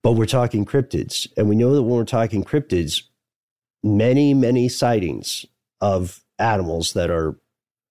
But 0.07 0.13
we're 0.13 0.25
talking 0.25 0.63
cryptids. 0.63 1.27
And 1.35 1.49
we 1.49 1.57
know 1.57 1.75
that 1.75 1.83
when 1.83 1.97
we're 1.97 2.05
talking 2.05 2.45
cryptids, 2.45 3.03
many, 3.83 4.33
many 4.33 4.69
sightings 4.69 5.45
of 5.81 6.23
animals 6.39 6.93
that 6.93 7.09
are 7.09 7.37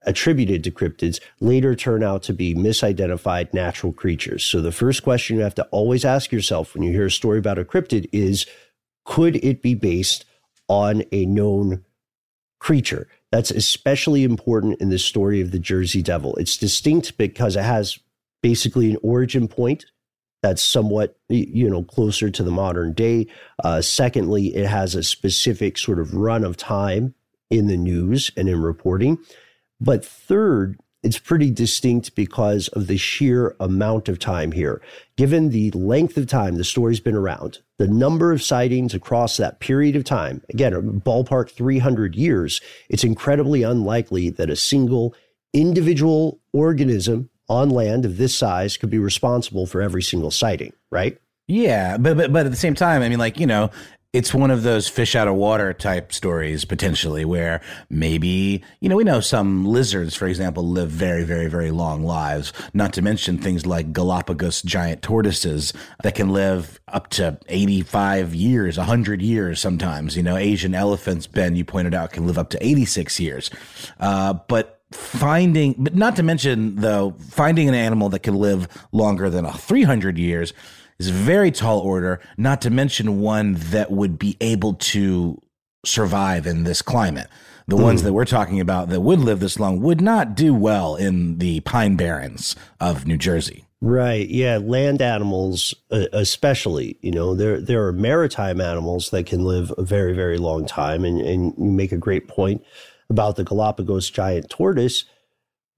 attributed 0.07 0.65
to 0.65 0.71
cryptids 0.71 1.21
later 1.41 1.75
turn 1.75 2.03
out 2.03 2.23
to 2.23 2.33
be 2.33 2.55
misidentified 2.55 3.53
natural 3.53 3.93
creatures. 3.93 4.47
So 4.47 4.63
the 4.63 4.73
first 4.73 5.03
question 5.03 5.37
you 5.37 5.43
have 5.43 5.57
to 5.57 5.65
always 5.65 6.07
ask 6.07 6.33
yourself 6.33 6.73
when 6.73 6.85
you 6.85 6.91
hear 6.91 7.05
a 7.05 7.11
story 7.11 7.39
about 7.39 7.59
a 7.59 7.67
cryptid 7.67 8.09
is 8.15 8.47
could 9.05 9.37
it 9.45 9.61
be 9.61 9.75
based 9.75 10.25
on 10.71 11.03
a 11.13 11.27
known 11.27 11.85
creature. 12.61 13.09
That's 13.31 13.51
especially 13.51 14.25
important 14.25 14.81
in 14.81 14.89
the 14.89 14.99
story 14.99 15.43
of 15.43 15.51
the 15.51 15.59
Jersey 15.59 16.01
Devil. 16.01 16.35
It's 16.37 16.57
distinct 16.57 17.19
because 17.19 17.57
it 17.57 17.65
has 17.65 17.99
basically 18.43 18.91
an 18.91 18.97
origin 19.03 19.49
point 19.49 19.85
that's 20.43 20.63
somewhat 20.63 21.19
you 21.29 21.69
know 21.69 21.83
closer 21.83 22.31
to 22.31 22.43
the 22.43 22.51
modern 22.51 22.93
day. 22.93 23.27
Uh, 23.63 23.81
secondly, 23.81 24.55
it 24.55 24.67
has 24.67 24.95
a 24.95 25.03
specific 25.03 25.79
sort 25.79 25.99
of 25.99 26.15
run 26.15 26.45
of 26.45 26.57
time 26.57 27.15
in 27.51 27.67
the 27.67 27.77
news 27.77 28.31
and 28.37 28.49
in 28.49 28.61
reporting. 28.61 29.19
But 29.81 30.05
third, 30.05 30.79
it's 31.03 31.19
pretty 31.19 31.51
distinct 31.51 32.15
because 32.15 32.69
of 32.69 32.87
the 32.87 32.97
sheer 32.97 33.55
amount 33.61 34.09
of 34.09 34.19
time 34.19 34.53
here. 34.53 34.83
Given 35.17 35.51
the 35.51 35.71
length 35.71 36.17
of 36.17 36.27
time 36.27 36.57
the 36.57 36.65
story's 36.65 37.01
been 37.01 37.15
around, 37.15 37.59
the 37.79 37.87
number 37.87 38.33
of 38.33 38.43
sightings 38.43 38.95
across 38.95 39.37
that 39.37 39.61
period 39.61 39.95
of 39.95 40.05
time, 40.05 40.43
again, 40.51 41.01
ballpark 41.05 41.51
300 41.51 42.17
years, 42.17 42.61
it's 42.89 43.05
incredibly 43.05 43.63
unlikely 43.63 44.31
that 44.31 44.51
a 44.51 44.57
single 44.57 45.15
individual 45.53 46.41
organism 46.53 47.31
on 47.49 47.71
land 47.71 48.05
of 48.05 48.17
this 48.17 48.37
size 48.37 48.77
could 48.77 48.91
be 48.91 48.99
responsible 48.99 49.67
for 49.67 49.81
every 49.81 50.03
single 50.03 50.31
sighting, 50.31 50.73
right? 50.91 51.19
Yeah, 51.49 51.97
but 51.97 52.17
but 52.17 52.33
but 52.33 52.47
at 52.47 52.53
the 52.53 52.59
same 52.59 52.75
time, 52.75 53.03
I 53.03 53.09
mean, 53.09 53.19
like 53.19 53.39
you 53.39 53.47
know, 53.47 53.71
it's 54.17 54.33
one 54.33 54.51
of 54.51 54.63
those 54.63 54.89
fish 54.89 55.15
out 55.15 55.29
of 55.29 55.35
water 55.35 55.75
type 55.75 56.11
stories 56.11 56.65
potentially 56.65 57.23
where 57.23 57.61
maybe 57.91 58.63
you 58.81 58.89
know 58.89 58.97
we 58.97 59.05
know 59.05 59.21
some 59.21 59.67
lizards 59.67 60.15
for 60.15 60.27
example 60.27 60.67
live 60.67 60.89
very 60.89 61.23
very 61.23 61.49
very 61.49 61.71
long 61.71 62.03
lives 62.03 62.51
not 62.73 62.95
to 62.95 63.03
mention 63.03 63.37
things 63.37 63.67
like 63.67 63.93
galapagos 63.93 64.63
giant 64.63 65.03
tortoises 65.03 65.75
that 66.03 66.15
can 66.15 66.31
live 66.31 66.81
up 66.89 67.09
to 67.09 67.39
85 67.49 68.35
years 68.35 68.79
100 68.79 69.21
years 69.21 69.61
sometimes 69.61 70.17
you 70.17 70.23
know 70.23 70.37
asian 70.37 70.75
elephants 70.75 71.27
ben 71.27 71.55
you 71.55 71.65
pointed 71.65 71.93
out 71.93 72.13
can 72.13 72.27
live 72.27 72.39
up 72.39 72.49
to 72.51 72.67
86 72.67 73.21
years 73.21 73.51
uh, 74.01 74.33
but 74.49 74.76
finding 74.93 75.75
but 75.79 75.97
not 75.97 76.15
to 76.15 76.23
mention 76.23 76.77
though 76.77 77.17
finding 77.29 77.69
an 77.69 77.75
animal 77.75 78.09
that 78.09 78.21
can 78.21 78.37
live 78.37 78.69
longer 78.93 79.29
than 79.29 79.45
300 79.45 80.17
years 80.17 80.53
is 80.99 81.09
a 81.09 81.13
very 81.13 81.51
tall 81.51 81.81
order, 81.81 82.21
not 82.37 82.63
to 82.63 82.71
mention 82.71 83.21
one 83.21 83.55
that 83.55 83.91
would 83.91 84.19
be 84.19 84.37
able 84.41 84.75
to 84.75 85.41
survive 85.85 86.47
in 86.47 86.65
this 86.65 86.83
climate. 86.83 87.29
The 87.69 87.77
mm. 87.77 87.83
ones 87.83 88.03
that 88.03 88.13
we're 88.13 88.25
talking 88.25 88.61
about 88.61 88.89
that 88.89 89.01
would 89.01 89.21
live 89.21 89.41
this 89.41 89.59
long 89.59 89.81
would 89.81 90.01
not 90.01 90.35
do 90.35 90.55
well 90.55 90.97
in 90.97 91.39
the 91.39 91.61
pine 91.61 91.97
barrens 91.97 92.57
of 92.81 93.07
New 93.07 93.17
Jersey. 93.17 93.65
Right. 93.83 94.29
Yeah. 94.29 94.59
Land 94.63 95.03
animals, 95.03 95.75
uh, 95.91 96.07
especially, 96.13 96.99
you 97.03 97.11
know, 97.11 97.35
there, 97.35 97.61
there 97.61 97.87
are 97.87 97.93
maritime 97.93 98.61
animals 98.61 99.11
that 99.11 99.27
can 99.27 99.45
live 99.45 99.73
a 99.77 99.83
very, 99.83 100.15
very 100.15 100.39
long 100.39 100.65
time. 100.65 101.05
And, 101.05 101.21
and 101.21 101.55
you 101.59 101.71
make 101.71 101.93
a 101.93 101.99
great 101.99 102.27
point 102.27 102.65
about 103.11 103.37
the 103.37 103.45
Galapagos 103.45 104.11
giant 104.11 104.51
tortoise, 104.51 105.05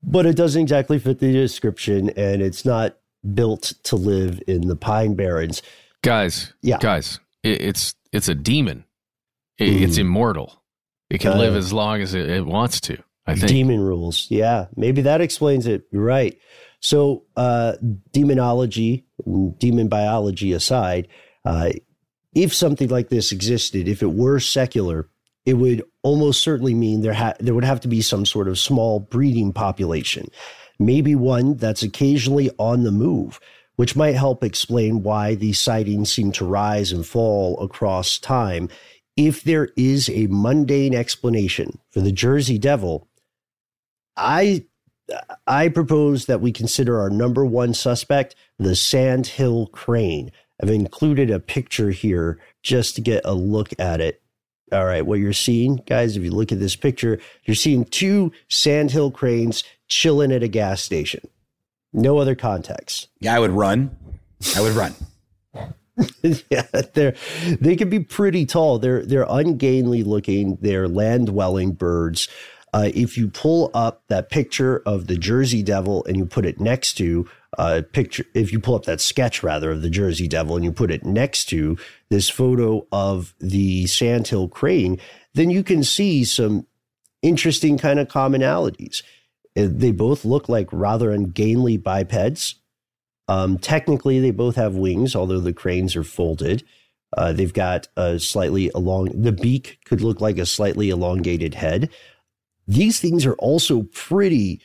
but 0.03 0.27
it 0.27 0.37
doesn't 0.37 0.63
exactly 0.63 0.99
fit 0.99 1.19
the 1.19 1.33
description 1.33 2.11
and 2.11 2.43
it's 2.43 2.65
not 2.65 2.97
built 3.35 3.75
to 3.85 3.97
live 3.97 4.41
in 4.47 4.69
the 4.69 4.77
pine 4.77 5.15
barrens. 5.15 5.63
Guys, 6.03 6.53
yeah, 6.63 6.79
guys, 6.79 7.21
it, 7.43 7.61
it's 7.61 7.95
it's 8.13 8.29
a 8.29 8.35
demon. 8.35 8.85
It, 9.59 9.71
mm. 9.71 9.81
It's 9.83 9.99
immortal. 9.99 10.63
It 11.11 11.19
can 11.19 11.33
uh, 11.33 11.39
live 11.39 11.57
as 11.57 11.73
long 11.73 12.01
as 12.01 12.15
it, 12.15 12.29
it, 12.29 12.47
wants 12.47 12.81
to. 12.83 12.99
I 13.27 13.35
think 13.35 13.49
demon 13.49 13.81
rules. 13.81 14.27
Yeah, 14.31 14.67
maybe 14.77 15.03
that 15.03 15.21
explains 15.21 15.67
it. 15.67 15.87
You're 15.91 16.05
right. 16.05 16.39
So, 16.81 17.25
uh, 17.37 17.75
demonology, 18.13 19.05
demon 19.59 19.89
biology 19.89 20.53
aside, 20.53 21.09
uh, 21.45 21.71
if 22.35 22.55
something 22.55 22.89
like 22.89 23.09
this 23.09 23.33
existed, 23.33 23.89
if 23.89 24.03
it 24.03 24.13
were 24.13 24.39
secular, 24.39 25.09
it 25.49 25.55
would 25.55 25.83
almost 26.03 26.43
certainly 26.43 26.75
mean 26.75 27.01
there 27.01 27.15
ha- 27.15 27.35
there 27.41 27.55
would 27.55 27.65
have 27.65 27.81
to 27.81 27.89
be 27.89 28.03
some 28.03 28.27
sort 28.27 28.49
of 28.49 28.59
small 28.59 29.01
breeding 29.01 29.53
population 29.53 30.29
maybe 30.79 31.15
one 31.15 31.57
that's 31.57 31.83
occasionally 31.83 32.51
on 32.59 32.85
the 32.85 32.93
move, 32.93 33.41
which 33.77 33.97
might 33.97 34.15
help 34.15 34.45
explain 34.45 35.03
why 35.03 35.35
these 35.35 35.61
sightings 35.61 36.13
seem 36.13 36.33
to 36.33 36.45
rise 36.45 36.93
and 36.93 37.07
fall 37.07 37.59
across 37.61 38.19
time. 38.19 38.69
If 39.17 39.43
there 39.43 39.71
is 39.77 40.09
a 40.09 40.29
mundane 40.29 40.95
explanation 40.95 41.79
for 41.91 42.01
the 42.01 42.13
Jersey 42.13 42.59
Devil, 42.59 43.09
I 44.17 44.65
I 45.47 45.69
propose 45.71 46.27
that 46.27 46.43
we 46.43 46.53
consider 46.53 47.01
our 47.01 47.09
number 47.09 47.45
one 47.45 47.73
suspect 47.73 48.37
the 48.59 48.77
Sand 48.77 49.27
Hill 49.27 49.69
Crane. 49.69 50.31
I've 50.63 50.69
included 50.69 51.31
a 51.31 51.41
picture 51.41 51.91
here 51.91 52.39
just 52.63 52.95
to 52.97 53.01
get 53.01 53.23
a 53.25 53.33
look 53.33 53.71
at 53.79 54.01
it. 54.01 54.21
All 54.73 54.85
right, 54.85 55.05
what 55.05 55.19
you're 55.19 55.33
seeing, 55.33 55.77
guys, 55.87 56.17
if 56.17 56.23
you 56.23 56.31
look 56.31 56.53
at 56.53 56.59
this 56.59 56.77
picture, 56.77 57.19
you're 57.45 57.55
seeing 57.55 57.85
two 57.85 58.33
sandhill 58.49 59.11
cranes 59.11 59.65
chilling 59.89 60.33
at 60.33 60.43
a 60.43 60.49
gas 60.49 60.83
station. 60.83 61.27
No 61.93 62.19
other 62.19 62.35
context. 62.35 63.09
Yeah, 63.21 63.35
I 63.35 63.39
would 63.39 63.51
run. 63.51 63.97
I 64.57 64.61
would 64.61 64.75
run. 64.75 64.95
yeah, 66.23 66.67
they're 66.95 67.15
they 67.61 67.75
can 67.75 67.89
be 67.89 68.01
pretty 68.01 68.47
tall. 68.47 68.79
They're 68.79 69.05
they're 69.05 69.27
ungainly 69.29 70.05
looking. 70.05 70.59
They're 70.61 70.87
land 70.87 71.27
dwelling 71.29 71.73
birds. 71.73 72.29
Uh, 72.73 72.91
if 72.95 73.17
you 73.17 73.29
pull 73.29 73.71
up 73.75 74.03
that 74.09 74.31
picture 74.31 74.83
of 74.85 75.07
the 75.07 75.17
Jersey 75.17 75.63
Devil 75.63 76.05
and 76.05 76.17
you 76.17 76.27
put 76.27 76.45
it 76.45 76.61
next 76.61 76.95
to 76.95 77.29
a 77.57 77.61
uh, 77.61 77.83
picture, 77.93 78.25
if 78.35 78.53
you 78.53 78.61
pull 78.61 78.75
up 78.75 78.85
that 78.85 79.01
sketch 79.01 79.43
rather 79.43 79.71
of 79.71 79.83
the 79.83 79.91
Jersey 79.91 80.29
Devil 80.29 80.57
and 80.57 80.65
you 80.65 80.73
put 80.73 80.91
it 80.91 81.05
next 81.05 81.47
to 81.47 81.79
this 82.11 82.29
photo 82.29 82.87
of 82.93 83.35
the 83.41 83.87
Sandhill 83.87 84.49
Crane, 84.49 85.01
then 85.35 85.51
you 85.51 85.63
can 85.63 85.83
see 85.83 86.25
some 86.25 86.67
interesting 87.23 87.79
kind 87.79 87.99
of 87.99 88.09
commonalities. 88.09 89.03
Uh, 89.57 89.69
they 89.71 89.93
both 89.93 90.25
look 90.25 90.49
like 90.49 90.69
rather 90.73 91.11
ungainly 91.11 91.79
bipeds. 91.79 92.57
Um, 93.29 93.59
technically, 93.59 94.21
they 94.21 94.31
both 94.31 94.57
have 94.57 94.75
wings, 94.75 95.15
although 95.15 95.41
the 95.41 95.53
cranes 95.53 95.97
are 95.97 96.05
folded. 96.05 96.65
Uh, 97.17 97.33
they've 97.33 97.53
got 97.53 97.89
a 97.97 98.19
slightly 98.19 98.71
along, 98.75 99.11
the 99.15 99.33
beak 99.33 99.79
could 99.85 100.01
look 100.01 100.21
like 100.21 100.39
a 100.39 100.47
slightly 100.47 100.91
elongated 100.91 101.55
head. 101.55 101.89
These 102.69 103.01
things 103.01 103.25
are 103.25 103.35
also 103.35 103.85
pretty, 103.95 104.61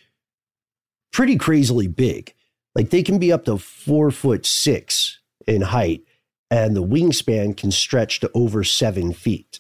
pretty 1.12 1.38
crazily 1.38 1.88
big. 1.88 2.34
Like 2.76 2.90
they 2.90 3.02
can 3.02 3.18
be 3.18 3.32
up 3.32 3.46
to 3.46 3.58
four 3.58 4.12
foot 4.12 4.46
six 4.46 5.20
in 5.48 5.62
height, 5.62 6.04
and 6.52 6.76
the 6.76 6.84
wingspan 6.84 7.56
can 7.56 7.72
stretch 7.72 8.20
to 8.20 8.30
over 8.34 8.64
seven 8.64 9.14
feet. 9.14 9.60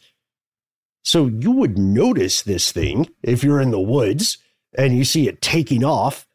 So 1.03 1.27
you 1.27 1.51
would 1.51 1.77
notice 1.77 2.41
this 2.41 2.71
thing 2.71 3.09
if 3.23 3.43
you're 3.43 3.61
in 3.61 3.71
the 3.71 3.79
woods 3.79 4.37
and 4.77 4.95
you 4.95 5.03
see 5.05 5.27
it 5.27 5.41
taking 5.41 5.83
off, 5.83 6.27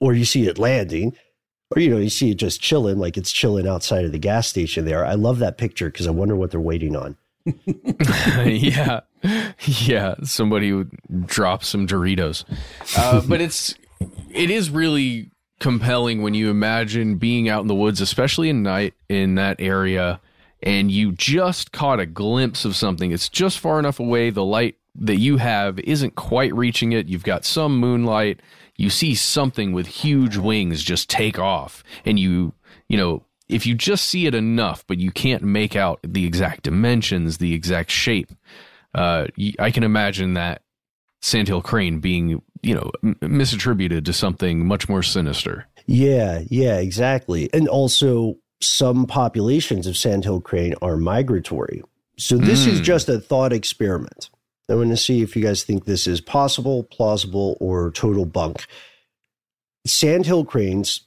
or 0.00 0.12
you 0.12 0.24
see 0.24 0.46
it 0.46 0.58
landing, 0.58 1.16
or 1.70 1.80
you 1.80 1.90
know, 1.90 1.98
you 1.98 2.10
see 2.10 2.30
it 2.30 2.36
just 2.36 2.60
chilling, 2.60 2.98
like 2.98 3.16
it's 3.16 3.32
chilling 3.32 3.66
outside 3.66 4.04
of 4.04 4.12
the 4.12 4.18
gas 4.18 4.46
station 4.46 4.84
there. 4.84 5.06
I 5.06 5.14
love 5.14 5.38
that 5.38 5.58
picture 5.58 5.90
because 5.90 6.06
I 6.06 6.10
wonder 6.10 6.36
what 6.36 6.50
they're 6.50 6.60
waiting 6.60 6.96
on. 6.96 7.16
yeah. 8.46 9.00
Yeah. 9.64 10.14
Somebody 10.22 10.72
would 10.72 10.90
drop 11.26 11.64
some 11.64 11.86
Doritos. 11.86 12.44
Uh, 12.96 13.22
but 13.26 13.40
it's, 13.40 13.74
it 14.30 14.50
is 14.50 14.70
really 14.70 15.30
compelling 15.58 16.22
when 16.22 16.34
you 16.34 16.50
imagine 16.50 17.16
being 17.16 17.48
out 17.48 17.62
in 17.62 17.68
the 17.68 17.74
woods, 17.74 18.00
especially 18.00 18.50
at 18.50 18.56
night 18.56 18.94
in 19.08 19.36
that 19.36 19.60
area, 19.60 20.20
and 20.62 20.90
you 20.90 21.12
just 21.12 21.72
caught 21.72 22.00
a 22.00 22.06
glimpse 22.06 22.64
of 22.64 22.76
something. 22.76 23.10
It's 23.10 23.28
just 23.28 23.58
far 23.58 23.78
enough 23.78 24.00
away. 24.00 24.30
The 24.30 24.44
light 24.44 24.76
that 24.94 25.16
you 25.16 25.36
have 25.38 25.78
isn't 25.80 26.14
quite 26.14 26.54
reaching 26.54 26.92
it. 26.92 27.08
You've 27.08 27.24
got 27.24 27.44
some 27.44 27.78
moonlight. 27.78 28.40
You 28.76 28.90
see 28.90 29.14
something 29.14 29.72
with 29.72 29.86
huge 29.86 30.36
wings 30.36 30.82
just 30.82 31.08
take 31.08 31.38
off, 31.38 31.82
and 32.04 32.18
you, 32.18 32.52
you 32.88 32.96
know, 32.96 33.24
if 33.48 33.66
you 33.66 33.74
just 33.74 34.06
see 34.06 34.26
it 34.26 34.34
enough, 34.34 34.84
but 34.86 34.98
you 34.98 35.10
can't 35.10 35.42
make 35.42 35.76
out 35.76 36.00
the 36.02 36.24
exact 36.24 36.62
dimensions, 36.62 37.38
the 37.38 37.54
exact 37.54 37.90
shape, 37.90 38.32
uh, 38.94 39.26
I 39.58 39.70
can 39.70 39.82
imagine 39.82 40.34
that 40.34 40.62
sandhill 41.20 41.62
crane 41.62 42.00
being, 42.00 42.42
you 42.62 42.74
know, 42.74 42.90
m- 43.02 43.16
misattributed 43.22 44.04
to 44.06 44.12
something 44.12 44.66
much 44.66 44.88
more 44.88 45.02
sinister. 45.02 45.66
Yeah, 45.86 46.42
yeah, 46.48 46.78
exactly. 46.78 47.48
And 47.52 47.68
also, 47.68 48.36
some 48.60 49.06
populations 49.06 49.86
of 49.86 49.96
sandhill 49.96 50.40
crane 50.40 50.74
are 50.80 50.96
migratory. 50.96 51.82
So 52.18 52.38
this 52.38 52.64
mm. 52.64 52.68
is 52.68 52.80
just 52.80 53.08
a 53.08 53.20
thought 53.20 53.52
experiment. 53.52 54.30
I 54.68 54.74
want 54.74 54.90
to 54.90 54.96
see 54.96 55.22
if 55.22 55.36
you 55.36 55.42
guys 55.42 55.62
think 55.62 55.84
this 55.84 56.06
is 56.06 56.20
possible, 56.20 56.82
plausible, 56.84 57.56
or 57.60 57.90
total 57.92 58.24
bunk. 58.24 58.66
Sandhill 59.86 60.44
cranes, 60.44 61.06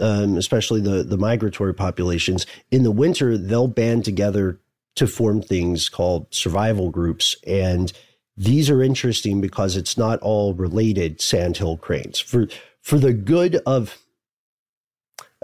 um, 0.00 0.36
especially 0.36 0.80
the, 0.80 1.02
the 1.02 1.16
migratory 1.16 1.74
populations, 1.74 2.46
in 2.70 2.82
the 2.82 2.90
winter, 2.90 3.36
they'll 3.36 3.68
band 3.68 4.04
together 4.04 4.58
to 4.96 5.06
form 5.06 5.42
things 5.42 5.88
called 5.88 6.26
survival 6.34 6.90
groups. 6.90 7.36
And 7.46 7.92
these 8.36 8.70
are 8.70 8.82
interesting 8.82 9.40
because 9.40 9.76
it's 9.76 9.96
not 9.96 10.18
all 10.20 10.54
related 10.54 11.20
sandhill 11.20 11.76
cranes. 11.76 12.18
For, 12.18 12.48
for 12.80 12.98
the 12.98 13.12
good 13.12 13.56
of, 13.66 13.98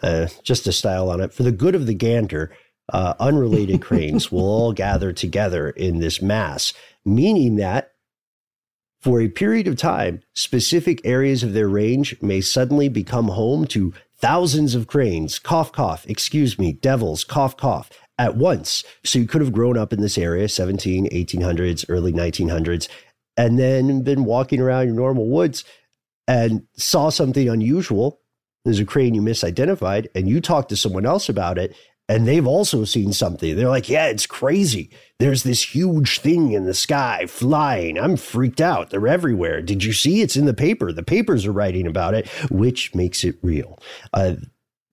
uh, 0.02 0.28
just 0.42 0.66
a 0.66 0.72
style 0.72 1.10
on 1.10 1.20
it, 1.20 1.32
for 1.32 1.42
the 1.42 1.52
good 1.52 1.74
of 1.74 1.86
the 1.86 1.94
gander, 1.94 2.50
uh, 2.92 3.14
unrelated 3.20 3.80
cranes 3.82 4.32
will 4.32 4.44
all 4.44 4.72
gather 4.72 5.12
together 5.12 5.70
in 5.70 6.00
this 6.00 6.20
mass 6.20 6.72
meaning 7.06 7.56
that 7.56 7.92
for 9.00 9.20
a 9.20 9.28
period 9.28 9.68
of 9.68 9.76
time, 9.76 10.20
specific 10.34 11.00
areas 11.04 11.44
of 11.44 11.52
their 11.52 11.68
range 11.68 12.20
may 12.20 12.40
suddenly 12.40 12.88
become 12.88 13.28
home 13.28 13.64
to 13.68 13.94
thousands 14.18 14.74
of 14.74 14.86
cranes, 14.86 15.38
cough, 15.38 15.72
cough, 15.72 16.06
excuse 16.08 16.58
me, 16.58 16.72
devils, 16.72 17.24
cough, 17.24 17.56
cough, 17.56 17.90
at 18.18 18.36
once. 18.36 18.84
So 19.04 19.18
you 19.18 19.26
could 19.26 19.40
have 19.42 19.52
grown 19.52 19.76
up 19.76 19.92
in 19.92 20.00
this 20.00 20.18
area, 20.18 20.48
17, 20.48 21.10
1800s, 21.10 21.84
early 21.88 22.12
1900s, 22.12 22.88
and 23.36 23.58
then 23.58 24.02
been 24.02 24.24
walking 24.24 24.60
around 24.60 24.86
your 24.86 24.96
normal 24.96 25.28
woods 25.28 25.64
and 26.26 26.66
saw 26.76 27.10
something 27.10 27.48
unusual. 27.48 28.20
There's 28.64 28.80
a 28.80 28.84
crane 28.84 29.14
you 29.14 29.22
misidentified, 29.22 30.06
and 30.14 30.28
you 30.28 30.40
talked 30.40 30.70
to 30.70 30.76
someone 30.76 31.06
else 31.06 31.28
about 31.28 31.58
it, 31.58 31.76
and 32.08 32.26
they've 32.26 32.46
also 32.46 32.84
seen 32.84 33.12
something. 33.12 33.56
They're 33.56 33.68
like, 33.68 33.88
yeah, 33.88 34.06
it's 34.06 34.26
crazy. 34.26 34.90
There's 35.18 35.42
this 35.42 35.74
huge 35.74 36.20
thing 36.20 36.52
in 36.52 36.64
the 36.64 36.74
sky 36.74 37.26
flying. 37.26 37.98
I'm 37.98 38.16
freaked 38.16 38.60
out. 38.60 38.90
They're 38.90 39.08
everywhere. 39.08 39.60
Did 39.60 39.82
you 39.82 39.92
see? 39.92 40.22
It's 40.22 40.36
in 40.36 40.46
the 40.46 40.54
paper. 40.54 40.92
The 40.92 41.02
papers 41.02 41.46
are 41.46 41.52
writing 41.52 41.86
about 41.86 42.14
it, 42.14 42.28
which 42.50 42.94
makes 42.94 43.24
it 43.24 43.36
real. 43.42 43.78
Uh, 44.12 44.36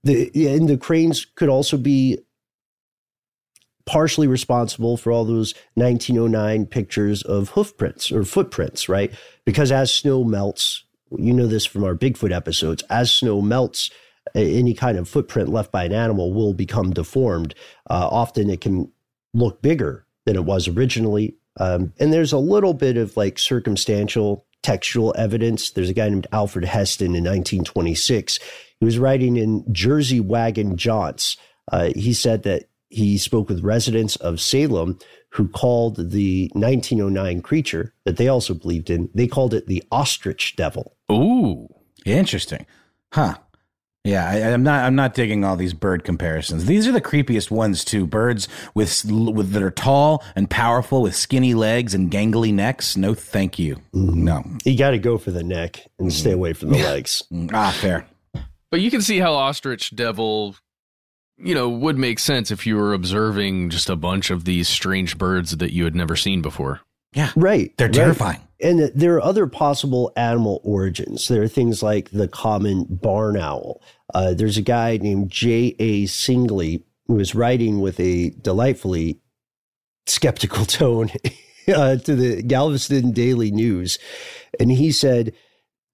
the 0.04 0.32
and 0.48 0.68
the 0.68 0.78
cranes 0.78 1.26
could 1.26 1.50
also 1.50 1.78
be 1.78 2.20
partially 3.86 4.28
responsible 4.28 4.98
for 4.98 5.12
all 5.12 5.26
those 5.26 5.54
1909 5.76 6.66
pictures 6.68 7.22
of 7.24 7.50
hoofprints 7.50 8.12
or 8.12 8.24
footprints, 8.24 8.88
right? 8.88 9.14
Because 9.46 9.72
as 9.72 9.94
snow 9.94 10.24
melts, 10.24 10.86
you 11.12 11.34
know 11.34 11.48
this 11.48 11.66
from 11.66 11.84
our 11.84 11.96
Bigfoot 11.96 12.36
episodes, 12.36 12.84
as 12.90 13.12
snow 13.12 13.42
melts, 13.42 13.92
any 14.36 14.74
kind 14.74 14.98
of 14.98 15.08
footprint 15.08 15.50
left 15.50 15.72
by 15.72 15.84
an 15.86 15.94
animal 15.94 16.34
will 16.34 16.54
become 16.54 16.92
deformed. 16.92 17.56
Uh, 17.90 18.08
often 18.10 18.50
it 18.50 18.62
can 18.62 18.92
look 19.34 19.62
bigger 19.62 20.06
than 20.26 20.36
it 20.36 20.46
was 20.46 20.68
originally. 20.68 21.36
Um, 21.60 21.94
and 22.00 22.12
there's 22.12 22.34
a 22.34 22.38
little 22.38 22.74
bit 22.74 22.98
of 22.98 23.16
like 23.18 23.38
circumstantial 23.38 24.46
textual 24.62 25.14
evidence. 25.18 25.72
There's 25.72 25.90
a 25.90 25.94
guy 25.94 26.10
named 26.10 26.28
Alfred 26.32 26.66
Heston 26.66 27.08
in 27.08 27.24
1926. 27.24 28.40
He 28.80 28.86
was 28.86 28.98
writing 28.98 29.38
in 29.38 29.66
Jersey 29.72 30.20
Wagon 30.20 30.78
Jaunts. 30.78 31.38
Uh, 31.72 31.92
he 31.96 32.14
said 32.14 32.44
that 32.44 32.70
he 32.90 33.18
spoke 33.18 33.50
with 33.50 33.64
residents 33.64 34.16
of 34.18 34.40
Salem 34.40 34.98
who 35.34 35.48
called 35.48 36.12
the 36.12 36.50
1909 36.54 37.42
creature 37.42 37.94
that 38.06 38.18
they 38.18 38.28
also 38.28 38.54
believed 38.54 38.90
in, 38.90 39.10
they 39.16 39.26
called 39.26 39.54
it 39.54 39.66
the 39.66 39.84
ostrich 39.92 40.56
devil. 40.56 40.96
Ooh, 41.12 41.68
interesting. 42.06 42.68
Huh. 43.12 43.38
Yeah, 44.04 44.30
I, 44.30 44.36
am 44.36 44.64
not. 44.64 44.84
I'm 44.84 44.96
not 44.96 45.14
digging 45.14 45.46
all 45.46 45.56
these 45.56 45.74
bird 45.74 46.04
comparisons. 46.04 46.66
These 46.66 46.90
are 46.90 46.92
the 46.92 47.00
creepiest 47.00 47.50
ones 47.50 47.86
too. 47.86 48.06
Birds 48.06 48.50
with 48.74 49.06
with 49.06 49.52
that 49.52 49.64
are 49.64 49.72
tall 49.72 50.22
and 50.36 50.50
powerful, 50.50 51.02
with 51.02 51.16
skinny 51.16 51.54
legs 51.54 51.94
and 51.94 52.12
gangly 52.12 52.54
necks. 52.54 52.98
No, 52.98 53.14
thank 53.14 53.58
you. 53.58 53.78
Mm-hmm. 53.94 54.24
No, 54.26 54.44
you 54.66 54.78
got 54.78 54.92
to 54.92 54.98
go 54.98 55.18
for 55.18 55.32
the 55.32 55.44
neck 55.44 55.88
and 56.00 56.10
mm-hmm. 56.10 56.18
stay 56.18 56.32
away 56.32 56.52
from 56.52 56.72
the 56.72 56.80
legs. 56.80 57.24
Mm-hmm. 57.32 57.56
ah, 57.56 57.72
fair. 57.80 58.06
But 58.72 58.82
you 58.82 58.92
can 58.92 59.02
see 59.02 59.20
how 59.20 59.36
ostrich 59.36 59.96
devil, 59.96 60.58
you 61.38 61.56
know, 61.56 61.70
would 61.70 61.98
make 61.98 62.20
sense 62.20 62.52
if 62.52 62.68
you 62.68 62.76
were 62.76 62.94
observing 62.94 63.70
just 63.70 63.90
a 63.90 63.96
bunch 63.96 64.32
of 64.32 64.44
these 64.44 64.68
strange 64.68 65.18
birds 65.18 65.56
that 65.58 65.72
you 65.72 65.86
had 65.86 65.96
never 65.96 66.18
seen 66.18 66.42
before. 66.42 66.82
Yeah, 67.14 67.32
right. 67.38 67.72
They're 67.78 67.88
terrifying. 67.88 68.40
Right 68.40 68.48
and 68.64 68.92
there 68.96 69.16
are 69.16 69.24
other 69.24 69.46
possible 69.48 70.12
animal 70.16 70.62
origins. 70.64 71.28
There 71.28 71.44
are 71.44 71.48
things 71.48 71.84
like 71.84 72.10
the 72.12 72.28
common 72.28 72.86
barn 72.90 73.38
owl. 73.38 73.82
Uh, 74.14 74.34
there's 74.34 74.58
a 74.58 74.62
guy 74.62 74.98
named 74.98 75.30
J.A. 75.30 76.06
Singley 76.06 76.84
who 77.08 77.20
is 77.20 77.36
writing 77.36 77.82
with 77.82 78.00
a 78.00 78.30
delightfully 78.30 79.20
skeptical 80.08 80.66
tone 80.66 81.12
uh, 81.68 81.98
to 81.98 82.16
the 82.16 82.42
Galveston 82.42 83.12
Daily 83.12 83.52
News. 83.52 84.00
And 84.60 84.72
he 84.72 84.92
said, 84.92 85.34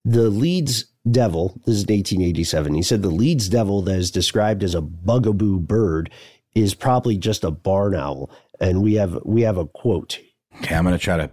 the 0.06 0.30
Leeds 0.30 0.86
devil, 1.10 1.60
this 1.66 1.76
is 1.76 1.84
1887, 1.84 2.74
he 2.74 2.84
said 2.84 3.02
the 3.02 3.10
Leeds 3.10 3.50
devil 3.50 3.82
that 3.84 3.96
is 3.96 4.12
described 4.12 4.64
as 4.64 4.76
a 4.76 4.82
bugaboo 4.82 5.60
bird 5.60 6.10
is 6.56 6.74
probably 6.74 7.18
just 7.18 7.44
a 7.44 7.52
barn 7.52 7.96
owl. 7.96 8.30
And 8.60 8.82
we 8.84 8.96
have 8.96 9.20
we 9.24 9.42
have 9.44 9.58
a 9.58 9.66
quote. 9.66 10.20
Okay, 10.58 10.76
I'm 10.76 10.84
going 10.84 10.98
to 10.98 11.04
try 11.04 11.18
to 11.18 11.30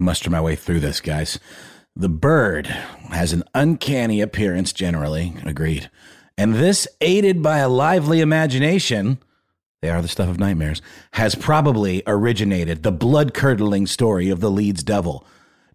muster 0.00 0.30
my 0.30 0.40
way 0.40 0.56
through 0.56 0.80
this, 0.80 1.00
guys. 1.00 1.38
The 1.94 2.08
bird 2.08 2.66
has 3.10 3.32
an 3.32 3.44
uncanny 3.54 4.20
appearance 4.20 4.72
generally, 4.72 5.34
agreed. 5.44 5.90
And 6.38 6.54
this, 6.54 6.88
aided 7.00 7.42
by 7.42 7.58
a 7.58 7.68
lively 7.68 8.20
imagination, 8.20 9.18
they 9.82 9.90
are 9.90 10.00
the 10.00 10.08
stuff 10.08 10.28
of 10.28 10.38
nightmares, 10.38 10.80
has 11.12 11.34
probably 11.34 12.02
originated 12.06 12.82
the 12.82 12.92
blood 12.92 13.34
curdling 13.34 13.86
story 13.86 14.30
of 14.30 14.40
the 14.40 14.50
Leeds 14.50 14.82
Devil. 14.82 15.26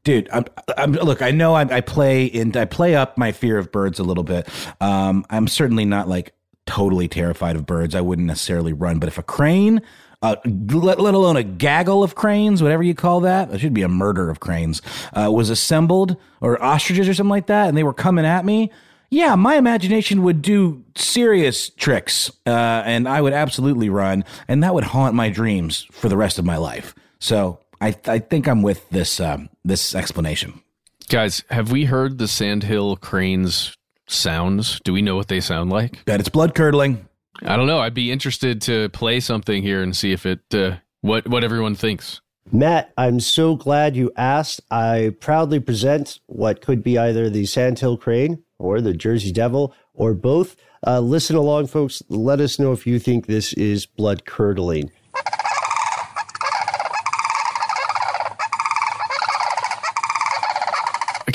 Dude, 0.04 0.30
I'm, 0.32 0.46
I'm, 0.78 0.92
look. 0.94 1.22
I 1.22 1.32
know 1.32 1.56
I, 1.56 1.62
I, 1.64 1.82
play 1.82 2.26
in. 2.26 2.56
I 2.56 2.66
play 2.66 2.96
up 2.96 3.18
my 3.18 3.32
fear 3.32 3.58
of 3.58 3.72
birds 3.72 3.98
a 3.98 4.04
little 4.04 4.24
bit. 4.24 4.48
Um, 4.80 5.26
I'm 5.32 5.48
certainly 5.48 5.86
not 5.86 6.08
like 6.08 6.34
totally 6.68 7.08
terrified 7.08 7.56
of 7.56 7.66
birds. 7.66 7.96
I 7.96 8.02
wouldn't 8.02 8.28
necessarily 8.28 8.74
run, 8.74 9.00
but 9.00 9.08
if 9.08 9.18
a 9.18 9.24
crane 9.24 9.82
uh, 10.26 10.36
let, 10.46 11.00
let, 11.00 11.14
alone 11.14 11.38
a 11.38 11.44
gaggle 11.44 12.04
of 12.04 12.16
cranes, 12.16 12.64
whatever 12.64 12.84
you 12.84 12.96
call 12.96 13.22
that. 13.22 13.52
It 13.52 13.60
should 13.60 13.74
be 13.74 13.84
a 13.84 13.90
murder 13.90 14.30
of 14.30 14.40
cranes. 14.40 14.82
Uh, 15.14 15.30
was 15.32 15.50
assembled 15.50 16.18
or 16.42 16.62
ostriches 16.62 17.08
or 17.08 17.14
something 17.14 17.30
like 17.30 17.48
that, 17.48 17.68
and 17.68 17.78
they 17.78 17.84
were 17.84 17.94
coming 17.94 18.26
at 18.26 18.46
me. 18.46 18.72
Yeah, 19.10 19.36
my 19.36 19.56
imagination 19.56 20.24
would 20.24 20.42
do 20.42 20.84
serious 20.96 21.70
tricks, 21.70 22.32
uh, 22.48 22.84
and 22.86 23.08
I 23.08 23.22
would 23.22 23.34
absolutely 23.34 23.90
run, 23.90 24.26
and 24.48 24.64
that 24.64 24.74
would 24.74 24.84
haunt 24.86 25.14
my 25.16 25.30
dreams 25.30 25.88
for 25.92 26.10
the 26.10 26.18
rest 26.18 26.40
of 26.40 26.46
my 26.46 26.58
life. 26.58 26.96
So 27.20 27.60
I, 27.80 27.96
I 28.08 28.20
think 28.20 28.48
I'm 28.48 28.62
with 28.62 28.90
this 28.90 29.20
um, 29.20 29.50
this 29.64 29.94
explanation. 29.94 30.62
Guys, 31.08 31.44
have 31.52 31.72
we 31.72 31.86
heard 31.86 32.18
the 32.18 32.28
Sandhill 32.28 32.96
cranes 32.98 33.78
sounds? 34.08 34.80
Do 34.84 34.92
we 34.92 35.04
know 35.04 35.16
what 35.16 35.28
they 35.28 35.40
sound 35.40 35.70
like? 35.70 36.04
Bet 36.06 36.20
it's 36.20 36.30
blood 36.30 36.56
curdling. 36.56 37.08
I 37.44 37.56
don't 37.56 37.68
know. 37.68 37.80
I'd 37.80 37.94
be 37.94 38.12
interested 38.12 38.62
to 38.64 38.90
play 38.90 39.20
something 39.20 39.62
here 39.62 39.82
and 39.82 39.96
see 39.96 40.12
if 40.12 40.26
it 40.26 40.42
uh, 40.54 40.78
what 41.02 41.28
what 41.28 41.44
everyone 41.44 41.76
thinks. 41.76 42.22
Matt, 42.52 42.94
I'm 42.98 43.20
so 43.20 43.56
glad 43.56 43.96
you 43.96 44.12
asked. 44.16 44.62
I 44.70 45.16
proudly 45.20 45.60
present 45.60 46.20
what 46.28 46.62
could 46.62 46.84
be 46.84 46.98
either 46.98 47.30
the 47.30 47.46
Sandhill 47.46 47.98
Crane 47.98 48.44
or 48.60 48.82
the 48.82 48.94
Jersey 48.94 49.32
Devil 49.32 49.74
or 49.94 50.14
both. 50.14 50.56
Uh, 50.86 51.00
listen 51.00 51.36
along, 51.36 51.68
folks. 51.68 52.04
Let 52.10 52.40
us 52.40 52.60
know 52.60 52.72
if 52.72 52.86
you 52.86 53.00
think 53.00 53.26
this 53.26 53.54
is 53.54 53.88
blood 53.88 54.26
curdling. 54.26 54.92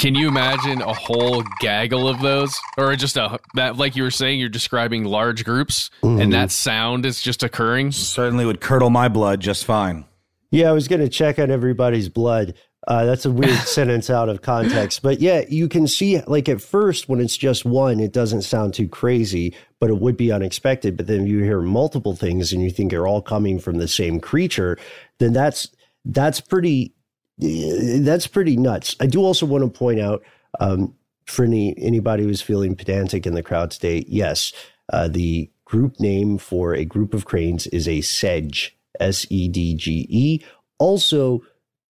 Can 0.01 0.15
you 0.15 0.29
imagine 0.29 0.81
a 0.81 0.95
whole 0.95 1.45
gaggle 1.61 2.09
of 2.09 2.23
those, 2.23 2.59
or 2.79 2.97
just 2.97 3.19
a 3.19 3.39
that 3.53 3.77
like 3.77 3.97
you 3.97 4.03
were 4.03 4.11
saying, 4.11 4.41
you're 4.41 4.49
describing 4.49 5.05
large 5.05 5.45
groups, 5.45 5.91
mm-hmm. 6.03 6.23
and 6.23 6.33
that 6.33 6.51
sound 6.51 7.05
is 7.05 7.21
just 7.21 7.43
occurring? 7.43 7.93
Certainly 7.93 8.47
would 8.47 8.63
curdle 8.63 8.89
my 8.89 9.09
blood 9.09 9.41
just 9.41 9.67
fine. 9.67 10.07
Yeah, 10.51 10.71
I 10.71 10.73
was 10.73 10.89
going 10.89 11.03
to 11.03 11.11
check 11.11 11.39
on 11.39 11.51
everybody's 11.51 12.09
blood. 12.09 12.55
Uh, 12.89 13.05
that's 13.05 13.27
a 13.27 13.31
weird 13.31 13.59
sentence 13.67 14.09
out 14.09 14.31
of 14.31 14.41
context, 14.41 15.03
but 15.03 15.21
yeah, 15.21 15.43
you 15.51 15.69
can 15.69 15.87
see 15.87 16.19
like 16.23 16.49
at 16.49 16.63
first 16.63 17.11
when 17.11 17.21
it's 17.21 17.37
just 17.37 17.67
one, 17.67 18.01
it 18.01 18.15
doesn't 18.15 18.41
sound 18.41 18.73
too 18.73 18.89
crazy, 18.89 19.55
but 19.81 19.91
it 19.91 20.01
would 20.01 20.17
be 20.17 20.33
unexpected. 20.33 20.97
But 20.97 21.09
then 21.09 21.27
you 21.27 21.43
hear 21.43 21.61
multiple 21.61 22.17
things 22.17 22.55
and 22.55 22.63
you 22.63 22.71
think 22.71 22.91
they're 22.91 23.07
all 23.07 23.21
coming 23.21 23.59
from 23.59 23.77
the 23.77 23.87
same 23.87 24.19
creature, 24.19 24.79
then 25.19 25.35
that's 25.35 25.69
that's 26.07 26.41
pretty 26.41 26.95
that's 27.41 28.27
pretty 28.27 28.57
nuts. 28.57 28.97
I 29.01 29.07
do 29.07 29.21
also 29.21 29.47
want 29.47 29.65
to 29.65 29.79
point 29.79 30.01
out 30.01 30.23
um, 30.59 30.95
for 31.27 31.45
any 31.45 31.75
anybody 31.79 32.25
who's 32.25 32.43
feeling 32.43 32.75
pedantic 32.75 33.27
in 33.27 33.35
the 33.35 33.43
crowd 33.43 33.71
today, 33.71 34.05
yes, 34.09 34.53
uh, 34.93 35.09
the 35.09 35.51
group 35.65 36.01
name 36.01 36.39
for 36.39 36.75
a 36.75 36.85
group 36.85 37.15
of 37.15 37.25
cranes 37.25 37.67
is 37.69 37.87
a 37.87 38.01
sedge, 38.01 38.77
S 38.99 39.27
E 39.31 39.49
D 39.49 39.75
G 39.75 40.07
E. 40.09 40.41
Also, 40.79 41.43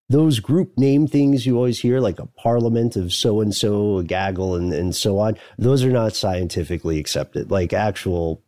those 0.08 0.40
group 0.40 0.76
name 0.76 1.06
things 1.06 1.46
you 1.46 1.56
always 1.56 1.78
hear, 1.78 2.00
like 2.00 2.18
a 2.18 2.26
parliament 2.26 2.96
of 2.96 3.12
so 3.12 3.40
and 3.40 3.54
so, 3.54 3.98
a 3.98 4.04
gaggle, 4.04 4.56
and, 4.56 4.72
and 4.72 4.94
so 4.94 5.18
on, 5.18 5.38
those 5.56 5.84
are 5.84 5.92
not 5.92 6.14
scientifically 6.14 6.98
accepted. 6.98 7.50
Like 7.50 7.72
actual 7.72 8.42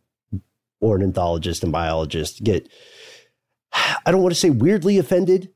ornithologists 0.81 1.63
and 1.63 1.71
biologists 1.71 2.39
get, 2.41 2.67
I 4.05 4.11
don't 4.11 4.21
want 4.21 4.33
to 4.33 4.39
say 4.39 4.49
weirdly 4.49 4.97
offended, 4.97 5.49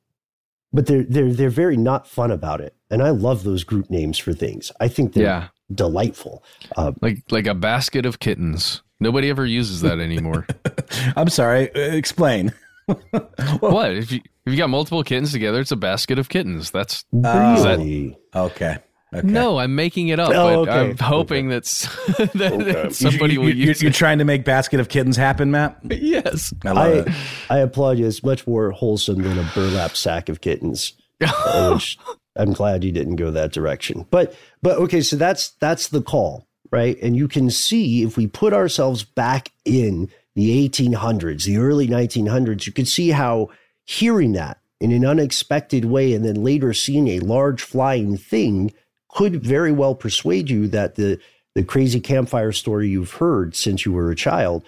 but 0.73 0.85
they're 0.85 1.03
they're 1.03 1.33
they're 1.33 1.49
very 1.49 1.77
not 1.77 2.07
fun 2.07 2.31
about 2.31 2.61
it. 2.61 2.75
And 2.89 3.01
I 3.01 3.09
love 3.09 3.43
those 3.43 3.63
group 3.63 3.89
names 3.89 4.17
for 4.17 4.33
things. 4.33 4.71
I 4.79 4.87
think 4.87 5.13
they're 5.13 5.23
yeah. 5.23 5.47
delightful. 5.73 6.43
Uh, 6.75 6.93
like 7.01 7.23
like 7.31 7.47
a 7.47 7.55
basket 7.55 8.05
of 8.05 8.19
kittens. 8.19 8.81
Nobody 8.99 9.29
ever 9.29 9.45
uses 9.45 9.81
that 9.81 9.99
anymore. 9.99 10.47
I'm 11.15 11.29
sorry. 11.29 11.73
Uh, 11.75 11.79
explain. 11.95 12.53
what 13.59 13.95
if 13.95 14.11
you 14.11 14.21
if 14.45 14.53
you 14.53 14.57
got 14.57 14.69
multiple 14.69 15.03
kittens 15.03 15.31
together? 15.31 15.59
It's 15.59 15.71
a 15.71 15.75
basket 15.75 16.19
of 16.19 16.29
kittens. 16.29 16.71
That's 16.71 17.05
really 17.11 18.17
that, 18.31 18.39
okay. 18.39 18.77
Okay. 19.13 19.25
No, 19.25 19.57
I'm 19.57 19.73
making 19.73 20.09
it 20.09 20.19
up, 20.19 20.31
oh, 20.31 20.65
but 20.65 20.69
okay. 20.69 20.89
I'm 20.89 20.97
hoping 20.97 21.47
okay. 21.47 21.55
that's, 21.55 22.05
that, 22.17 22.53
okay. 22.53 22.71
that 22.73 22.95
somebody 22.95 23.35
you, 23.35 23.41
you, 23.41 23.47
will 23.47 23.55
use. 23.55 23.81
You're, 23.81 23.91
trying 23.91 24.17
to 24.17 24.25
make 24.25 24.43
basket 24.43 24.81
of 24.81 24.89
kittens 24.89 25.15
happen, 25.15 25.49
Matt. 25.49 25.79
yes, 25.89 26.53
I 26.65 26.71
love 26.71 26.77
I, 26.77 26.89
it. 26.89 27.07
I 27.49 27.57
applaud 27.59 27.99
you. 27.99 28.05
It's 28.05 28.21
much 28.21 28.45
more 28.45 28.71
wholesome 28.71 29.21
than 29.21 29.39
a 29.39 29.49
burlap 29.55 29.95
sack 29.95 30.27
of 30.27 30.41
kittens. 30.41 30.93
uh, 31.25 31.71
which 31.73 31.97
I'm 32.35 32.51
glad 32.53 32.83
you 32.83 32.91
didn't 32.91 33.15
go 33.15 33.31
that 33.31 33.53
direction. 33.53 34.05
But 34.11 34.35
but 34.61 34.77
okay, 34.77 35.01
so 35.01 35.15
that's 35.15 35.51
that's 35.51 35.87
the 35.87 36.01
call, 36.01 36.45
right? 36.69 36.97
And 37.01 37.15
you 37.15 37.29
can 37.29 37.49
see 37.49 38.03
if 38.03 38.17
we 38.17 38.27
put 38.27 38.53
ourselves 38.53 39.03
back 39.03 39.51
in 39.63 40.09
the 40.35 40.69
1800s, 40.69 41.45
the 41.45 41.57
early 41.57 41.87
1900s, 41.87 42.67
you 42.67 42.73
could 42.73 42.87
see 42.87 43.09
how 43.09 43.49
hearing 43.85 44.33
that 44.33 44.59
in 44.79 44.91
an 44.91 45.03
unexpected 45.03 45.85
way, 45.85 46.13
and 46.13 46.23
then 46.23 46.43
later 46.43 46.73
seeing 46.73 47.07
a 47.07 47.19
large 47.19 47.63
flying 47.63 48.17
thing 48.17 48.71
could 49.17 49.43
very 49.43 49.71
well 49.71 49.95
persuade 49.95 50.47
you 50.47 50.67
that 50.67 50.93
the 50.93 51.19
the 51.55 51.63
crazy 51.63 51.99
campfire 51.99 52.51
story 52.51 52.87
you've 52.87 53.13
heard 53.13 53.55
since 53.55 53.83
you 53.83 53.91
were 53.91 54.11
a 54.11 54.15
child 54.15 54.63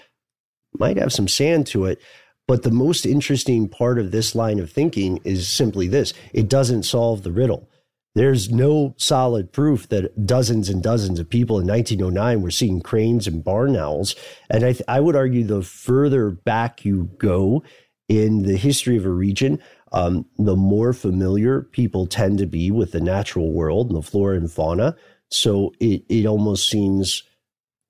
might 0.79 0.97
have 0.97 1.13
some 1.13 1.27
sand 1.27 1.67
to 1.67 1.85
it. 1.85 2.01
But 2.47 2.63
the 2.63 2.71
most 2.71 3.05
interesting 3.05 3.69
part 3.69 3.99
of 3.99 4.09
this 4.09 4.33
line 4.33 4.57
of 4.57 4.71
thinking 4.71 5.19
is 5.23 5.47
simply 5.47 5.87
this 5.87 6.15
it 6.33 6.49
doesn't 6.49 6.81
solve 6.81 7.21
the 7.21 7.31
riddle. 7.31 7.69
There's 8.15 8.49
no 8.49 8.95
solid 8.97 9.51
proof 9.51 9.87
that 9.89 10.25
dozens 10.25 10.67
and 10.67 10.81
dozens 10.81 11.19
of 11.19 11.29
people 11.29 11.59
in 11.59 11.67
1909 11.67 12.41
were 12.41 12.49
seeing 12.49 12.81
cranes 12.81 13.27
and 13.27 13.43
barn 13.43 13.77
owls. 13.77 14.15
And 14.49 14.63
I, 14.63 14.73
th- 14.73 14.81
I 14.87 14.99
would 14.99 15.15
argue 15.15 15.43
the 15.43 15.61
further 15.61 16.31
back 16.31 16.83
you 16.83 17.11
go 17.19 17.61
in 18.07 18.41
the 18.41 18.57
history 18.57 18.97
of 18.97 19.05
a 19.05 19.09
region, 19.09 19.61
um, 19.91 20.25
the 20.37 20.55
more 20.55 20.93
familiar 20.93 21.61
people 21.61 22.05
tend 22.05 22.37
to 22.39 22.45
be 22.45 22.71
with 22.71 22.91
the 22.91 23.01
natural 23.01 23.51
world 23.51 23.87
and 23.87 23.97
the 23.97 24.01
flora 24.01 24.37
and 24.37 24.51
fauna. 24.51 24.95
So 25.29 25.73
it, 25.79 26.03
it 26.09 26.25
almost 26.25 26.69
seems 26.69 27.23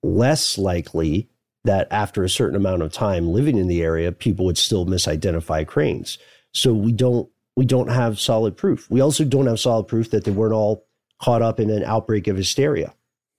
less 0.02 0.56
likely 0.58 1.28
that 1.64 1.88
after 1.90 2.24
a 2.24 2.28
certain 2.28 2.56
amount 2.56 2.82
of 2.82 2.92
time 2.92 3.28
living 3.28 3.58
in 3.58 3.68
the 3.68 3.82
area, 3.82 4.12
people 4.12 4.46
would 4.46 4.58
still 4.58 4.86
misidentify 4.86 5.66
cranes. 5.66 6.18
So 6.52 6.72
we 6.72 6.92
don't 6.92 7.28
we 7.56 7.66
don't 7.66 7.88
have 7.88 8.18
solid 8.18 8.56
proof. 8.56 8.90
We 8.90 9.00
also 9.00 9.24
don't 9.24 9.46
have 9.46 9.60
solid 9.60 9.84
proof 9.84 10.10
that 10.10 10.24
they 10.24 10.30
weren't 10.30 10.54
all 10.54 10.86
caught 11.20 11.42
up 11.42 11.60
in 11.60 11.68
an 11.68 11.84
outbreak 11.84 12.26
of 12.26 12.36
hysteria. 12.36 12.94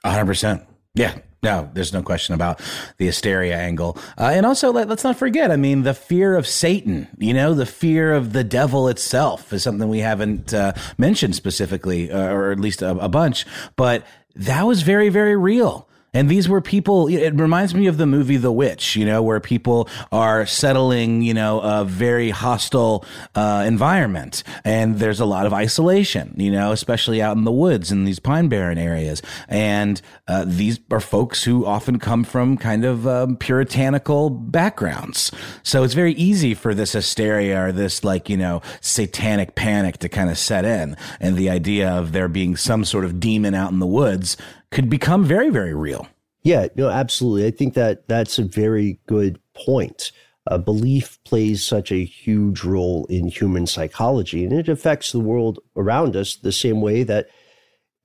100%. 0.05 0.63
Yeah, 0.93 1.17
no, 1.43 1.69
there's 1.73 1.91
no 1.91 2.03
question 2.03 2.35
about 2.35 2.61
the 2.97 3.05
hysteria 3.05 3.57
angle. 3.57 3.97
Uh, 4.17 4.31
and 4.33 4.45
also, 4.45 4.71
let, 4.71 4.89
us 4.91 5.03
not 5.03 5.17
forget, 5.17 5.51
I 5.51 5.55
mean, 5.55 5.81
the 5.81 5.93
fear 5.93 6.35
of 6.35 6.45
Satan, 6.45 7.07
you 7.17 7.33
know, 7.33 7.53
the 7.53 7.65
fear 7.65 8.13
of 8.13 8.33
the 8.33 8.43
devil 8.43 8.87
itself 8.87 9.51
is 9.51 9.63
something 9.63 9.89
we 9.89 9.99
haven't 9.99 10.53
uh, 10.53 10.73
mentioned 10.97 11.35
specifically, 11.35 12.11
uh, 12.11 12.31
or 12.31 12.51
at 12.51 12.59
least 12.59 12.81
a, 12.81 12.91
a 12.97 13.09
bunch, 13.09 13.45
but 13.75 14.05
that 14.35 14.63
was 14.67 14.83
very, 14.83 15.09
very 15.09 15.35
real. 15.35 15.87
And 16.13 16.27
these 16.27 16.49
were 16.49 16.59
people, 16.59 17.07
it 17.07 17.31
reminds 17.39 17.73
me 17.73 17.87
of 17.87 17.95
the 17.95 18.05
movie 18.05 18.35
The 18.35 18.51
Witch, 18.51 18.97
you 18.97 19.05
know, 19.05 19.23
where 19.23 19.39
people 19.39 19.87
are 20.11 20.45
settling, 20.45 21.21
you 21.21 21.33
know, 21.33 21.61
a 21.61 21.85
very 21.85 22.31
hostile 22.31 23.05
uh, 23.33 23.63
environment. 23.65 24.43
And 24.65 24.99
there's 24.99 25.21
a 25.21 25.25
lot 25.25 25.45
of 25.45 25.53
isolation, 25.53 26.33
you 26.35 26.51
know, 26.51 26.73
especially 26.73 27.21
out 27.21 27.37
in 27.37 27.45
the 27.45 27.51
woods 27.51 27.93
in 27.93 28.03
these 28.03 28.19
pine 28.19 28.49
barren 28.49 28.77
areas. 28.77 29.21
And 29.47 30.01
uh, 30.27 30.43
these 30.45 30.81
are 30.91 30.99
folks 30.99 31.45
who 31.45 31.65
often 31.65 31.97
come 31.97 32.25
from 32.25 32.57
kind 32.57 32.83
of 32.83 33.07
um, 33.07 33.37
puritanical 33.37 34.29
backgrounds. 34.29 35.31
So 35.63 35.83
it's 35.83 35.93
very 35.93 36.13
easy 36.15 36.53
for 36.53 36.73
this 36.73 36.91
hysteria 36.91 37.67
or 37.67 37.71
this, 37.71 38.03
like, 38.03 38.27
you 38.27 38.35
know, 38.35 38.61
satanic 38.81 39.55
panic 39.55 39.99
to 39.99 40.09
kind 40.09 40.29
of 40.29 40.37
set 40.37 40.65
in. 40.65 40.97
And 41.21 41.37
the 41.37 41.49
idea 41.49 41.89
of 41.89 42.11
there 42.11 42.27
being 42.27 42.57
some 42.57 42.83
sort 42.83 43.05
of 43.05 43.21
demon 43.21 43.55
out 43.55 43.71
in 43.71 43.79
the 43.79 43.87
woods 43.87 44.35
could 44.71 44.89
become 44.89 45.23
very, 45.23 45.49
very 45.49 45.73
real. 45.73 46.07
Yeah, 46.43 46.67
no, 46.75 46.89
absolutely. 46.89 47.45
I 47.45 47.51
think 47.51 47.75
that 47.75 48.07
that's 48.07 48.39
a 48.39 48.43
very 48.43 48.99
good 49.05 49.39
point. 49.53 50.11
Uh, 50.47 50.57
belief 50.57 51.19
plays 51.23 51.63
such 51.63 51.91
a 51.91 52.03
huge 52.03 52.63
role 52.63 53.05
in 53.05 53.27
human 53.27 53.67
psychology, 53.67 54.43
and 54.43 54.53
it 54.53 54.67
affects 54.67 55.11
the 55.11 55.19
world 55.19 55.59
around 55.75 56.15
us 56.15 56.35
the 56.35 56.51
same 56.51 56.81
way 56.81 57.03
that 57.03 57.29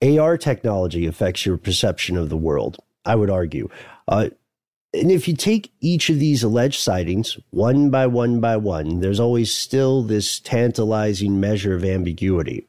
AR 0.03 0.37
technology 0.37 1.07
affects 1.07 1.47
your 1.47 1.57
perception 1.57 2.17
of 2.17 2.29
the 2.29 2.37
world, 2.37 2.77
I 3.07 3.15
would 3.15 3.31
argue. 3.31 3.71
Uh, 4.07 4.29
and 4.93 5.11
if 5.11 5.27
you 5.27 5.35
take 5.35 5.73
each 5.81 6.11
of 6.11 6.19
these 6.19 6.43
alleged 6.43 6.81
sightings 6.81 7.39
one 7.51 7.91
by 7.91 8.07
one 8.07 8.41
by 8.41 8.57
one, 8.57 9.01
there's 9.01 9.21
always 9.21 9.55
still 9.55 10.03
this 10.03 10.39
tantalizing 10.41 11.41
measure 11.41 11.75
of 11.75 11.85
ambiguity. 11.85 12.67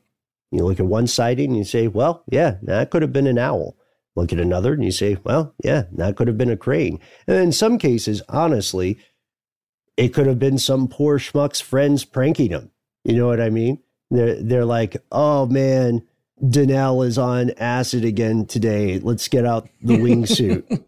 You 0.51 0.65
look 0.65 0.79
at 0.79 0.85
one 0.85 1.07
sighting 1.07 1.49
and 1.49 1.57
you 1.57 1.63
say, 1.65 1.87
well, 1.87 2.23
yeah, 2.29 2.55
that 2.63 2.89
could 2.89 3.01
have 3.01 3.13
been 3.13 3.27
an 3.27 3.37
owl. 3.37 3.75
Look 4.17 4.33
at 4.33 4.39
another 4.39 4.73
and 4.73 4.83
you 4.83 4.89
say, 4.89 5.15
well, 5.23 5.53
yeah, 5.63 5.83
that 5.91 6.15
could 6.15 6.27
have 6.27 6.39
been 6.39 6.49
a 6.49 6.57
crane. 6.57 6.99
And 7.27 7.37
in 7.37 7.51
some 7.51 7.77
cases, 7.77 8.23
honestly, 8.27 8.97
it 9.95 10.09
could 10.09 10.25
have 10.25 10.39
been 10.39 10.57
some 10.57 10.87
poor 10.87 11.19
schmuck's 11.19 11.61
friends 11.61 12.03
pranking 12.03 12.49
him. 12.49 12.71
You 13.03 13.15
know 13.15 13.27
what 13.27 13.39
I 13.39 13.51
mean? 13.51 13.77
They're, 14.09 14.41
they're 14.41 14.65
like, 14.65 14.97
oh 15.11 15.45
man, 15.45 16.01
Danelle 16.41 17.05
is 17.05 17.19
on 17.19 17.51
acid 17.57 18.03
again 18.03 18.47
today. 18.47 18.97
Let's 18.97 19.27
get 19.27 19.45
out 19.45 19.69
the 19.83 19.97
wingsuit. 19.97 20.83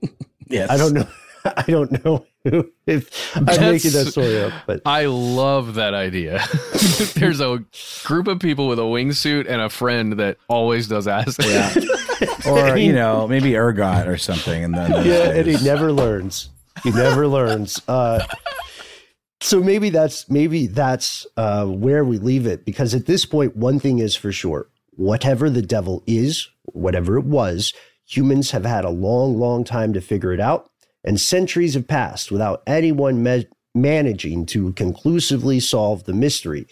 yes. 0.47 0.67
I 0.71 0.77
don't 0.77 0.93
know. 0.93 1.07
I 1.45 1.63
don't 1.67 2.03
know 2.03 2.25
if 2.85 3.35
I'm 3.35 3.45
That's, 3.45 3.59
making 3.59 3.91
that 3.91 4.07
story 4.11 4.41
up, 4.41 4.53
but 4.65 4.81
I 4.85 5.05
love 5.05 5.75
that 5.75 5.93
idea. 5.93 6.41
There's 7.15 7.41
a 7.41 7.63
group 8.05 8.27
of 8.27 8.39
people 8.39 8.67
with 8.67 8.79
a 8.79 8.83
wingsuit 8.83 9.45
and 9.49 9.61
a 9.61 9.69
friend 9.69 10.13
that 10.13 10.37
always 10.47 10.87
does 10.87 11.07
acid. 11.07 11.45
Yeah. 11.45 12.27
or 12.47 12.77
you 12.77 12.93
know 12.93 13.27
maybe 13.27 13.55
ergot 13.55 14.07
or 14.07 14.17
something, 14.17 14.63
and 14.63 14.73
then 14.73 15.05
yeah, 15.05 15.31
and 15.31 15.47
he 15.47 15.63
never 15.63 15.91
learns. 15.91 16.49
He 16.83 16.91
never 16.91 17.27
learns. 17.27 17.81
Uh, 17.87 18.25
so 19.41 19.61
maybe 19.61 19.89
that's 19.89 20.29
maybe 20.29 20.67
that's 20.67 21.27
uh, 21.35 21.65
where 21.65 22.05
we 22.05 22.19
leave 22.19 22.45
it 22.45 22.65
because 22.65 22.93
at 22.95 23.05
this 23.05 23.25
point, 23.25 23.57
one 23.57 23.79
thing 23.79 23.99
is 23.99 24.15
for 24.15 24.31
sure: 24.31 24.69
whatever 24.91 25.49
the 25.49 25.61
devil 25.61 26.03
is, 26.07 26.47
whatever 26.63 27.17
it 27.17 27.25
was, 27.25 27.73
Humans 28.09 28.51
have 28.51 28.65
had 28.65 28.85
a 28.85 28.89
long, 28.89 29.37
long 29.37 29.63
time 29.63 29.93
to 29.93 30.01
figure 30.01 30.33
it 30.33 30.39
out, 30.39 30.71
and 31.03 31.19
centuries 31.19 31.73
have 31.73 31.87
passed 31.87 32.31
without 32.31 32.61
anyone 32.67 33.23
me- 33.23 33.47
managing 33.75 34.45
to 34.47 34.73
conclusively 34.73 35.59
solve 35.59 36.03
the 36.03 36.13
mystery. 36.13 36.67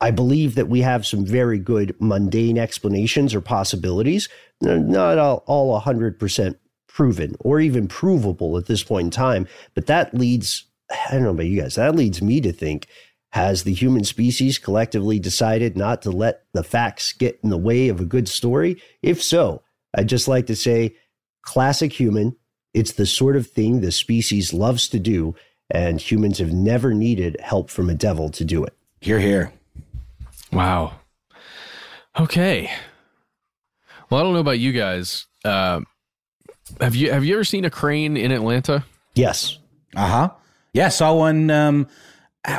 I 0.00 0.10
believe 0.10 0.56
that 0.56 0.68
we 0.68 0.80
have 0.80 1.06
some 1.06 1.24
very 1.24 1.58
good 1.58 1.94
mundane 2.00 2.58
explanations 2.58 3.34
or 3.34 3.40
possibilities, 3.40 4.28
not 4.60 5.18
all, 5.18 5.44
all 5.46 5.80
100% 5.80 6.56
proven 6.88 7.36
or 7.40 7.60
even 7.60 7.88
provable 7.88 8.58
at 8.58 8.66
this 8.66 8.82
point 8.82 9.06
in 9.06 9.10
time. 9.10 9.46
But 9.74 9.86
that 9.86 10.12
leads, 10.12 10.66
I 10.90 11.12
don't 11.12 11.22
know 11.22 11.30
about 11.30 11.46
you 11.46 11.60
guys, 11.60 11.76
that 11.76 11.94
leads 11.94 12.20
me 12.20 12.40
to 12.40 12.52
think 12.52 12.88
has 13.32 13.62
the 13.62 13.72
human 13.72 14.04
species 14.04 14.58
collectively 14.58 15.18
decided 15.18 15.76
not 15.76 16.02
to 16.02 16.10
let 16.10 16.42
the 16.52 16.62
facts 16.62 17.12
get 17.14 17.40
in 17.42 17.48
the 17.48 17.56
way 17.56 17.88
of 17.88 17.98
a 17.98 18.04
good 18.04 18.28
story? 18.28 18.80
If 19.02 19.22
so, 19.22 19.62
I'd 19.94 20.08
just 20.08 20.28
like 20.28 20.46
to 20.46 20.56
say 20.56 20.96
classic 21.42 21.92
human. 21.92 22.36
It's 22.74 22.92
the 22.92 23.06
sort 23.06 23.36
of 23.36 23.46
thing 23.46 23.80
the 23.80 23.92
species 23.92 24.52
loves 24.52 24.88
to 24.88 24.98
do, 24.98 25.34
and 25.70 26.00
humans 26.00 26.38
have 26.38 26.52
never 26.52 26.94
needed 26.94 27.36
help 27.40 27.70
from 27.70 27.90
a 27.90 27.94
devil 27.94 28.30
to 28.30 28.44
do 28.44 28.64
it. 28.64 28.74
Here, 29.00 29.20
here. 29.20 29.52
Wow. 30.52 30.94
Okay. 32.18 32.70
Well, 34.10 34.20
I 34.20 34.24
don't 34.24 34.34
know 34.34 34.40
about 34.40 34.58
you 34.58 34.72
guys. 34.72 35.26
Uh, 35.44 35.80
have 36.80 36.94
you 36.94 37.10
have 37.10 37.24
you 37.24 37.34
ever 37.34 37.44
seen 37.44 37.64
a 37.64 37.70
crane 37.70 38.16
in 38.16 38.30
Atlanta? 38.30 38.84
Yes. 39.14 39.58
Uh 39.96 40.06
huh. 40.06 40.30
Yeah, 40.72 40.88
saw 40.88 41.14
one 41.14 41.50
um, 41.50 41.88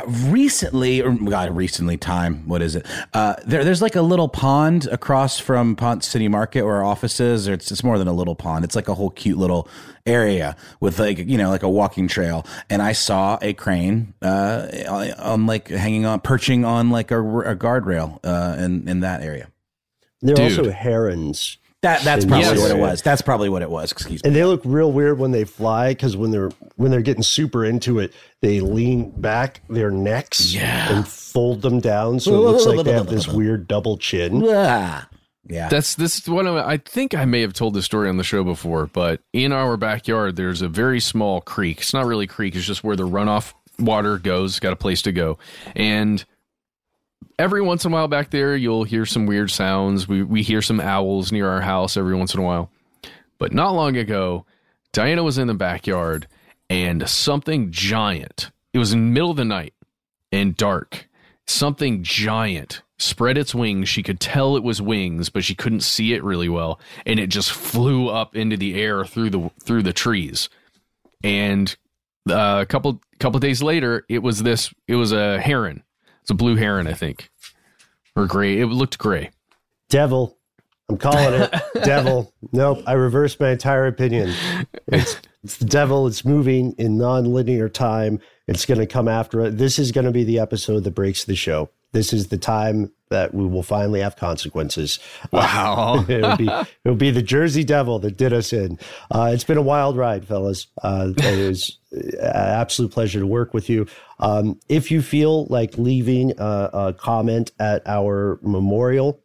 recently, 0.06 1.02
or 1.02 1.12
God, 1.12 1.54
recently 1.54 1.96
time. 1.96 2.48
What 2.48 2.62
is 2.62 2.74
it? 2.74 2.86
Uh, 3.12 3.34
there, 3.46 3.64
there's 3.64 3.82
like 3.82 3.96
a 3.96 4.02
little 4.02 4.28
pond 4.28 4.86
across 4.86 5.38
from 5.38 5.76
Ponce 5.76 6.06
City 6.06 6.28
Market 6.28 6.62
where 6.62 6.76
our 6.76 6.84
offices. 6.84 7.48
Or 7.48 7.52
it's, 7.52 7.70
it's 7.70 7.84
more 7.84 7.98
than 7.98 8.08
a 8.08 8.12
little 8.12 8.34
pond. 8.34 8.64
It's 8.64 8.74
like 8.74 8.88
a 8.88 8.94
whole 8.94 9.10
cute 9.10 9.36
little 9.36 9.68
area 10.06 10.56
with 10.80 10.98
like 10.98 11.18
you 11.18 11.36
know 11.36 11.50
like 11.50 11.62
a 11.62 11.68
walking 11.68 12.08
trail. 12.08 12.46
And 12.70 12.80
I 12.80 12.92
saw 12.92 13.38
a 13.42 13.52
crane 13.52 14.14
uh, 14.22 14.68
on 15.18 15.46
like 15.46 15.68
hanging 15.68 16.06
on, 16.06 16.20
perching 16.20 16.64
on 16.64 16.90
like 16.90 17.10
a, 17.10 17.20
a 17.20 17.54
guardrail 17.54 18.20
uh, 18.24 18.56
in 18.58 18.88
in 18.88 19.00
that 19.00 19.22
area. 19.22 19.50
There 20.22 20.32
are 20.32 20.36
Dude. 20.36 20.58
also 20.58 20.70
herons 20.70 21.58
that 21.84 22.02
that's 22.02 22.24
probably 22.24 22.46
yes. 22.46 22.58
what 22.58 22.70
it 22.70 22.78
was. 22.78 23.02
That's 23.02 23.22
probably 23.22 23.48
what 23.48 23.62
it 23.62 23.70
was. 23.70 23.92
Excuse 23.92 24.24
me. 24.24 24.28
And 24.28 24.34
they 24.34 24.44
look 24.44 24.62
real 24.64 24.90
weird 24.90 25.18
when 25.18 25.32
they 25.32 25.44
fly 25.44 25.90
because 25.90 26.16
when 26.16 26.30
they're 26.30 26.50
when 26.76 26.90
they're 26.90 27.02
getting 27.02 27.22
super 27.22 27.64
into 27.64 27.98
it, 27.98 28.14
they 28.40 28.60
lean 28.60 29.10
back 29.20 29.60
their 29.68 29.90
necks 29.90 30.54
yeah. 30.54 30.94
and 30.94 31.06
fold 31.06 31.62
them 31.62 31.80
down, 31.80 32.20
so 32.20 32.34
it 32.34 32.38
looks 32.38 32.64
like 32.64 32.84
they 32.84 32.92
have 32.92 33.08
this 33.08 33.28
weird 33.34 33.68
double 33.68 33.98
chin. 33.98 34.40
Yeah. 35.46 35.68
That's 35.68 35.94
this 35.96 36.18
is 36.18 36.28
one 36.28 36.46
of 36.46 36.56
I 36.56 36.78
think 36.78 37.14
I 37.14 37.26
may 37.26 37.42
have 37.42 37.52
told 37.52 37.74
this 37.74 37.84
story 37.84 38.08
on 38.08 38.16
the 38.16 38.24
show 38.24 38.44
before, 38.44 38.86
but 38.86 39.20
in 39.34 39.52
our 39.52 39.76
backyard 39.76 40.36
there's 40.36 40.62
a 40.62 40.68
very 40.68 41.00
small 41.00 41.42
creek. 41.42 41.80
It's 41.80 41.92
not 41.92 42.06
really 42.06 42.24
a 42.24 42.28
creek, 42.28 42.56
it's 42.56 42.66
just 42.66 42.82
where 42.82 42.96
the 42.96 43.06
runoff 43.06 43.52
water 43.78 44.18
goes, 44.18 44.52
it's 44.52 44.60
got 44.60 44.72
a 44.72 44.76
place 44.76 45.02
to 45.02 45.12
go. 45.12 45.38
And 45.76 46.24
every 47.38 47.62
once 47.62 47.84
in 47.84 47.92
a 47.92 47.94
while 47.94 48.08
back 48.08 48.30
there, 48.30 48.56
you'll 48.56 48.84
hear 48.84 49.06
some 49.06 49.26
weird 49.26 49.50
sounds. 49.50 50.08
We 50.08 50.22
we 50.22 50.42
hear 50.42 50.62
some 50.62 50.80
owls 50.80 51.32
near 51.32 51.48
our 51.48 51.60
house 51.60 51.96
every 51.96 52.14
once 52.14 52.34
in 52.34 52.40
a 52.40 52.44
while. 52.44 52.70
But 53.38 53.52
not 53.52 53.74
long 53.74 53.96
ago, 53.96 54.46
Diana 54.92 55.22
was 55.22 55.38
in 55.38 55.48
the 55.48 55.54
backyard 55.54 56.28
and 56.70 57.08
something 57.08 57.70
giant. 57.70 58.50
It 58.72 58.78
was 58.78 58.92
in 58.92 59.00
the 59.00 59.12
middle 59.12 59.30
of 59.30 59.36
the 59.36 59.44
night 59.44 59.74
and 60.32 60.56
dark. 60.56 61.08
Something 61.46 62.02
giant 62.02 62.82
spread 62.98 63.36
its 63.36 63.54
wings. 63.54 63.88
She 63.88 64.02
could 64.02 64.20
tell 64.20 64.56
it 64.56 64.62
was 64.62 64.80
wings, 64.80 65.28
but 65.28 65.44
she 65.44 65.54
couldn't 65.54 65.80
see 65.80 66.14
it 66.14 66.24
really 66.24 66.48
well, 66.48 66.80
and 67.04 67.20
it 67.20 67.26
just 67.26 67.52
flew 67.52 68.08
up 68.08 68.34
into 68.34 68.56
the 68.56 68.80
air 68.80 69.04
through 69.04 69.30
the 69.30 69.50
through 69.62 69.82
the 69.82 69.92
trees. 69.92 70.48
And 71.22 71.76
uh, 72.28 72.60
a 72.62 72.66
couple 72.66 73.00
couple 73.18 73.40
days 73.40 73.62
later, 73.62 74.04
it 74.08 74.22
was 74.22 74.42
this. 74.42 74.72
It 74.88 74.94
was 74.94 75.12
a 75.12 75.40
heron 75.40 75.82
it's 76.24 76.30
a 76.30 76.34
blue 76.34 76.56
heron, 76.56 76.86
I 76.86 76.94
think, 76.94 77.28
or 78.16 78.26
gray. 78.26 78.58
It 78.58 78.64
looked 78.64 78.96
gray. 78.96 79.30
Devil. 79.90 80.38
I'm 80.88 80.96
calling 80.96 81.42
it 81.42 81.54
devil. 81.84 82.32
Nope, 82.50 82.82
I 82.86 82.94
reversed 82.94 83.40
my 83.40 83.50
entire 83.50 83.86
opinion. 83.86 84.32
It's 84.86 85.20
it's 85.42 85.58
the 85.58 85.66
devil. 85.66 86.06
It's 86.06 86.24
moving 86.24 86.72
in 86.78 86.96
non-linear 86.96 87.68
time. 87.68 88.20
It's 88.48 88.64
going 88.64 88.80
to 88.80 88.86
come 88.86 89.06
after 89.06 89.42
it. 89.42 89.58
This 89.58 89.78
is 89.78 89.92
going 89.92 90.06
to 90.06 90.10
be 90.10 90.24
the 90.24 90.38
episode 90.38 90.84
that 90.84 90.92
breaks 90.92 91.24
the 91.24 91.36
show. 91.36 91.68
This 91.92 92.14
is 92.14 92.28
the 92.28 92.38
time 92.38 92.90
that 93.10 93.34
we 93.34 93.46
will 93.46 93.62
finally 93.62 94.00
have 94.00 94.16
consequences. 94.16 94.98
Wow! 95.32 95.74
Uh, 96.04 96.12
it'll 96.12 96.36
be 96.36 96.50
it'll 96.84 96.96
be 96.96 97.10
the 97.10 97.22
Jersey 97.22 97.64
Devil 97.64 97.98
that 98.00 98.16
did 98.16 98.32
us 98.32 98.52
in. 98.52 98.78
Uh, 99.10 99.30
it's 99.32 99.44
been 99.44 99.56
a 99.56 99.62
wild 99.62 99.96
ride, 99.96 100.26
fellas. 100.26 100.66
Uh, 100.82 101.12
it 101.16 101.48
was 101.48 101.78
an 101.92 102.18
absolute 102.20 102.92
pleasure 102.92 103.20
to 103.20 103.26
work 103.26 103.54
with 103.54 103.68
you. 103.68 103.86
Um, 104.18 104.58
if 104.68 104.90
you 104.90 105.02
feel 105.02 105.46
like 105.46 105.78
leaving 105.78 106.32
a, 106.38 106.70
a 106.72 106.94
comment 106.94 107.52
at 107.58 107.82
our 107.86 108.38
memorial 108.42 109.22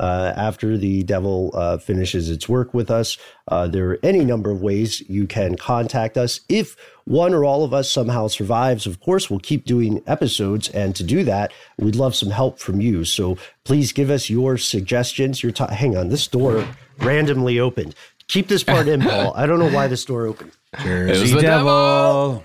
uh, 0.00 0.32
after 0.34 0.78
the 0.78 1.02
devil 1.02 1.50
uh, 1.54 1.76
finishes 1.76 2.30
its 2.30 2.48
work 2.48 2.72
with 2.72 2.90
us. 2.90 3.18
Uh, 3.48 3.68
there 3.68 3.90
are 3.90 3.98
any 4.02 4.24
number 4.24 4.50
of 4.50 4.62
ways 4.62 5.00
you 5.08 5.26
can 5.26 5.56
contact 5.56 6.16
us. 6.16 6.40
If 6.48 6.74
one 7.10 7.34
or 7.34 7.44
all 7.44 7.64
of 7.64 7.74
us 7.74 7.90
somehow 7.90 8.28
survives, 8.28 8.86
of 8.86 9.00
course, 9.00 9.28
we'll 9.28 9.40
keep 9.40 9.64
doing 9.64 10.00
episodes. 10.06 10.68
And 10.68 10.94
to 10.94 11.02
do 11.02 11.24
that, 11.24 11.52
we'd 11.76 11.96
love 11.96 12.14
some 12.14 12.30
help 12.30 12.60
from 12.60 12.80
you. 12.80 13.04
So 13.04 13.36
please 13.64 13.92
give 13.92 14.10
us 14.10 14.30
your 14.30 14.56
suggestions. 14.56 15.42
Your 15.42 15.50
t- 15.50 15.64
hang 15.70 15.96
on, 15.96 16.08
this 16.08 16.28
door 16.28 16.64
randomly 16.98 17.58
opened. 17.58 17.96
Keep 18.28 18.46
this 18.46 18.62
part 18.62 18.86
in, 18.86 19.00
Paul. 19.02 19.32
I 19.34 19.46
don't 19.46 19.58
know 19.58 19.70
why 19.70 19.88
this 19.88 20.04
door 20.04 20.24
opened. 20.24 20.52
Jersey 20.84 21.34
the 21.34 21.40
devil. 21.40 21.64
devil. 21.66 22.44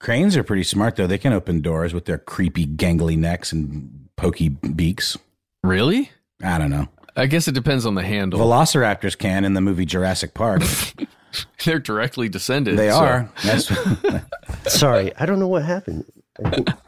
Cranes 0.00 0.36
are 0.36 0.42
pretty 0.42 0.64
smart, 0.64 0.96
though. 0.96 1.06
They 1.06 1.16
can 1.16 1.32
open 1.32 1.60
doors 1.60 1.94
with 1.94 2.06
their 2.06 2.18
creepy, 2.18 2.66
gangly 2.66 3.16
necks 3.16 3.52
and 3.52 4.08
pokey 4.16 4.48
beaks. 4.48 5.16
Really? 5.62 6.10
I 6.42 6.58
don't 6.58 6.70
know. 6.70 6.88
I 7.14 7.26
guess 7.26 7.46
it 7.46 7.52
depends 7.52 7.86
on 7.86 7.94
the 7.94 8.02
handle. 8.02 8.40
Velociraptors 8.40 9.16
can 9.16 9.44
in 9.44 9.54
the 9.54 9.60
movie 9.60 9.86
Jurassic 9.86 10.34
Park. 10.34 10.62
They're 11.64 11.78
directly 11.78 12.28
descended. 12.28 12.78
They 12.78 12.90
so. 12.90 12.96
are. 12.96 13.30
Sorry, 14.66 15.14
I 15.16 15.26
don't 15.26 15.38
know 15.38 15.48
what 15.48 15.64
happened. 15.64 16.04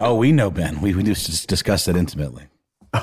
oh, 0.01 0.15
we 0.15 0.33
know 0.33 0.51
Ben. 0.51 0.81
We 0.81 0.95
we 0.95 1.03
just 1.03 1.49
discussed 1.49 1.89
it 1.89 1.97
intimately. 1.97 2.45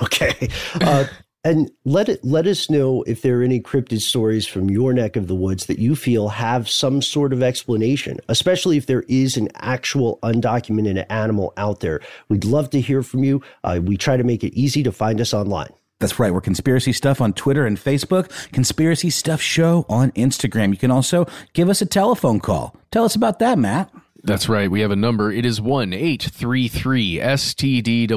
Okay. 0.02 0.50
Uh, 0.82 1.06
and 1.46 1.70
let 1.84 2.08
it 2.08 2.24
let 2.24 2.48
us 2.48 2.70
know 2.70 3.04
if 3.04 3.22
there 3.22 3.40
are 3.40 3.44
any 3.44 3.60
cryptid 3.60 4.00
stories 4.00 4.48
from 4.48 4.70
your 4.70 4.94
neck 4.94 5.16
of 5.16 5.28
the 5.28 5.36
woods 5.36 5.66
that 5.66 5.78
you 5.78 5.96
feel 5.96 6.30
have 6.30 6.70
some 6.70 7.02
sort 7.02 7.34
of 7.34 7.44
explanation, 7.44 8.18
especially 8.30 8.78
if 8.78 8.86
there 8.86 9.04
is 9.10 9.36
an 9.36 9.50
actual 9.56 10.20
undocumented 10.24 11.06
animal 11.10 11.54
out 11.58 11.82
there. 11.82 12.00
We'd 12.30 12.46
love 12.46 12.70
to 12.72 12.82
hear 12.82 13.04
from 13.04 13.24
you. 13.24 13.42
Uh, 13.64 13.82
we 13.84 13.98
try 13.98 14.16
to 14.16 14.24
make 14.24 14.44
it 14.44 14.54
easy 14.54 14.84
to 14.84 14.92
find 14.92 15.20
us 15.20 15.34
online. 15.34 15.74
That's 16.04 16.20
right. 16.20 16.34
We're 16.34 16.42
Conspiracy 16.42 16.92
Stuff 16.92 17.22
on 17.22 17.32
Twitter 17.32 17.66
and 17.66 17.78
Facebook, 17.78 18.30
Conspiracy 18.52 19.10
Stuff 19.10 19.40
Show 19.40 19.86
on 19.88 20.12
Instagram. 20.12 20.72
You 20.72 20.78
can 20.78 20.92
also 20.92 21.26
give 21.54 21.70
us 21.70 21.82
a 21.82 21.86
telephone 21.86 22.42
call. 22.42 22.76
Tell 22.92 23.06
us 23.06 23.16
about 23.16 23.40
that, 23.40 23.58
Matt. 23.58 23.90
That's 24.22 24.50
right. 24.50 24.70
We 24.70 24.82
have 24.82 24.92
a 24.92 24.98
number. 24.98 25.32
It 25.32 25.46
is 25.46 25.62
1 25.62 25.94
833 25.94 27.20
STDWYTK. 27.20 28.16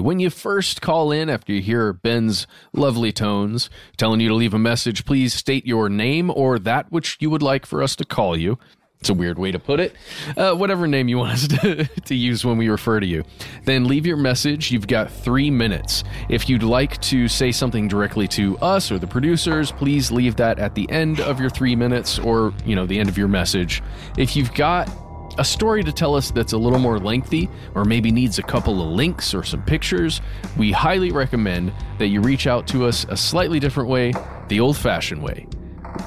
When 0.00 0.18
you 0.18 0.30
first 0.30 0.82
call 0.82 1.12
in 1.12 1.30
after 1.30 1.52
you 1.52 1.62
hear 1.62 1.92
Ben's 1.92 2.48
lovely 2.72 3.12
tones 3.12 3.70
telling 3.96 4.18
you 4.18 4.28
to 4.28 4.34
leave 4.34 4.52
a 4.52 4.58
message, 4.58 5.04
please 5.04 5.34
state 5.34 5.64
your 5.64 5.88
name 5.88 6.28
or 6.28 6.58
that 6.58 6.90
which 6.90 7.18
you 7.20 7.30
would 7.30 7.40
like 7.40 7.66
for 7.66 7.84
us 7.84 7.94
to 7.94 8.04
call 8.04 8.36
you. 8.36 8.58
It's 9.00 9.10
a 9.10 9.14
weird 9.14 9.38
way 9.38 9.52
to 9.52 9.60
put 9.60 9.78
it. 9.78 9.94
Uh, 10.36 10.54
whatever 10.54 10.88
name 10.88 11.06
you 11.08 11.18
want 11.18 11.32
us 11.32 11.48
to, 11.62 11.84
to 11.84 12.14
use 12.14 12.44
when 12.44 12.58
we 12.58 12.68
refer 12.68 12.98
to 12.98 13.06
you. 13.06 13.24
Then 13.64 13.86
leave 13.86 14.06
your 14.06 14.16
message. 14.16 14.72
You've 14.72 14.88
got 14.88 15.10
three 15.10 15.50
minutes. 15.50 16.02
If 16.28 16.48
you'd 16.48 16.64
like 16.64 17.00
to 17.02 17.28
say 17.28 17.52
something 17.52 17.86
directly 17.86 18.26
to 18.28 18.58
us 18.58 18.90
or 18.90 18.98
the 18.98 19.06
producers, 19.06 19.70
please 19.70 20.10
leave 20.10 20.36
that 20.36 20.58
at 20.58 20.74
the 20.74 20.90
end 20.90 21.20
of 21.20 21.38
your 21.38 21.50
three 21.50 21.76
minutes 21.76 22.18
or, 22.18 22.52
you 22.66 22.74
know, 22.74 22.86
the 22.86 22.98
end 22.98 23.08
of 23.08 23.16
your 23.16 23.28
message. 23.28 23.82
If 24.16 24.34
you've 24.34 24.52
got 24.54 24.90
a 25.38 25.44
story 25.44 25.84
to 25.84 25.92
tell 25.92 26.16
us 26.16 26.32
that's 26.32 26.52
a 26.52 26.58
little 26.58 26.80
more 26.80 26.98
lengthy 26.98 27.48
or 27.76 27.84
maybe 27.84 28.10
needs 28.10 28.40
a 28.40 28.42
couple 28.42 28.82
of 28.82 28.88
links 28.88 29.32
or 29.32 29.44
some 29.44 29.62
pictures, 29.62 30.20
we 30.56 30.72
highly 30.72 31.12
recommend 31.12 31.72
that 31.98 32.08
you 32.08 32.20
reach 32.20 32.48
out 32.48 32.66
to 32.66 32.84
us 32.84 33.06
a 33.08 33.16
slightly 33.16 33.60
different 33.60 33.88
way, 33.88 34.12
the 34.48 34.58
old 34.58 34.76
fashioned 34.76 35.22
way. 35.22 35.46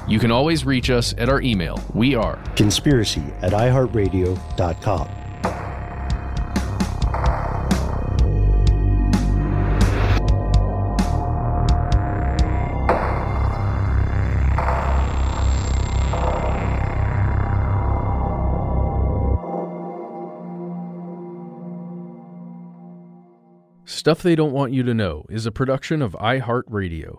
You 0.08 0.18
can 0.18 0.30
always 0.30 0.64
reach 0.64 0.90
us 0.90 1.14
at 1.18 1.28
our 1.28 1.40
email. 1.40 1.80
We 1.94 2.14
are 2.14 2.36
conspiracy 2.56 3.24
at 3.40 3.52
iheartradio.com. 3.52 5.08
Stuff 23.84 24.20
They 24.20 24.34
Don't 24.34 24.52
Want 24.52 24.72
You 24.72 24.82
to 24.82 24.94
Know 24.94 25.26
is 25.28 25.46
a 25.46 25.52
production 25.52 26.02
of 26.02 26.14
iHeartRadio. 26.14 27.18